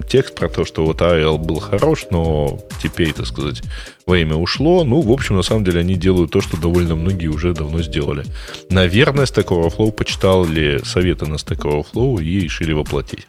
[0.07, 3.63] текст про то, что вот Arial был хорош, но теперь, так сказать,
[4.05, 4.83] время ушло.
[4.83, 8.23] Ну, в общем, на самом деле они делают то, что довольно многие уже давно сделали.
[8.69, 13.27] Наверное, Stack Overflow почитал ли советы на Stack Overflow и решили воплотить.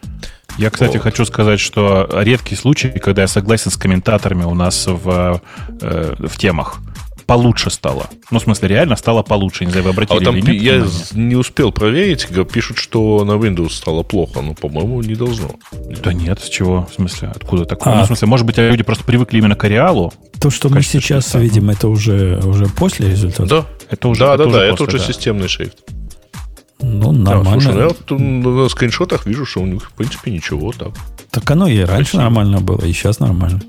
[0.58, 1.04] Я, кстати, вот.
[1.04, 5.40] хочу сказать, что редкий случай, когда я согласен с комментаторами у нас в,
[5.80, 6.78] э, в темах
[7.26, 8.08] получше стало.
[8.30, 9.64] Ну, в смысле, реально стало получше.
[9.64, 11.28] Не знаю, вы обратили а там или нет, Я внимание?
[11.28, 12.26] не успел проверить.
[12.52, 14.40] Пишут, что на Windows стало плохо.
[14.40, 15.50] Ну, по-моему, не должно.
[16.02, 16.88] Да нет, с чего?
[16.90, 17.94] В смысле, откуда такое?
[17.94, 20.12] А, ну, в смысле, может быть, люди просто привыкли именно к Ареалу?
[20.40, 21.38] То, что мы сейчас шрифта.
[21.38, 23.48] видим, это уже, уже после результата?
[23.48, 23.66] Да.
[23.90, 25.04] Это уже, да, это да, уже да, после, это уже да.
[25.12, 25.78] системный шрифт.
[26.80, 27.44] Ну, нормально.
[27.44, 27.74] Да, слушай,
[28.08, 30.90] ну, я на скриншотах вижу, что у них, в принципе, ничего так.
[31.30, 32.20] Так оно и раньше Красиво.
[32.22, 33.60] нормально было, и сейчас нормально.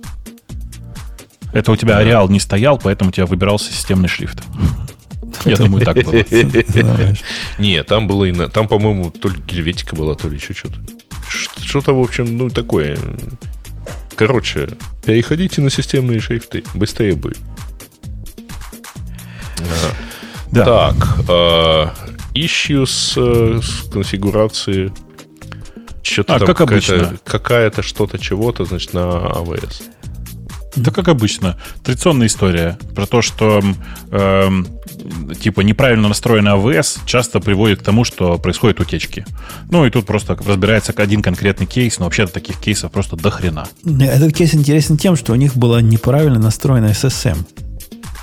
[1.54, 4.44] Это у тебя Ареал не стоял, поэтому у тебя выбирался системный шрифт.
[5.46, 6.24] Я думаю, так было.
[7.58, 10.80] Не, там было, там, по-моему, то ли гельветика была, то ли еще что-то.
[11.62, 12.98] Что-то, в общем, ну, такое.
[14.16, 14.70] Короче,
[15.06, 16.64] переходите на системные шрифты.
[16.74, 17.40] Быстрее будет.
[20.52, 20.66] Да.
[20.66, 20.96] Так,
[22.36, 24.92] issues э, с конфигурацией.
[26.04, 27.18] Что-то а, как обычно.
[27.24, 29.84] какая-то что-то чего-то, значит, на AWS.
[30.76, 31.58] Да, как обычно.
[31.84, 33.62] Традиционная история про то, что
[34.12, 34.50] э,
[35.40, 39.26] типа неправильно настроенный АВС часто приводит к тому, что происходят утечки.
[39.70, 43.68] Ну и тут просто разбирается один конкретный кейс, но вообще таких кейсов просто до хрена.
[43.86, 47.38] Этот кейс интересен тем, что у них была неправильно настроена SSM.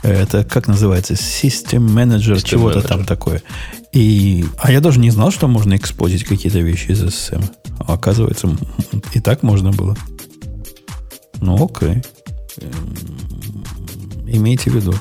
[0.02, 1.14] Это как называется?
[1.14, 3.42] System Manager, чего-то там такое.
[3.92, 7.44] И, а я даже не знал, что можно экспозить какие-то вещи из SSM.
[7.80, 8.48] А оказывается,
[9.14, 9.96] и так можно было.
[11.40, 12.02] Ну, окей.
[12.58, 12.94] Эм,
[14.26, 14.94] имейте в виду.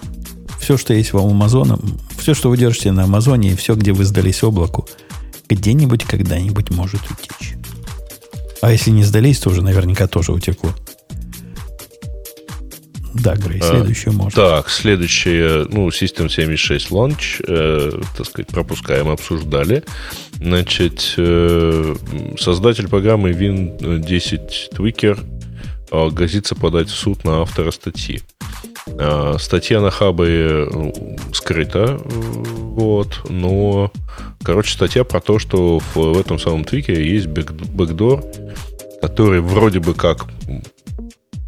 [0.59, 1.77] Все, что есть в Амазоне,
[2.17, 4.87] все, что вы держите на Амазоне, и все, где вы сдались облаку,
[5.47, 7.55] где-нибудь когда-нибудь может утечь.
[8.61, 10.73] А если не сдались, то уже наверняка тоже утекло.
[13.13, 14.31] Да, Грей, следующее а, можно.
[14.31, 19.83] Так, следующее, ну, System 76 Launch, э, так сказать, пропускаем, обсуждали.
[20.35, 21.95] Значит, э,
[22.37, 25.38] создатель программы Win10 Tweaker а,
[25.91, 28.21] грозится подать в суд на автора статьи.
[28.97, 33.91] А, статья на Хабре ну, скрыта, вот, но,
[34.43, 38.23] короче, статья про то, что в, в этом самом твикере есть бэкдор,
[39.01, 40.25] который вроде бы как,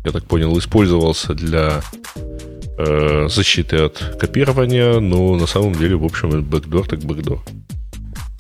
[0.06, 1.82] я так понял, использовался для
[2.78, 7.42] э, защиты от копирования, но на самом деле, в общем, бэкдор так бэкдор.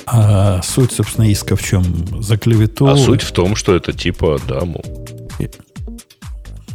[0.06, 1.84] А суть, собственно, иска в чем?
[2.22, 2.88] За клевету?
[2.88, 4.84] А суть в том, что это типа, да, мол,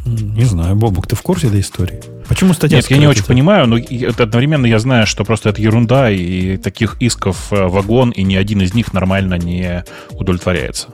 [0.07, 2.01] не знаю, Бобук, ты в курсе этой истории?
[2.27, 3.77] Почему статья Нет, я не очень понимаю, но
[4.17, 8.61] одновременно я знаю, что просто это ерунда, и таких исков э, вагон, и ни один
[8.61, 10.89] из них нормально не удовлетворяется.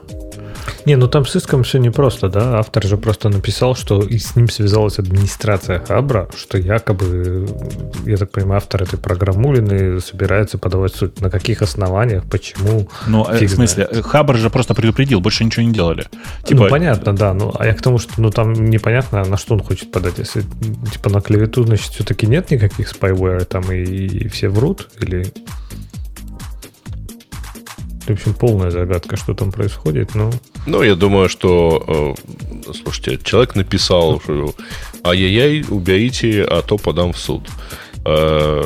[0.86, 2.58] Не, ну там с иском все непросто, да?
[2.58, 7.48] Автор же просто написал, что и с ним связалась администрация Хабра, что якобы,
[8.06, 11.20] я так понимаю, автор этой программулины собирается подавать суд.
[11.20, 12.88] На каких основаниях, почему?
[13.06, 14.06] Ну, э, в смысле, знает.
[14.06, 16.06] Хабр же просто предупредил, больше ничего не делали.
[16.44, 16.64] Типа...
[16.64, 17.34] Ну, понятно, да.
[17.34, 20.18] Ну, а я к тому, что ну там непонятно, на что он хочет подать.
[20.18, 20.42] Если
[20.92, 24.88] типа на клевету, значит, все-таки нет никаких spyware там и, и все врут?
[25.00, 25.32] Или
[28.06, 30.30] в общем, полная загадка, что там происходит, но...
[30.66, 32.14] Ну, я думаю, что,
[32.66, 34.54] э, слушайте, человек написал, что
[35.04, 37.48] ай-яй-яй, уберите, а то подам в суд.
[38.04, 38.62] Э,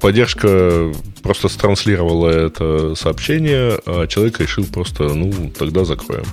[0.00, 6.24] поддержка просто транслировала это сообщение, а человек решил просто, ну, тогда закроем.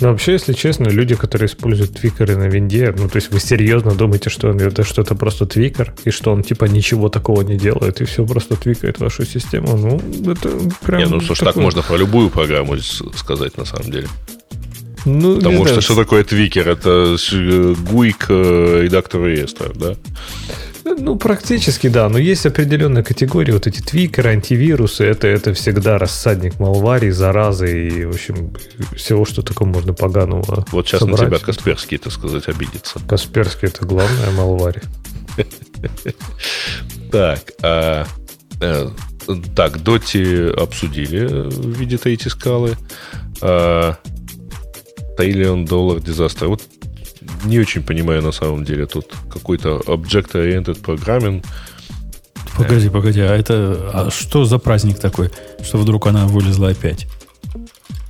[0.00, 3.94] Ну, вообще, если честно, люди, которые используют твикеры на винде, ну, то есть вы серьезно
[3.94, 8.04] думаете, что это что-то просто твикер, и что он, типа, ничего такого не делает, и
[8.04, 10.50] все просто твикает вашу систему, ну, это
[10.84, 11.00] прям...
[11.00, 11.52] Не, ну, слушай, такое...
[11.52, 14.08] так можно про любую программу сказать, на самом деле.
[15.04, 16.68] Ну, Потому что что такое твикер?
[16.68, 17.16] Это
[17.90, 19.94] гуик редактор реестра, да?
[20.84, 22.08] Ну, практически, да.
[22.08, 23.52] Но есть определенные категории.
[23.52, 28.54] Вот эти твикеры, антивирусы, это, это всегда рассадник малварии, заразы и, в общем,
[28.94, 31.20] всего, что такое можно поганого Вот сейчас собрать.
[31.20, 33.00] на тебя Касперский, так сказать, обидится.
[33.08, 34.82] Касперский– это главная малвария.
[37.10, 38.06] Так, а,
[38.60, 38.88] э,
[39.54, 42.76] так, Доти обсудили в виде эти скалы.
[45.16, 46.48] Триллион доллар дизастер.
[46.48, 46.62] Вот
[47.44, 48.86] не очень понимаю на самом деле.
[48.86, 51.44] Тут какой-то object-oriented programming.
[52.56, 55.30] Погоди, погоди, а это а что за праздник такой,
[55.62, 57.06] что вдруг она вылезла опять?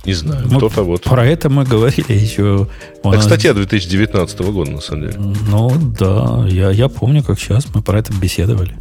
[0.05, 1.01] Не знаю, Мы кто-то вот...
[1.01, 2.67] Про это мы говорили еще...
[3.01, 5.15] Так, нас- статья 2019 года, на самом деле.
[5.17, 8.77] Ну да, я, я помню, как сейчас мы про это беседовали.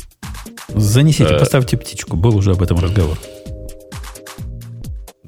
[0.75, 1.39] Занесите, Э.
[1.39, 3.17] поставьте птичку, был уже об этом разговор.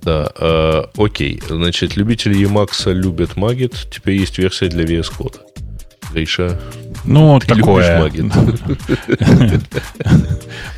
[0.07, 1.43] Да, э, окей.
[1.49, 3.75] Значит, любители Emacs любят Magit.
[3.91, 5.41] Теперь есть версия для VS Code.
[6.13, 6.61] Гриша,
[7.05, 8.09] Ну, ты такое.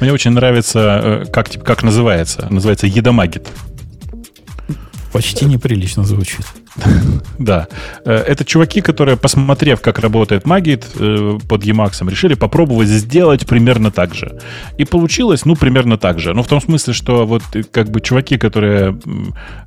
[0.00, 2.48] Мне очень нравится, э, как, как называется.
[2.50, 3.46] Называется Едомагит.
[5.18, 6.46] Почти неприлично звучит.
[7.38, 7.66] Да.
[8.04, 13.90] Э, Это чуваки, которые, посмотрев, как работает Magit э, под Emacs, решили попробовать сделать примерно
[13.90, 14.38] так же.
[14.78, 16.34] И получилось, ну, примерно так же.
[16.34, 18.96] Ну, в том смысле, что вот э, как бы чуваки, которые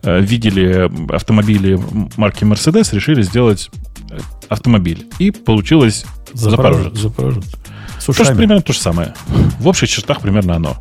[0.03, 1.78] видели автомобили
[2.15, 3.69] марки Mercedes, решили сделать
[4.48, 5.06] автомобиль.
[5.19, 6.98] И получилось Запорожец.
[6.98, 7.45] Запорожец.
[7.99, 9.14] С примерно то же самое.
[9.60, 10.78] В общих чертах примерно оно.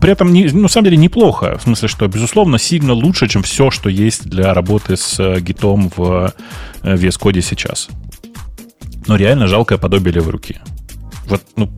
[0.00, 1.58] При этом, не, ну, на самом деле, неплохо.
[1.58, 5.90] В смысле, что, безусловно, сильно лучше, чем все, что есть для работы с э, гитом
[5.96, 6.32] в
[6.82, 7.88] э, VS Code сейчас.
[9.06, 10.60] Но реально жалкое подобие левой руки.
[11.26, 11.70] Вот, ну,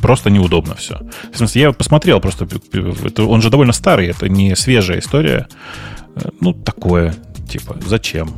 [0.00, 1.00] просто неудобно все.
[1.32, 5.48] В смысле, я посмотрел просто, это, он же довольно старый, это не свежая история.
[6.16, 7.14] Э, Ну, такое,
[7.48, 8.32] типа, зачем?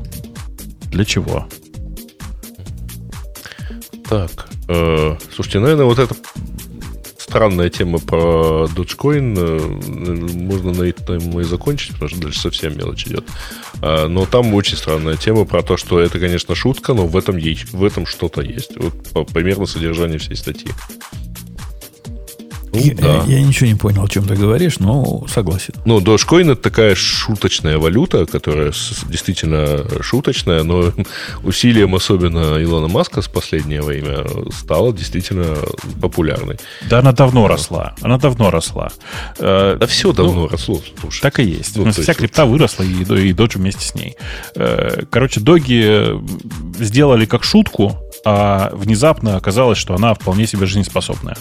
[0.90, 1.46] Для чего?
[4.08, 6.14] Так, э, слушайте, наверное, вот эта
[7.36, 13.06] странная тема про Dogecoin, э, можно на этом и закончить, потому что дальше совсем мелочь
[13.06, 13.26] идет.
[13.82, 17.36] А, но там очень странная тема про то, что это, конечно, шутка, но в этом,
[17.36, 18.72] есть, в этом что-то есть.
[19.12, 20.70] Вот примерно содержание всей статьи.
[22.72, 23.24] Ну, Я, да.
[23.26, 25.74] я ничего не понял, о чем ты говоришь, но согласен.
[25.84, 28.72] Ну, Dogecoin это такая шуточная валюта, которая
[29.08, 30.92] действительно шуточная, но
[31.42, 35.56] усилием особенно Илона Маска с последнее время стала действительно
[36.00, 36.56] популярной.
[36.90, 37.94] Да она давно росла.
[38.02, 38.90] Она давно росла.
[39.38, 41.20] Э, Да все давно росло, слушай.
[41.22, 41.76] Так и есть.
[41.76, 44.16] Ну, Ну, вся есть крипта выросла, и, и додж вместе с ней.
[44.54, 46.20] Э, Короче, доги э,
[46.78, 47.96] сделали как шутку,
[48.28, 51.36] а внезапно оказалось, что она вполне себе жизнеспособная.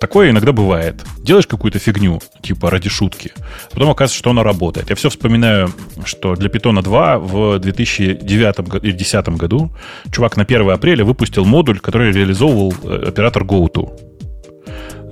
[0.00, 0.96] Такое иногда бывает.
[1.18, 3.30] Делаешь какую-то фигню, типа ради шутки,
[3.70, 4.90] потом оказывается, что она работает.
[4.90, 5.70] Я все вспоминаю,
[6.04, 9.70] что для Python 2 в 2009 го- или 2010 году
[10.10, 13.92] чувак на 1 апреля выпустил модуль, который реализовывал э, оператор GoTo.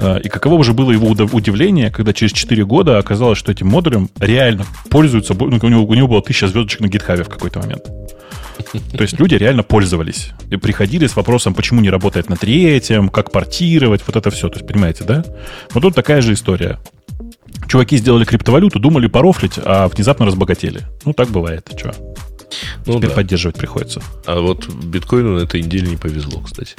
[0.00, 4.08] Э, И каково же было его удивление, когда через 4 года оказалось, что этим модулем
[4.18, 5.34] реально пользуются...
[5.34, 7.84] Ну, у, него, у него было 1000 звездочек на гитхабе в какой-то момент.
[8.96, 10.30] То есть люди реально пользовались.
[10.50, 14.48] И приходили с вопросом, почему не работает на третьем, как портировать, вот это все.
[14.48, 15.24] То есть, понимаете, да?
[15.72, 16.78] Вот тут такая же история.
[17.68, 20.82] Чуваки сделали криптовалюту, думали порофлить, а внезапно разбогатели.
[21.04, 21.68] Ну, так бывает.
[21.76, 21.92] Че?
[22.86, 23.16] Ну Теперь да.
[23.16, 24.02] поддерживать приходится.
[24.26, 26.74] А вот биткоину на этой неделе не повезло, кстати.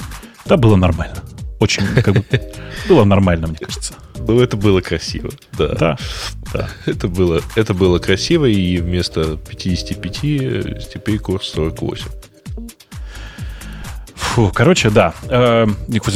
[0.46, 1.16] Да, было нормально.
[1.58, 2.24] Очень, как бы,
[2.88, 3.94] было нормально, мне кажется.
[4.18, 5.30] Ну, это было красиво.
[5.58, 5.74] Да.
[5.74, 5.98] Да,
[6.52, 6.68] да.
[6.86, 12.06] Это было, это было красиво, и вместо 55 э, теперь курс 48.
[14.34, 15.14] Фу, короче, да.
[15.28, 15.64] Э,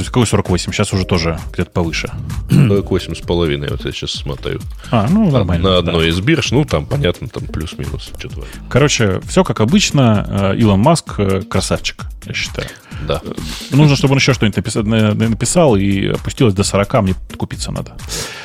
[0.04, 0.72] какой 48?
[0.72, 2.10] Сейчас уже тоже где-то повыше.
[2.50, 4.58] 48 с половиной, вот я сейчас смотрю.
[4.90, 5.62] А, ну, нормально.
[5.76, 5.90] На да.
[5.92, 8.10] одной из бирж, ну, там, понятно, там плюс-минус.
[8.18, 8.44] Что-то.
[8.68, 10.52] Короче, все как обычно.
[10.52, 12.66] Э, Илон Маск э, красавчик, я считаю.
[13.06, 13.22] Да.
[13.70, 17.70] Нужно, чтобы он еще что-нибудь написал, на- на- написал и опустилось до 40, мне купиться
[17.70, 17.96] надо.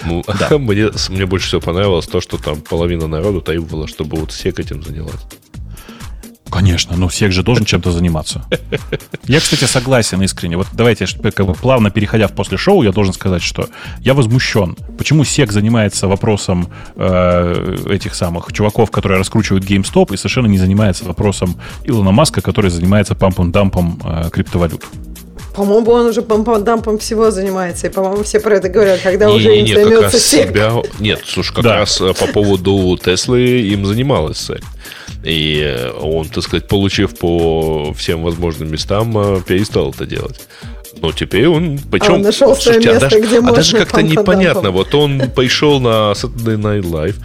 [0.05, 0.23] Ну,
[0.59, 4.59] мне, с- мне больше всего понравилось то, что там половина народу требовала, чтобы вот сек
[4.59, 5.21] этим занялась.
[6.53, 8.45] Конечно, но всех же должен чем-то заниматься.
[9.23, 10.55] Я, кстати, согласен искренне.
[10.55, 13.69] Вот давайте, как бы плавно переходя в после шоу, я должен сказать, что
[14.01, 14.77] я возмущен.
[14.95, 21.05] Почему СЕК занимается вопросом э, этих самых чуваков, которые раскручивают GameStop, и совершенно не занимается
[21.05, 21.55] вопросом
[21.85, 24.83] Илона Маска, который занимается пампом-дампом э, криптовалют.
[25.55, 27.87] По-моему, он уже дампом всего занимается.
[27.87, 30.49] И, по-моему, все про это говорят, когда Не, уже не, им нет, как займется сек.
[30.49, 30.71] себя...
[30.99, 31.77] Нет, слушай, как Да.
[31.77, 34.61] раз э, по поводу Теслы им занималась Сек.
[35.23, 40.39] И э, он, так сказать, получив по всем возможным местам, э, перестал это делать.
[41.01, 41.79] Но теперь он...
[41.91, 44.71] Причем, А он нашел свое слушайте, а место, даже, где а можно даже как-то непонятно.
[44.71, 47.15] Вот он пришел на Saturday Night Live,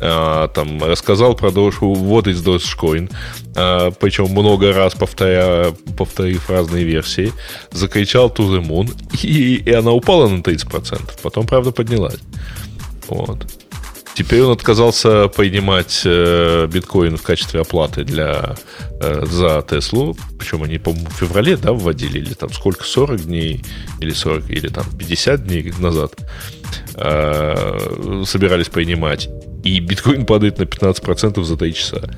[0.00, 3.10] а, там рассказал про Doge, вот из Dogecoin,
[3.54, 7.32] а, причем много раз повторяя, повторив разные версии,
[7.72, 12.20] закричал to the moon, и, и она упала на 30%, потом, правда, поднялась.
[13.08, 13.46] Вот.
[14.16, 18.56] Теперь он отказался принимать э, биткоин в качестве оплаты для,
[18.98, 20.16] э, за Теслу.
[20.38, 23.62] Причем они, по-моему, в феврале да, вводили, или там сколько, 40 дней,
[24.00, 26.14] или 40, или там 50 дней назад
[26.94, 29.28] э, собирались принимать.
[29.64, 32.10] И биткоин падает на 15% за 3 часа.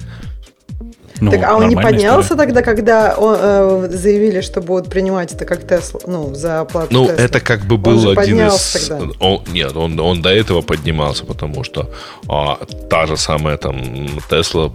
[1.20, 2.46] Ну, так, а он не поднялся история.
[2.46, 7.06] тогда, когда он, э, заявили, что будут принимать это как Тесла, ну, за оплату Ну,
[7.06, 7.16] Tesla.
[7.16, 8.88] это как бы был он один из...
[8.88, 9.14] Тогда.
[9.20, 11.90] Он, нет, он, он до этого поднимался, потому что
[12.28, 12.58] а,
[12.88, 14.70] та же самая там Тесла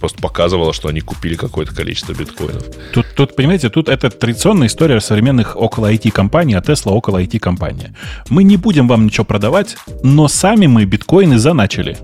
[0.00, 2.64] просто показывала, что они купили какое-то количество биткоинов.
[2.92, 7.94] Тут, тут, понимаете, тут это традиционная история современных около IT-компаний, а Тесла около IT-компания.
[8.28, 11.96] Мы не будем вам ничего продавать, но сами мы биткоины заначили.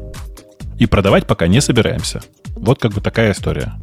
[0.78, 2.22] И продавать пока не собираемся.
[2.60, 3.74] Вот как бы такая история.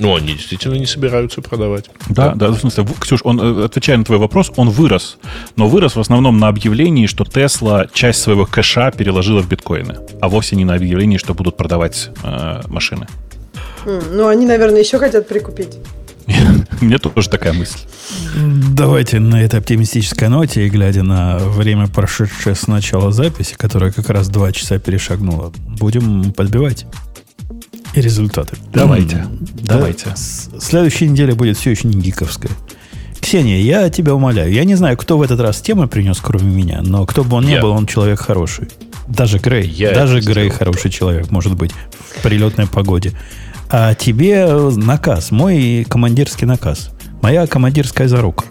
[0.00, 1.90] Ну, они действительно не собираются продавать.
[2.08, 5.18] Да, да, в смысле, Ксюш, он, э, отвечая на твой вопрос, он вырос.
[5.56, 10.28] Но вырос в основном на объявлении, что Тесла часть своего кэша переложила в биткоины, а
[10.30, 13.06] вовсе не на объявлении, что будут продавать э, машины.
[13.84, 15.76] Ну, они, наверное, еще хотят прикупить.
[16.80, 17.78] Мне тоже такая мысль.
[18.74, 24.08] Давайте на этой оптимистической ноте, и глядя на время, прошедшее с начала записи, которое как
[24.08, 26.86] раз два часа перешагнуло, будем подбивать
[27.94, 28.56] и результаты.
[28.72, 29.16] Давайте.
[29.16, 30.06] Mm, давайте.
[30.06, 32.52] Да, следующая неделя будет все еще не гиковская.
[33.20, 34.52] Ксения, я тебя умоляю.
[34.52, 37.46] Я не знаю, кто в этот раз темы принес, кроме меня, но кто бы он
[37.46, 38.68] ни был, он человек хороший.
[39.06, 39.68] Даже Грей.
[39.68, 40.58] Я даже Грей сделал.
[40.58, 43.12] хороший человек, может быть, в прилетной погоде.
[43.68, 44.46] А тебе
[44.76, 46.90] наказ, мой командирский наказ.
[47.20, 48.46] Моя командирская зарука.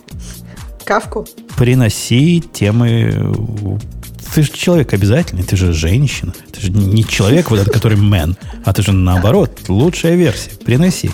[0.85, 1.26] Кавку?
[1.57, 3.80] Приноси темы
[4.34, 6.34] ты же человек обязательный, ты же женщина.
[6.51, 10.51] Ты же не человек вот этот, который мэн, а ты же наоборот, лучшая версия.
[10.64, 11.11] Приноси.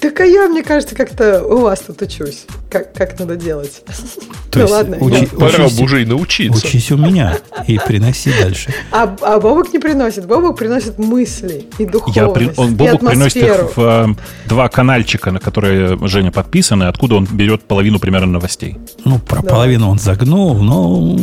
[0.00, 2.46] Так а я, мне кажется, как-то у вас тут учусь.
[2.70, 3.82] Как, как надо делать.
[4.50, 4.96] То ну ладно.
[5.00, 6.66] Учи, Пора учись, уже и научиться.
[6.66, 8.72] Учись у меня и приноси дальше.
[8.90, 10.26] А, а Бобок не приносит.
[10.26, 15.30] Бобок приносит мысли и духовность, Я при, он, Бобок приносит их в э, два канальчика,
[15.30, 18.78] на которые Женя подписаны, откуда он берет половину примерно новостей.
[19.04, 19.50] Ну, про да.
[19.50, 21.18] половину он загнул, но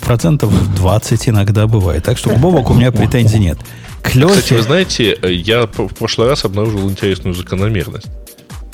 [0.00, 2.04] процентов 20 иногда бывает.
[2.04, 3.58] Так что к Бобоку у меня претензий нет.
[4.02, 8.06] К Кстати, вы знаете, я в прошлый раз обнаружил интересную закономерность.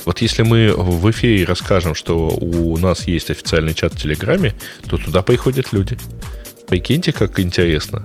[0.05, 4.55] Вот если мы в эфире расскажем, что у нас есть официальный чат в Телеграме,
[4.89, 5.99] то туда приходят люди.
[6.69, 8.05] Прикиньте, как интересно.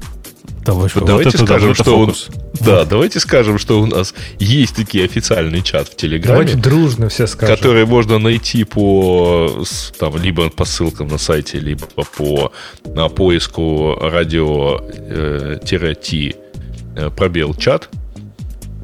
[0.66, 2.14] Давай, вот давайте вот скажем, да, что у...
[2.60, 6.46] да, давайте скажем, что у нас есть такие официальный чат в Телеграме.
[6.46, 7.56] Давайте дружно все скажем.
[7.56, 9.64] Который можно найти по
[9.98, 11.88] там, либо по ссылкам на сайте, либо
[12.18, 12.52] по
[12.86, 16.49] на поиску радио-ти э, э,
[17.16, 17.90] пробел чат.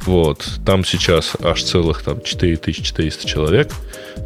[0.06, 0.60] Вот.
[0.66, 3.72] Там сейчас аж целых там 4400 человек,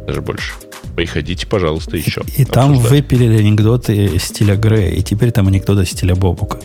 [0.06, 0.52] даже больше.
[0.94, 2.22] Приходите, пожалуйста, еще.
[2.36, 6.58] И, и там выпилили анекдоты стиля Грея, и теперь там анекдоты стиля Бобука.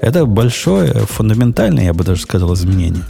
[0.00, 3.04] Это большое, фундаментальное, я бы даже сказал, изменение.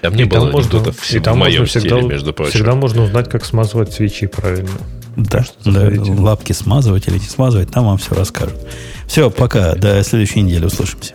[0.00, 2.52] Там не и было там можно, и там в моем можно всегда, стиле, между прочим.
[2.52, 4.70] Всегда можно узнать, как смазывать свечи правильно.
[5.16, 5.90] Да, да
[6.20, 8.56] лапки смазывать или не смазывать, там вам все расскажут.
[9.06, 11.14] Все, пока, до следующей недели услышимся.